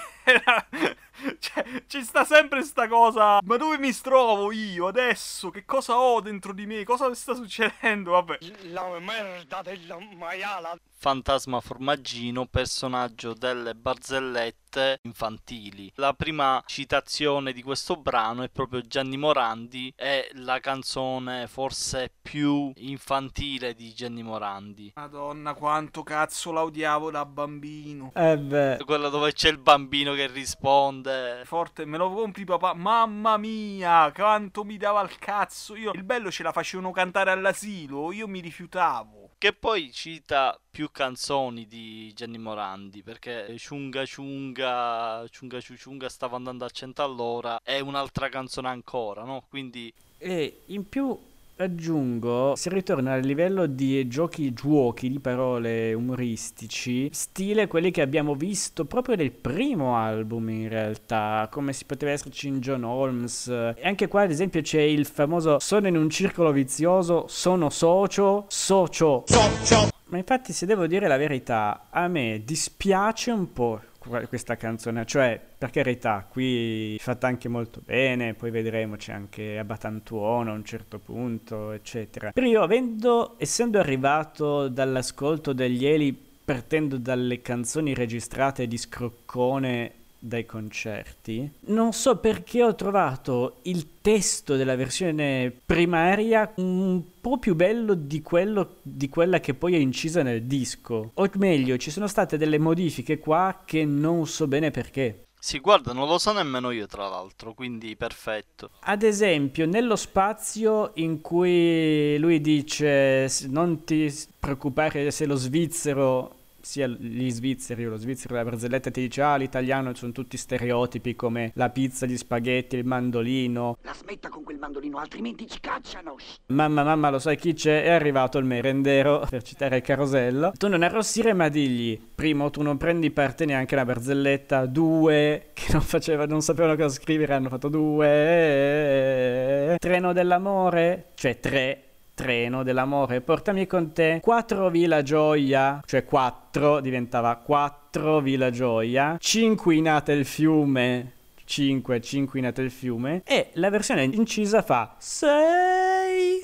[1.39, 3.39] cioè, ci sta sempre sta cosa.
[3.43, 5.49] Ma dove mi trovo io adesso?
[5.49, 6.84] Che cosa ho dentro di me?
[6.84, 8.11] Cosa sta succedendo?
[8.11, 8.38] Vabbè.
[8.72, 10.77] La merda della maiala.
[11.02, 15.91] Fantasma Formaggino, personaggio delle barzellette infantili.
[15.95, 22.72] La prima citazione di questo brano è proprio Gianni Morandi, è la canzone forse più
[22.76, 24.91] infantile di Gianni Morandi.
[24.93, 28.11] Madonna, quanto cazzo la odiavo da bambino.
[28.14, 28.84] Eh beh.
[28.85, 31.43] Quella dove c'è il bambino che risponde.
[31.45, 32.73] Forte, me lo compri papà?
[32.73, 35.75] Mamma mia, quanto mi dava il cazzo.
[35.75, 39.31] Io il bello ce la facevano cantare all'asilo, io mi rifiutavo.
[39.38, 46.63] Che poi cita più canzoni di Gianni Morandi perché Ciunga Ciunga Ciunga Ciunga stava andando
[46.63, 49.43] a 100 all'ora è un'altra canzone ancora, no?
[49.49, 51.17] Quindi E in più
[51.61, 58.35] aggiungo, si ritorna al livello di giochi giuochi di parole umoristici, stile quelli che abbiamo
[58.35, 63.47] visto proprio nel primo album in realtà, come si poteva esserci in John Holmes.
[63.47, 68.45] E anche qua ad esempio c'è il famoso sono in un circolo vizioso, sono socio,
[68.47, 69.23] socio.
[69.25, 69.89] Socio.
[70.05, 73.79] Ma infatti se devo dire la verità, a me dispiace un po'
[74.28, 80.52] questa canzone, cioè per carità, qui fatta anche molto bene, poi vedremo c'è anche Abbatantuono
[80.52, 82.32] a un certo punto, eccetera.
[82.32, 90.45] Però io avendo, essendo arrivato dall'ascolto degli Eli, partendo dalle canzoni registrate di Scroccone dai
[90.45, 97.95] concerti, non so perché ho trovato il testo della versione primaria un po' più bello
[97.95, 101.11] di, quello, di quella che poi è incisa nel disco.
[101.15, 105.26] O meglio, ci sono state delle modifiche qua che non so bene perché.
[105.39, 108.69] Sì, guarda, non lo so nemmeno io, tra l'altro, quindi perfetto.
[108.81, 116.88] Ad esempio, nello spazio in cui lui dice non ti preoccupare se lo svizzero sia
[116.88, 121.69] gli svizzeri, lo svizzero della barzelletta ti dice ah l'italiano sono tutti stereotipi come la
[121.69, 123.77] pizza, gli spaghetti, il mandolino.
[123.81, 126.15] La smetta con quel mandolino altrimenti ci cacciano.
[126.47, 127.83] Mamma mamma lo sai chi c'è?
[127.83, 130.51] È arrivato il merendero per citare il carosello.
[130.57, 135.71] Tu non arrossire ma digli primo tu non prendi parte neanche la barzelletta, due che
[135.71, 143.21] non, faceva, non sapevano cosa scrivere hanno fatto due treno dell'amore, cioè tre treno dell'amore,
[143.21, 144.19] portami con te.
[144.21, 149.17] 4 Villa Gioia, cioè 4 diventava 4 Villa Gioia.
[149.19, 151.13] 5 inate il fiume.
[151.43, 153.21] 5, 5 inate il fiume.
[153.25, 156.39] E la versione incisa fa 6.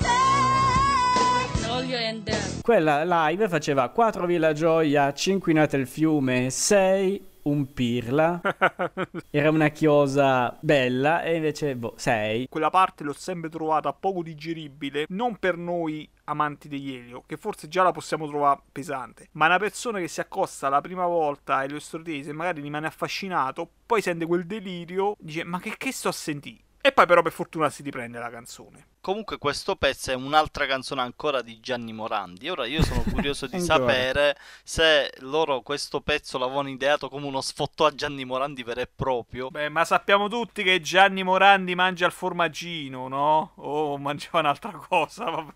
[2.62, 8.42] Quella live faceva 4 Villa Gioia, 5 inate il fiume, 6 un pirla.
[9.30, 12.48] Era una chiosa bella e invece, boh, sei.
[12.50, 17.68] Quella parte l'ho sempre trovata poco digeribile, non per noi amanti degli Elio, che forse
[17.68, 21.66] già la possiamo trovare pesante, ma una persona che si accosta la prima volta ai
[21.66, 26.10] Elio Stordesi e magari rimane affascinato, poi sente quel delirio, dice ma che, che sto
[26.10, 26.66] a sentire?
[26.88, 28.92] E poi però per fortuna si riprende la canzone.
[29.02, 32.48] Comunque questo pezzo è un'altra canzone ancora di Gianni Morandi.
[32.48, 37.84] Ora io sono curioso di sapere se loro questo pezzo l'avevano ideato come uno sfotto
[37.84, 39.50] a Gianni Morandi vero e proprio.
[39.50, 43.52] Beh, ma sappiamo tutti che Gianni Morandi mangia il formaggino, no?
[43.56, 45.54] O mangiava un'altra cosa, vabbè.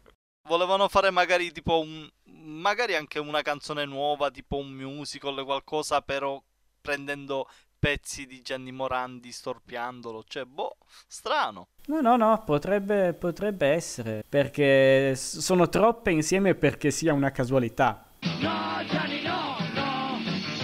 [0.49, 2.09] Volevano fare magari tipo un...
[2.25, 6.43] magari anche una canzone nuova, tipo un musical, qualcosa, però
[6.81, 7.47] prendendo
[7.81, 10.77] pezzi di Gianni Morandi storpiandolo, cioè, boh,
[11.07, 11.69] strano.
[11.87, 18.05] No, no, no, potrebbe, potrebbe essere, perché sono troppe insieme perché sia una casualità.
[18.39, 20.19] No, Gianni, no, no!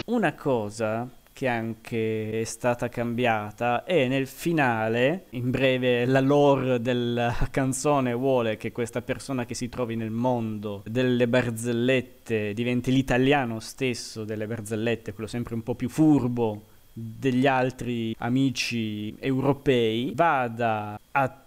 [0.05, 7.35] Una cosa che anche è stata cambiata e nel finale, in breve, la lore della
[7.49, 14.23] canzone vuole che questa persona che si trovi nel mondo delle barzellette diventi l'italiano stesso
[14.23, 21.46] delle barzellette, quello sempre un po' più furbo degli altri amici europei vada a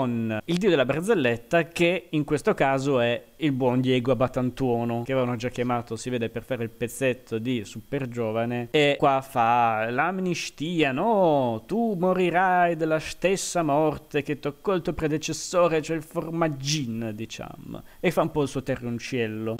[0.00, 5.12] con il dio della barzelletta che in questo caso è il buon Diego Abatantuono che
[5.12, 8.68] avevano già chiamato si vede per fare il pezzetto di Super Giovane.
[8.70, 11.64] E qua fa l'amnistia no?
[11.66, 17.82] Tu morirai della stessa morte che toccò il tuo predecessore cioè il formaggin diciamo.
[18.00, 19.56] E fa un po' il suo terronciello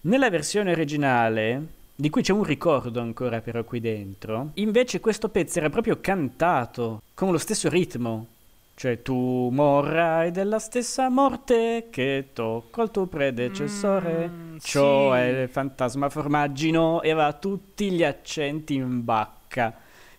[0.00, 4.50] nella versione originale di cui c'è un ricordo ancora però qui dentro.
[4.54, 8.26] Invece questo pezzo era proprio cantato con lo stesso ritmo,
[8.74, 14.28] cioè tu morrai della stessa morte che toccò il tuo predecessore.
[14.28, 15.40] Mm, cioè sì.
[15.42, 19.74] il fantasma formaggino e aveva tutti gli accenti in bacca.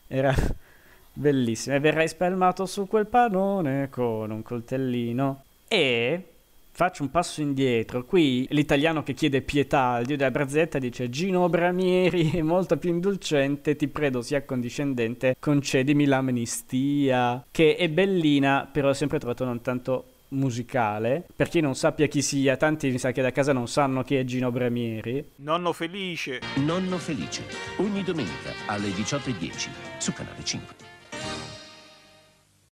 [0.07, 0.33] Era
[1.13, 1.75] bellissimo.
[1.75, 5.43] E verrai spalmato su quel panone con un coltellino.
[5.67, 6.34] E
[6.75, 8.03] faccio un passo indietro.
[8.03, 12.89] Qui l'italiano che chiede pietà al dio della brazzetta dice Gino Bramieri è molto più
[12.89, 19.61] indulgente, ti prego sia condiscendente, concedimi l'amnistia, che è bellina, però ho sempre trovato non
[19.61, 21.25] tanto musicale.
[21.33, 24.15] Per chi non sappia chi sia, tanti mi sa che da casa non sanno chi
[24.15, 25.31] è Gino Bramieri.
[25.37, 26.41] Nonno Felice.
[26.55, 27.43] Nonno Felice,
[27.77, 30.94] ogni domenica alle 18.10 su Canale 5.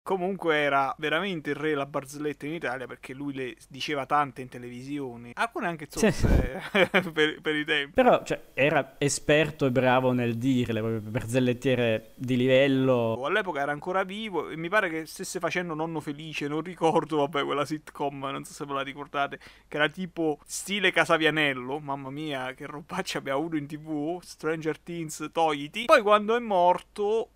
[0.07, 4.47] Comunque era veramente il re della barzelletta in Italia perché lui le diceva tante in
[4.47, 5.99] televisione, alcune anche Sì.
[5.99, 6.61] zozze
[7.11, 7.91] per, per i tempi.
[7.91, 13.21] Però, cioè, era esperto e bravo nel dirle, barzellettiere di livello.
[13.25, 17.43] All'epoca era ancora vivo e mi pare che stesse facendo Nonno Felice, non ricordo, vabbè,
[17.43, 22.53] quella sitcom, non so se ve la ricordate, che era tipo stile Casavianello, mamma mia,
[22.53, 25.83] che robaccia abbiamo avuto in tv, Stranger Things, togliti.
[25.83, 27.31] Poi quando è morto,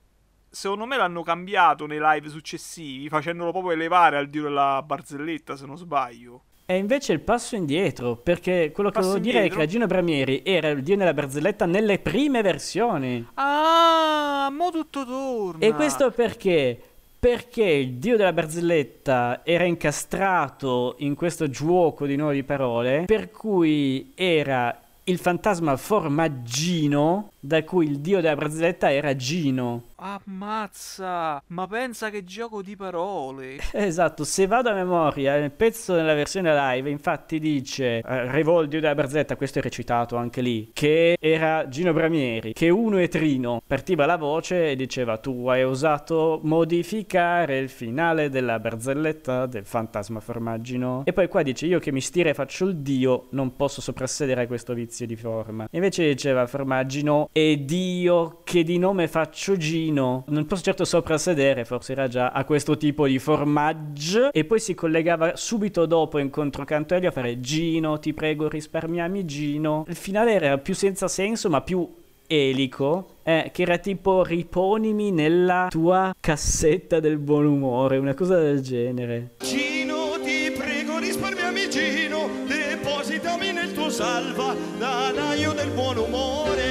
[0.52, 5.66] secondo me l'hanno cambiato nei live successivi, facendolo proprio elevare al dio della barzelletta, se
[5.66, 6.42] non sbaglio.
[6.66, 9.66] E invece il passo indietro, perché quello che Passo volevo dire è indietro?
[9.66, 13.26] che Gino Bramieri era il dio della barzelletta nelle prime versioni.
[13.34, 15.66] Ah, mo tutto torna.
[15.66, 16.80] E questo perché?
[17.20, 24.14] Perché il dio della barzelletta era incastrato in questo gioco di nuove parole, per cui
[24.16, 29.90] era il fantasma formaggino, da cui il dio della barzelletta era Gino.
[29.96, 33.58] Ammazza, ma pensa che gioco di parole.
[33.92, 38.80] Esatto, se vado a memoria, nel pezzo della versione live infatti dice eh, Revol, dio
[38.80, 43.62] della barzelletta, questo è recitato anche lì, che era Gino Bramieri, che uno e Trino,
[43.66, 50.20] partiva la voce e diceva tu hai osato modificare il finale della barzelletta del fantasma
[50.20, 51.04] formaggino.
[51.06, 54.44] E poi qua dice io che mi stira e faccio il dio, non posso soprassedere
[54.44, 55.68] a questo vizio di forma.
[55.72, 61.94] Invece diceva formaggino e dio che di nome faccio Gino, non posso certo soprassedere, forse
[61.94, 64.32] era già a questo tipo di formaggio.
[64.32, 69.86] E poi si collegava subito dopo in controcanto a fare Gino, ti prego risparmiami Gino.
[69.88, 71.88] Il finale era più senza senso ma più
[72.28, 78.62] elico, eh, che era tipo riponimi nella tua cassetta del buon umore, una cosa del
[78.62, 79.32] genere.
[79.40, 86.71] Gino, ti prego, risparmiami Gino, depositami nel tuo salva, danaio del buon umore.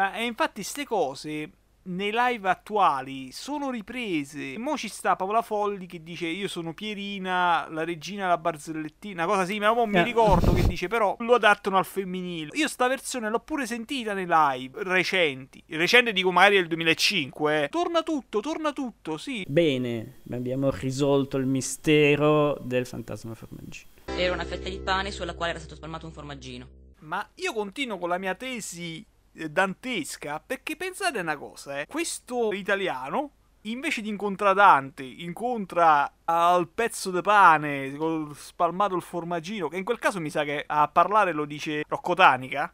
[0.00, 1.50] Ma e infatti ste cose
[1.82, 4.56] nei live attuali sono riprese.
[4.56, 9.32] Mo ci sta Paola Folli che dice io sono Pierina, la regina della barzellettina, una
[9.32, 10.02] cosa simile, ma mo mi Eh.
[10.02, 12.48] ricordo che dice però lo adattano al femminile.
[12.56, 15.62] Io sta versione l'ho pure sentita nei live recenti.
[15.68, 17.68] Recente dico magari del 2005, eh.
[17.68, 19.44] Torna tutto, torna tutto, sì.
[19.46, 23.88] Bene, abbiamo risolto il mistero del fantasma formaggino.
[24.06, 26.66] Era una fetta di pane sulla quale era stato spalmato un formaggino.
[27.00, 31.86] Ma io continuo con la mia tesi eh, dantesca perché pensate una cosa, eh.
[31.86, 33.32] Questo italiano
[33.62, 37.96] invece di incontrare Dante, incontra al pezzo di pane
[38.34, 42.14] spalmato il formaggino, che in quel caso mi sa che a parlare lo dice Rocco
[42.14, 42.72] Tanica.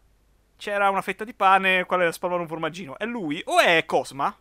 [0.56, 2.96] C'era una fetta di pane, quale era spalmato un formaggino.
[2.96, 4.34] È lui o è Cosma?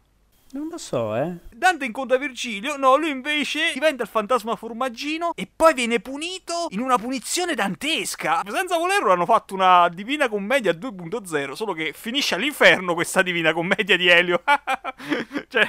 [0.56, 1.36] Non lo so, eh.
[1.53, 6.80] Dante incontra Virgilio, no, lui invece diventa il fantasma formaggino e poi viene punito in
[6.80, 8.41] una punizione dantesca.
[8.48, 13.98] Senza volerlo hanno fatto una Divina Commedia 2.0, solo che finisce all'inferno questa Divina Commedia
[13.98, 14.44] di Elio.
[15.49, 15.68] cioè,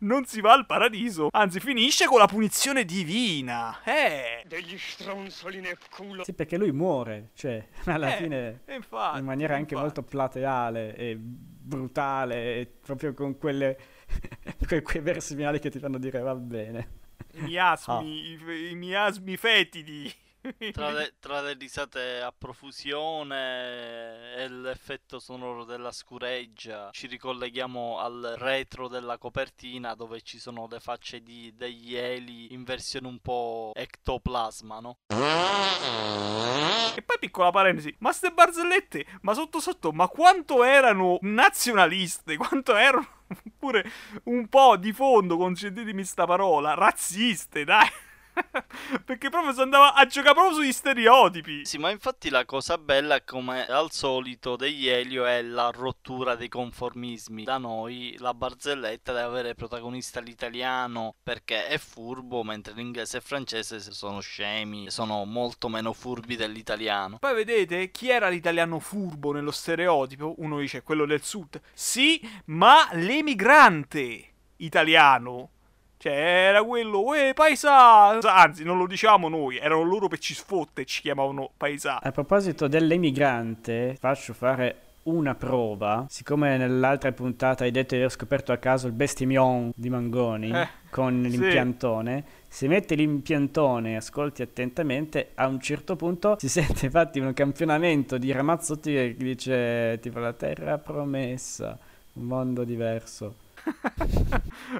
[0.00, 3.80] non si va al paradiso, anzi finisce con la punizione divina.
[3.82, 4.44] Eh.
[4.46, 6.22] Degli stronzoli nel culo.
[6.22, 9.82] Sì, perché lui muore, cioè, alla Eh, fine infatti, in maniera anche infatti.
[9.82, 13.76] molto plateale e brutale, e proprio con quelle
[14.66, 16.88] que- quei versi finali che ti fanno dire va bene.
[17.34, 20.12] I miasmi, i, i miasmi fetidi.
[20.72, 28.34] Tra le, tra le risate a profusione e l'effetto sonoro della scureggia, ci ricolleghiamo al
[28.38, 33.72] retro della copertina dove ci sono le facce di, degli eli in versione un po'
[33.74, 34.98] ectoplasma, no?
[36.94, 42.74] E poi piccola parentesi, ma ste barzellette, ma sotto sotto, ma quanto erano nazionaliste, quanto
[42.74, 43.06] erano
[43.58, 43.88] pure
[44.24, 47.86] un po' di fondo, concedetemi sta parola, razziste, dai.
[49.04, 51.64] Perché proprio si andava a giocare proprio sugli stereotipi.
[51.64, 56.48] Sì, ma infatti la cosa bella, come al solito, degli Elio è la rottura dei
[56.48, 57.44] conformismi.
[57.44, 63.26] Da noi la barzelletta deve avere protagonista l'italiano perché è furbo, mentre l'inglese e il
[63.26, 67.18] francese sono scemi, sono molto meno furbi dell'italiano.
[67.18, 70.34] Poi vedete chi era l'italiano furbo nello stereotipo?
[70.38, 71.60] Uno dice quello del sud.
[71.72, 75.50] Sì, ma l'emigrante italiano.
[76.00, 78.20] Cioè, era quello, uè, paesa!
[78.20, 82.00] Anzi, non lo diciamo noi, erano loro per ci sfotte e ci chiamavano paesa.
[82.00, 86.06] A proposito dell'emigrante, faccio fare una prova.
[86.08, 90.68] Siccome nell'altra puntata hai detto di aver scoperto a caso il bestimion di Mangoni Eh,
[90.90, 91.30] con sì.
[91.30, 97.32] l'impiantone, se metti l'impiantone e ascolti attentamente, a un certo punto si sente infatti un
[97.32, 101.76] campionamento di Ramazzotti che dice tipo la terra promessa,
[102.12, 103.46] un mondo diverso.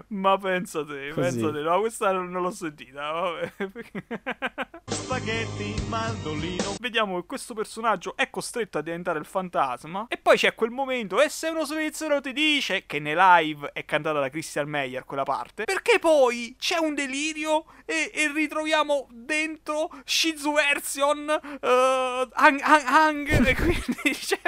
[0.08, 1.20] Ma pensa te, Così.
[1.20, 1.60] pensa te.
[1.60, 3.10] No, questa non l'ho sentita.
[3.10, 3.52] Vabbè.
[4.86, 6.74] Spaghetti, mandolino.
[6.80, 10.06] Vediamo che questo personaggio è costretto a diventare il fantasma.
[10.08, 13.84] E poi c'è quel momento, e se uno svizzero ti dice, che nei live è
[13.84, 15.64] cantata da Christian Meyer quella parte.
[15.64, 23.28] Perché poi c'è un delirio e, e ritroviamo dentro Shizu Version, eh, Hang, Hang, Hang,
[23.46, 24.40] e quindi, cioè,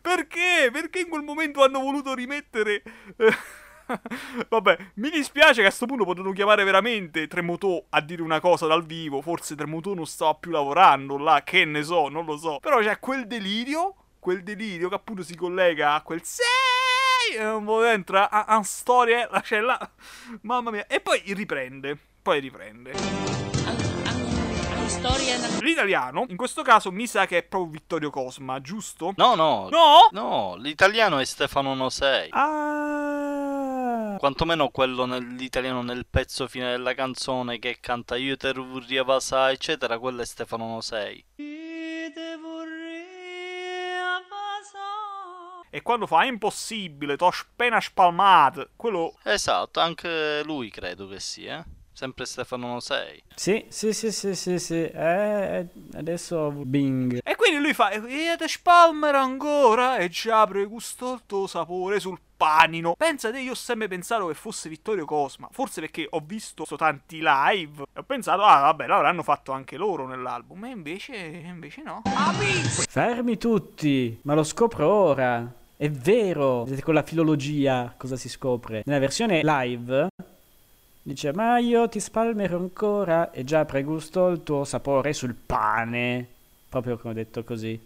[0.00, 0.70] perché?
[0.72, 2.82] Perché in quel momento hanno voluto rimettere...
[3.16, 3.58] eh,
[4.48, 8.66] Vabbè, mi dispiace che a sto punto potevano chiamare veramente Tremotò a dire una cosa
[8.66, 9.20] dal vivo.
[9.20, 12.58] Forse Tremotò non stava più lavorando là, che ne so, non lo so.
[12.60, 17.64] Però c'è quel delirio, quel delirio che appunto si collega a quel sei e un
[17.64, 19.90] po' entra a, a storia, la c'è là.
[20.42, 20.86] Mamma mia.
[20.86, 22.92] E poi riprende, poi riprende.
[25.60, 29.12] L'italiano, in questo caso, mi sa che è proprio Vittorio Cosma, giusto?
[29.16, 29.68] No, no.
[29.70, 30.08] No?
[30.10, 32.28] No, l'italiano è Stefano Nosei.
[32.32, 33.09] Ah,
[34.20, 39.98] Quantomeno quello nell'italiano nel pezzo fine della canzone che canta Io te vorrei passare, eccetera,
[39.98, 41.24] quello è Stefano Nosei.
[45.70, 51.60] E quando fa è impossibile, t'ho appena spalmato, quello Esatto, anche lui credo che sia,
[51.60, 51.64] eh?
[51.90, 53.22] Sempre Stefano Nosei.
[53.34, 54.82] sì, sì, sì, sì, sì, sì.
[54.84, 57.20] Eh, adesso Bing.
[57.24, 60.10] E quindi lui fa, e te spalmera ancora e
[60.46, 62.94] pregusto il tuo sapore sul panino.
[62.96, 67.20] Pensate, io ho sempre pensato che fosse Vittorio Cosma, forse perché ho visto so tanti
[67.22, 72.00] live e ho pensato, ah vabbè, l'avranno fatto anche loro nell'album, e invece, invece no.
[72.88, 75.52] Fermi tutti, ma lo scopro ora.
[75.76, 78.82] È vero, vedete con la filologia cosa si scopre.
[78.86, 80.08] Nella versione live
[81.02, 86.26] dice ma io ti spalmerò ancora e già pregusto il tuo sapore sul pane.
[86.70, 87.78] Proprio come ho detto così.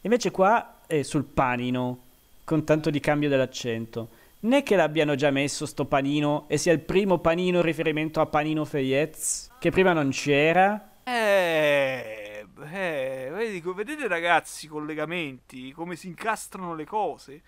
[0.00, 1.98] Invece qua è sul panino,
[2.44, 4.10] con tanto di cambio dell'accento.
[4.40, 8.26] Né che l'abbiano già messo sto panino e sia il primo panino in riferimento a
[8.26, 10.98] Panino Feyez, che prima non c'era.
[11.04, 17.42] Eh, eh, vedi, vedete ragazzi i collegamenti, come si incastrano le cose?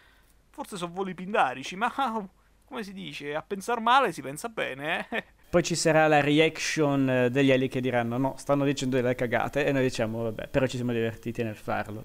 [0.51, 1.93] Forse sono voli pindarici, ma
[2.65, 5.25] come si dice, a pensar male si pensa bene, eh?
[5.55, 9.64] Poi ci sarà la reaction eh, degli ali che diranno no, stanno dicendo delle cagate
[9.64, 12.01] e noi diciamo vabbè, però ci siamo divertiti nel farlo.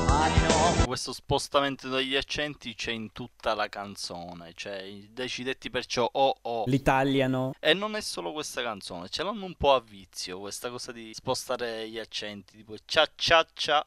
[0.86, 6.64] Questo spostamento degli accenti c'è in tutta la canzone, cioè decidetti perciò o o.
[6.68, 7.56] L'italiano.
[7.60, 11.12] E non è solo questa canzone, ce l'hanno un po' a vizio questa cosa di
[11.16, 13.84] spostare gli accenti, tipo cia cia cia.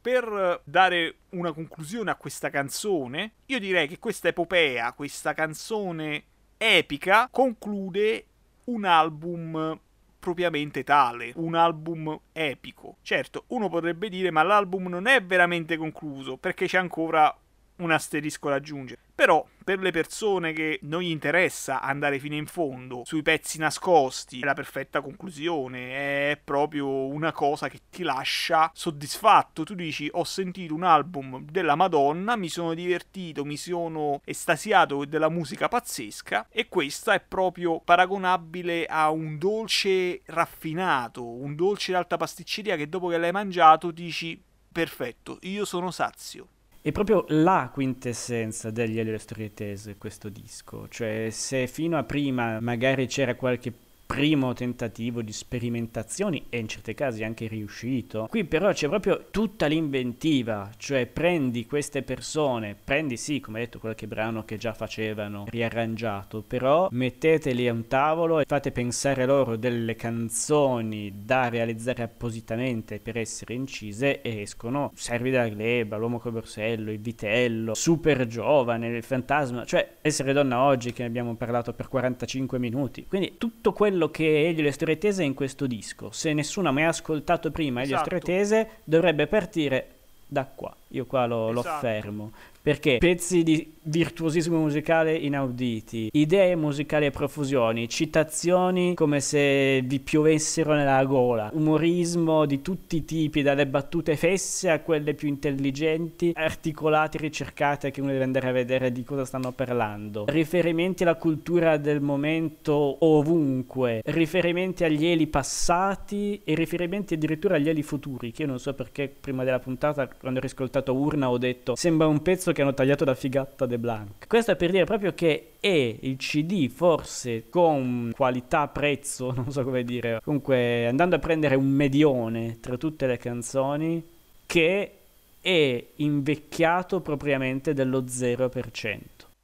[0.00, 6.26] Per dare una conclusione a questa canzone, io direi che questa epopea, questa canzone
[6.62, 8.26] epica, conclude
[8.64, 9.78] un album
[10.18, 12.96] propriamente tale, un album epico.
[13.02, 17.36] Certo, uno potrebbe dire ma l'album non è veramente concluso perché c'è ancora
[17.76, 19.00] un asterisco da aggiungere.
[19.14, 24.40] Però, per le persone che non gli interessa andare fino in fondo sui pezzi nascosti,
[24.40, 26.30] è la perfetta conclusione.
[26.32, 29.62] È proprio una cosa che ti lascia soddisfatto.
[29.62, 35.28] Tu dici: Ho sentito un album della Madonna, mi sono divertito, mi sono estasiato della
[35.28, 36.48] musica pazzesca.
[36.50, 43.08] E questa è proprio paragonabile a un dolce raffinato, un dolce d'alta pasticceria che dopo
[43.08, 44.42] che l'hai mangiato dici:
[44.72, 46.48] Perfetto, io sono sazio.
[46.84, 51.96] È proprio la quintessenza degli Elio e le storie tese questo disco, cioè se fino
[51.96, 53.72] a prima magari c'era qualche
[54.12, 58.26] primo tentativo di sperimentazioni e in certi casi anche riuscito.
[58.28, 64.06] Qui però c'è proprio tutta l'inventiva, cioè prendi queste persone, prendi sì, come detto, qualche
[64.06, 69.94] brano che già facevano riarrangiato, però metteteli a un tavolo e fate pensare loro delle
[69.94, 76.90] canzoni da realizzare appositamente per essere incise e escono Servi della Gleba, L'uomo col borsello,
[76.90, 81.88] Il vitello, Super giovane, Il fantasma, cioè Essere donna oggi che ne abbiamo parlato per
[81.88, 83.06] 45 minuti.
[83.06, 86.10] Quindi tutto quello che Elio e le storie tese è in questo disco.
[86.10, 88.16] Se nessuno ha mai ascoltato prima Elio Esatto.
[88.16, 89.86] storie tese, dovrebbe partire
[90.26, 90.74] da qua.
[90.88, 91.80] Io qua lo, lo Esatto.
[91.80, 92.32] fermo.
[92.62, 100.74] Perché pezzi di virtuosismo musicale inauditi, idee musicali a profusioni, citazioni come se vi piovessero
[100.74, 107.18] nella gola, umorismo di tutti i tipi, dalle battute fesse a quelle più intelligenti, articolate,
[107.18, 110.26] ricercate, che uno deve andare a vedere di cosa stanno parlando.
[110.28, 117.82] Riferimenti alla cultura del momento ovunque, riferimenti agli eli passati e riferimenti addirittura agli eli
[117.82, 121.74] futuri, che io non so perché prima della puntata, quando ho riscoltato Urna, ho detto
[121.74, 124.26] sembra un pezzo che hanno tagliato da Figatta de Blanc.
[124.26, 129.64] Questo è per dire proprio che è il CD forse con qualità prezzo, non so
[129.64, 134.04] come dire, comunque andando a prendere un medione tra tutte le canzoni
[134.46, 134.92] che
[135.40, 138.98] è invecchiato propriamente dello 0%.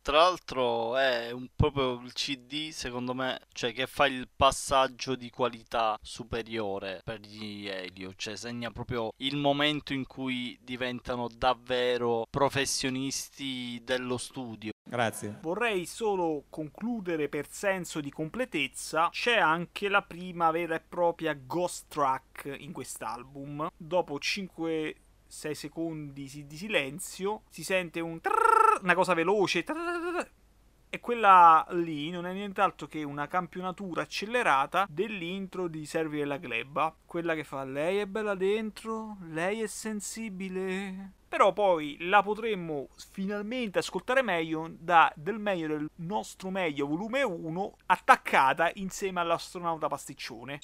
[0.09, 5.29] Tra l'altro è un, proprio il CD, secondo me, cioè che fa il passaggio di
[5.29, 13.83] qualità superiore per gli Elio, cioè segna proprio il momento in cui diventano davvero professionisti
[13.85, 14.71] dello studio.
[14.83, 15.41] Grazie.
[15.43, 21.85] Vorrei solo concludere per senso di completezza, c'è anche la prima vera e propria ghost
[21.89, 23.69] track in quest'album.
[23.77, 24.95] Dopo 5
[25.29, 29.65] 6 secondi di silenzio si sente un trrr, una cosa veloce
[30.91, 36.95] e quella lì non è nient'altro che una campionatura accelerata dell'intro di Servi della Gleba.
[37.05, 41.13] Quella che fa lei è bella dentro, lei è sensibile.
[41.29, 47.77] Però poi la potremmo finalmente ascoltare meglio da Del meglio del nostro meglio volume 1
[47.85, 50.59] attaccata insieme all'astronauta pasticcione.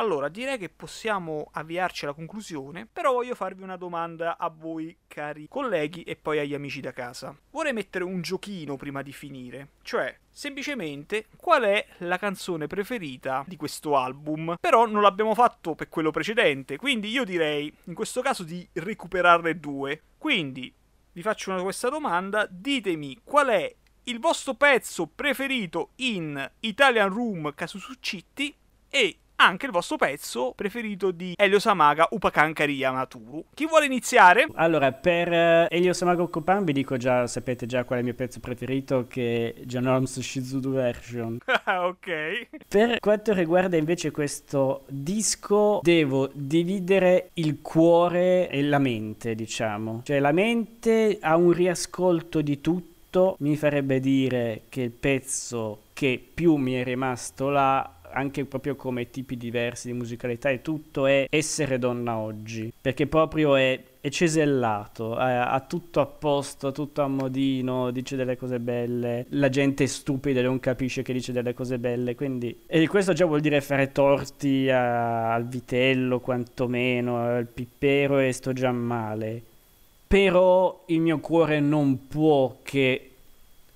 [0.00, 5.46] Allora, direi che possiamo avviarci alla conclusione, però voglio farvi una domanda a voi cari
[5.46, 7.36] colleghi e poi agli amici da casa.
[7.50, 13.56] Vorrei mettere un giochino prima di finire, cioè semplicemente qual è la canzone preferita di
[13.56, 14.56] questo album.
[14.58, 19.60] Però non l'abbiamo fatto per quello precedente, quindi io direi in questo caso di recuperarne
[19.60, 20.00] due.
[20.16, 20.72] Quindi
[21.12, 27.52] vi faccio una, questa domanda, ditemi qual è il vostro pezzo preferito in Italian Room
[27.54, 28.54] Casusuccitti
[28.88, 33.44] e anche il vostro pezzo preferito di Elio Samaga Upakan Kariya Maturu.
[33.54, 34.46] Chi vuole iniziare?
[34.54, 38.16] Allora, per uh, Elio Samaga Upakan vi dico già, sapete già qual è il mio
[38.16, 41.38] pezzo preferito che è John Holmes Shizudu Version.
[41.46, 42.48] ok.
[42.68, 50.02] Per quanto riguarda invece questo disco, devo dividere il cuore e la mente, diciamo.
[50.04, 56.22] Cioè la mente ha un riascolto di tutto, mi farebbe dire che il pezzo che
[56.32, 61.26] più mi è rimasto là anche proprio come tipi diversi di musicalità e tutto è
[61.30, 67.08] essere donna oggi perché proprio è, è cesellato ha, ha, tutto a posto tutto a
[67.08, 71.54] modino dice delle cose belle la gente è stupida e non capisce che dice delle
[71.54, 77.46] cose belle quindi e questo già vuol dire fare torti a, al vitello quantomeno al
[77.46, 79.42] pippero e sto già male.
[80.06, 83.09] Però il mio cuore non può che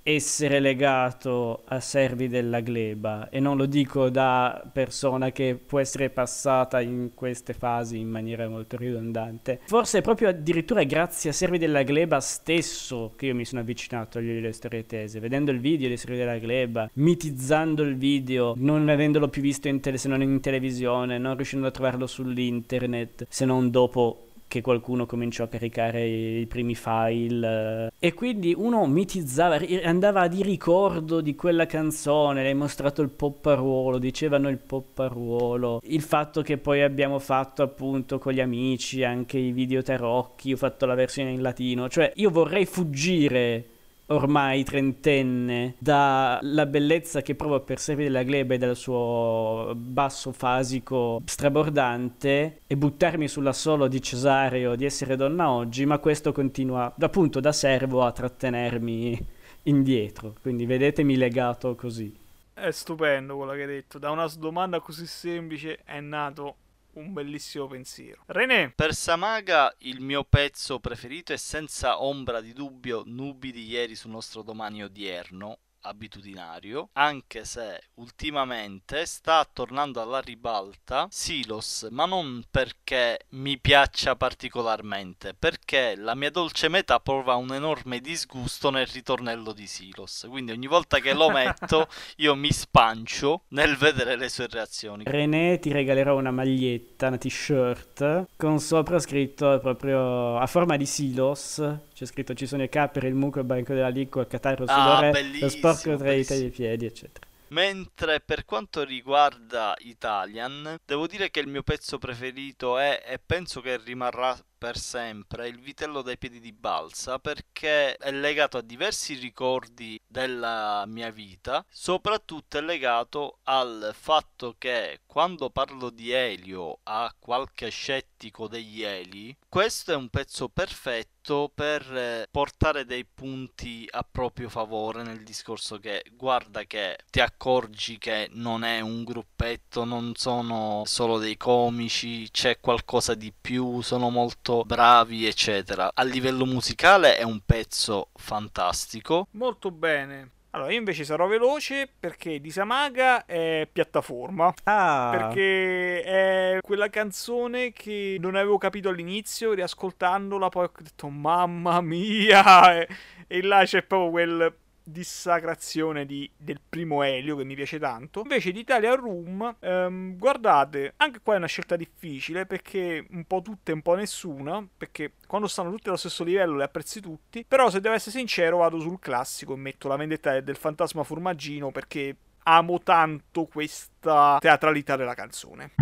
[0.05, 3.29] essere legato a servi della gleba.
[3.31, 8.47] E non lo dico da persona che può essere passata in queste fasi in maniera
[8.49, 9.61] molto ridondante.
[9.65, 14.19] Forse è proprio addirittura grazie a servi della gleba stesso che io mi sono avvicinato
[14.19, 19.29] alle storie tese vedendo il video di servi della gleba mitizzando il video non avendolo
[19.29, 23.71] più visto in tele- se non in televisione non riuscendo a trovarlo sull'internet se non
[23.71, 30.45] dopo che qualcuno cominciò a caricare i primi file e quindi uno mitizzava, andava di
[30.45, 36.59] ricordo di quella canzone, le hai mostrato il popparuolo, dicevano il popparuolo, il fatto che
[36.59, 41.33] poi abbiamo fatto appunto con gli amici anche i video tarocchi, ho fatto la versione
[41.33, 43.74] in latino, cioè io vorrei fuggire
[44.07, 51.23] ormai trentenne dalla bellezza che prova per Servi della Gleba e dal suo basso fasico
[51.25, 57.41] strabordante e buttarmi sulla solo di Cesareo di essere donna oggi, ma questo continua appunto
[57.41, 59.27] da servo a trattenermi
[59.65, 62.15] indietro, quindi vedetemi legato così.
[62.53, 66.57] È stupendo quello che hai detto, da una domanda così semplice è nato
[66.95, 68.23] un bellissimo pensiero.
[68.27, 68.73] René.
[68.75, 74.11] Per Samaga il mio pezzo preferito è senza ombra di dubbio Nubi di ieri sul
[74.11, 83.21] nostro domani odierno, abitudinario, anche se ultimamente sta tornando alla ribalta Silos, ma non perché
[83.31, 89.67] mi piaccia particolarmente, perché la mia dolce metà prova un enorme disgusto nel ritornello di
[89.67, 95.05] Silos, quindi ogni volta che lo metto io mi spancio nel vedere le sue reazioni.
[95.07, 101.63] René ti regalerò una maglietta, una t-shirt con sopra scritto proprio a forma di Silos
[102.05, 105.11] c'è scritto ci sono i capri, il muco, il banco della licua, il catarro, sudore,
[105.11, 107.27] ah, lo sporco tra i tagli piedi, eccetera.
[107.49, 113.61] Mentre per quanto riguarda Italian, devo dire che il mio pezzo preferito è, e penso
[113.61, 119.13] che rimarrà per sempre il vitello dai piedi di balsa perché è legato a diversi
[119.13, 127.15] ricordi della mia vita, soprattutto è legato al fatto che quando parlo di Elio a
[127.19, 134.07] qualche scettico degli Eli, questo è un pezzo perfetto per eh, portare dei punti a
[134.09, 140.13] proprio favore nel discorso che guarda che ti accorgi che non è un gruppetto, non
[140.17, 145.91] sono solo dei comici, c'è qualcosa di più, sono molto molto bravi, eccetera.
[145.93, 149.29] A livello musicale è un pezzo fantastico.
[149.33, 150.31] Molto bene.
[150.51, 154.55] Allora, io invece sarò veloce perché Disamaga è piattaforma.
[154.63, 155.09] Ah.
[155.11, 162.43] Perché è quella canzone che non avevo capito all'inizio, riascoltandola poi ho detto mamma mia!
[163.27, 168.21] E, e là c'è proprio quel dissacrazione di, del primo Elio che mi piace tanto.
[168.21, 173.43] Invece di Italia Room, ehm, guardate, anche qua è una scelta difficile perché un po'
[173.43, 177.45] tutte e un po' nessuna, perché quando stanno tutte allo stesso livello le apprezzi tutti,
[177.47, 181.71] però se devo essere sincero vado sul classico e metto la vendetta del fantasma formaggino
[181.71, 185.73] perché amo tanto questa teatralità della canzone.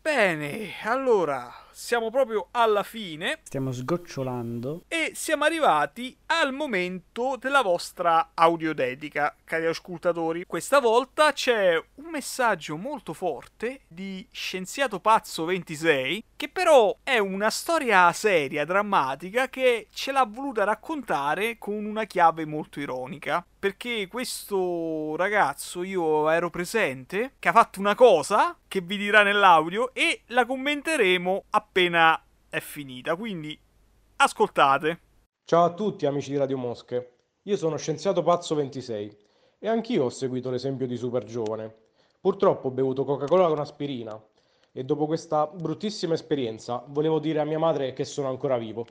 [0.00, 4.82] Bene, allora siamo proprio alla fine Stiamo sgocciolando.
[4.88, 10.44] e siamo arrivati al momento della vostra audiodedica, cari ascoltatori.
[10.44, 17.48] Questa volta c'è un messaggio molto forte di Scienziato Pazzo 26, che però è una
[17.48, 23.46] storia seria, drammatica, che ce l'ha voluta raccontare con una chiave molto ironica.
[23.58, 29.92] Perché questo ragazzo, io ero presente, che ha fatto una cosa che vi dirà nell'audio
[29.94, 33.16] e la commenteremo appena è finita.
[33.16, 33.58] Quindi
[34.16, 35.00] ascoltate.
[35.44, 37.12] Ciao a tutti amici di Radio Mosche,
[37.44, 39.16] io sono Scienziato Pazzo 26
[39.58, 41.74] e anch'io ho seguito l'esempio di Super Giovane.
[42.20, 44.22] Purtroppo ho bevuto Coca-Cola con aspirina
[44.70, 48.86] e dopo questa bruttissima esperienza volevo dire a mia madre che sono ancora vivo.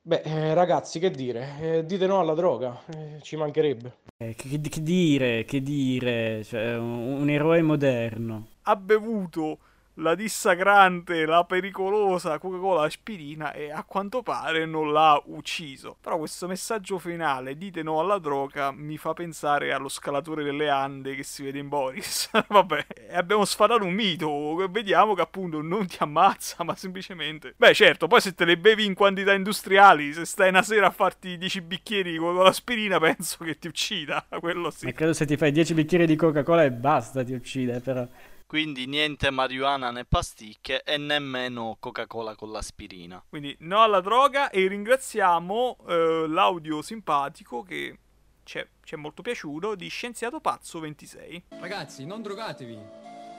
[0.00, 1.56] Beh, eh, ragazzi, che dire?
[1.60, 3.96] Eh, dite no alla droga, eh, ci mancherebbe.
[4.16, 8.46] Eh, che, che dire, che dire, cioè, un, un eroe moderno.
[8.68, 9.58] Ha bevuto
[10.00, 15.96] la dissacrante, la pericolosa Coca-Cola aspirina e a quanto pare non l'ha ucciso.
[16.00, 21.14] Però questo messaggio finale, dite no alla droga, mi fa pensare allo scalatore delle Ande
[21.14, 22.30] che si vede in Boris.
[22.46, 27.54] Vabbè, abbiamo sfatato un mito, vediamo che appunto non ti ammazza, ma semplicemente...
[27.56, 30.90] Beh certo, poi se te le bevi in quantità industriali, se stai una sera a
[30.90, 34.84] farti 10 bicchieri di Coca-Cola aspirina, penso che ti uccida, quello sì.
[34.84, 38.06] Ma credo se ti fai 10 bicchieri di Coca-Cola e basta, ti uccide, però.
[38.48, 43.22] Quindi niente marijuana né pasticche e nemmeno Coca-Cola con l'aspirina.
[43.28, 47.98] Quindi no alla droga e ringraziamo eh, l'audio simpatico che
[48.44, 51.42] ci è, ci è molto piaciuto di Scienziato Pazzo 26.
[51.60, 52.78] Ragazzi, non drogatevi.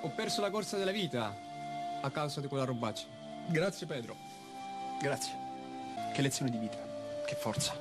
[0.01, 1.35] Ho perso la corsa della vita
[2.03, 3.07] a causa di quella robaccia.
[3.47, 4.15] Grazie Pedro.
[5.01, 5.33] Grazie.
[6.13, 6.77] Che lezione di vita.
[7.25, 7.75] Che forza.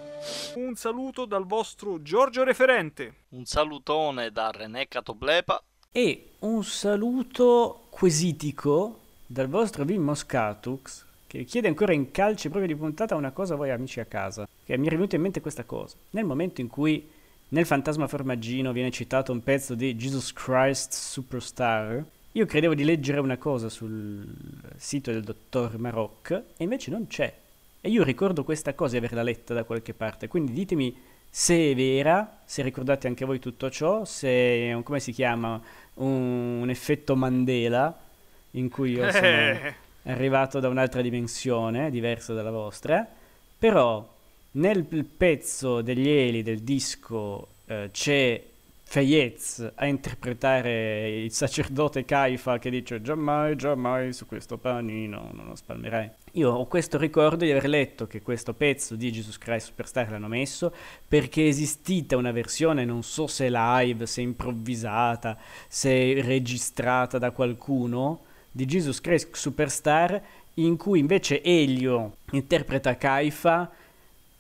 [0.55, 3.25] Un saluto dal vostro Giorgio Referente.
[3.33, 5.63] Un salutone da René Catoblepa.
[5.90, 12.78] E un saluto quesitico dal vostro Vim Moscatux che chiede ancora in calce proprio di
[12.78, 14.47] puntata una cosa a voi amici a casa.
[14.65, 15.97] Che mi è venuta in mente questa cosa.
[16.10, 17.09] Nel momento in cui
[17.48, 23.20] nel Fantasma Formaggino viene citato un pezzo di Jesus Christ Superstar, io credevo di leggere
[23.20, 24.31] una cosa sul
[24.77, 27.35] sito del dottor Maroc e invece non c'è.
[27.81, 30.94] E io ricordo questa cosa di averla letta da qualche parte, quindi ditemi
[31.31, 35.61] se è vera, se ricordate anche voi tutto ciò, se è un, come si chiama,
[35.95, 37.97] un, un effetto Mandela
[38.53, 39.75] in cui io sono
[40.05, 43.07] arrivato da un'altra dimensione, diversa dalla vostra,
[43.59, 44.17] però
[44.53, 48.43] nel pezzo degli Eli del disco eh, c'è
[48.83, 55.55] Fayez a interpretare il sacerdote Caifa che dice giammai, giammai su questo panino non lo
[55.55, 56.11] spalmerai.
[56.39, 60.28] Io ho questo ricordo di aver letto che questo pezzo di Jesus Christ Superstar l'hanno
[60.28, 60.73] messo
[61.09, 65.36] perché è esistita una versione, non so se live, se improvvisata,
[65.66, 68.20] se registrata da qualcuno,
[68.52, 70.23] di Jesus Christ Superstar
[70.55, 73.69] in cui invece Elio interpreta Caifa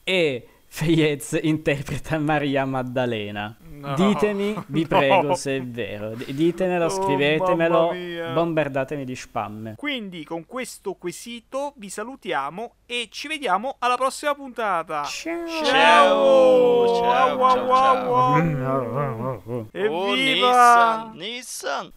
[0.04, 3.56] e Fayez interpreta Maria Maddalena.
[3.70, 4.86] No, Ditemi, vi no.
[4.88, 6.10] prego, se è vero.
[6.14, 7.92] D- Ditemelo, Oh, scrivetemelo,
[8.34, 9.74] bombardatemi di spam.
[9.76, 15.04] Quindi con questo quesito vi salutiamo e ci vediamo alla prossima puntata.
[15.04, 15.46] Ciao!
[15.64, 19.42] Ciao, ciao, Wow, ciao, wow, ciao.
[19.44, 19.66] wow.
[19.72, 21.04] Evviva!
[21.04, 21.92] Oh, Nissan,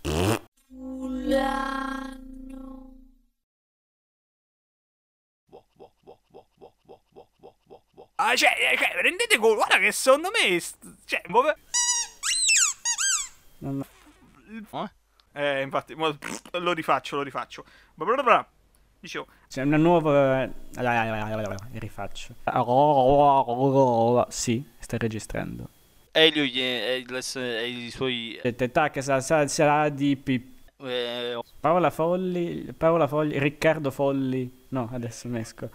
[0.69, 2.30] Nissan.
[8.23, 10.61] Ah, cioè, eh, cioè, rendete conto, guarda che secondo me...
[11.05, 11.55] Cioè, vabbè-
[13.59, 13.83] Non-
[15.33, 16.15] Eh, infatti, mo-
[16.59, 17.65] lo rifaccio, lo rifaccio.
[17.95, 18.47] Bla bla bla.
[18.99, 20.47] Dicevo, C'è una nuova...
[21.71, 22.35] Rifaccio.
[24.29, 25.69] Sì, sta registrando.
[26.11, 28.39] E, le- e i suoi...
[28.71, 34.65] Tac, sa- sa- sarà di pi- eh, Paola Folli, Paola Folli, Riccardo Folli.
[34.69, 35.69] No, adesso ne esco.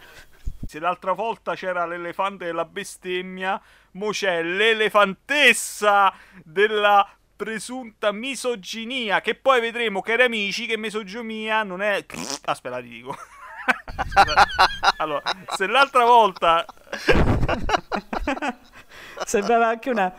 [0.67, 3.61] Se l'altra volta c'era l'elefante della bestemmia,
[3.93, 6.13] mo c'è l'elefantessa
[6.43, 12.05] della presunta misoginia, che poi vedremo, cari amici, che misoginia non è...
[12.45, 13.17] Aspetta, ti dico.
[14.99, 15.23] allora,
[15.55, 16.65] se l'altra volta...
[19.25, 20.13] Sembrava anche una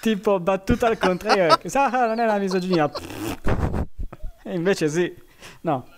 [0.00, 1.58] tipo battuta al contrario.
[1.72, 2.90] Ah, non è una misoginia.
[4.42, 5.14] E invece sì.
[5.62, 5.88] No.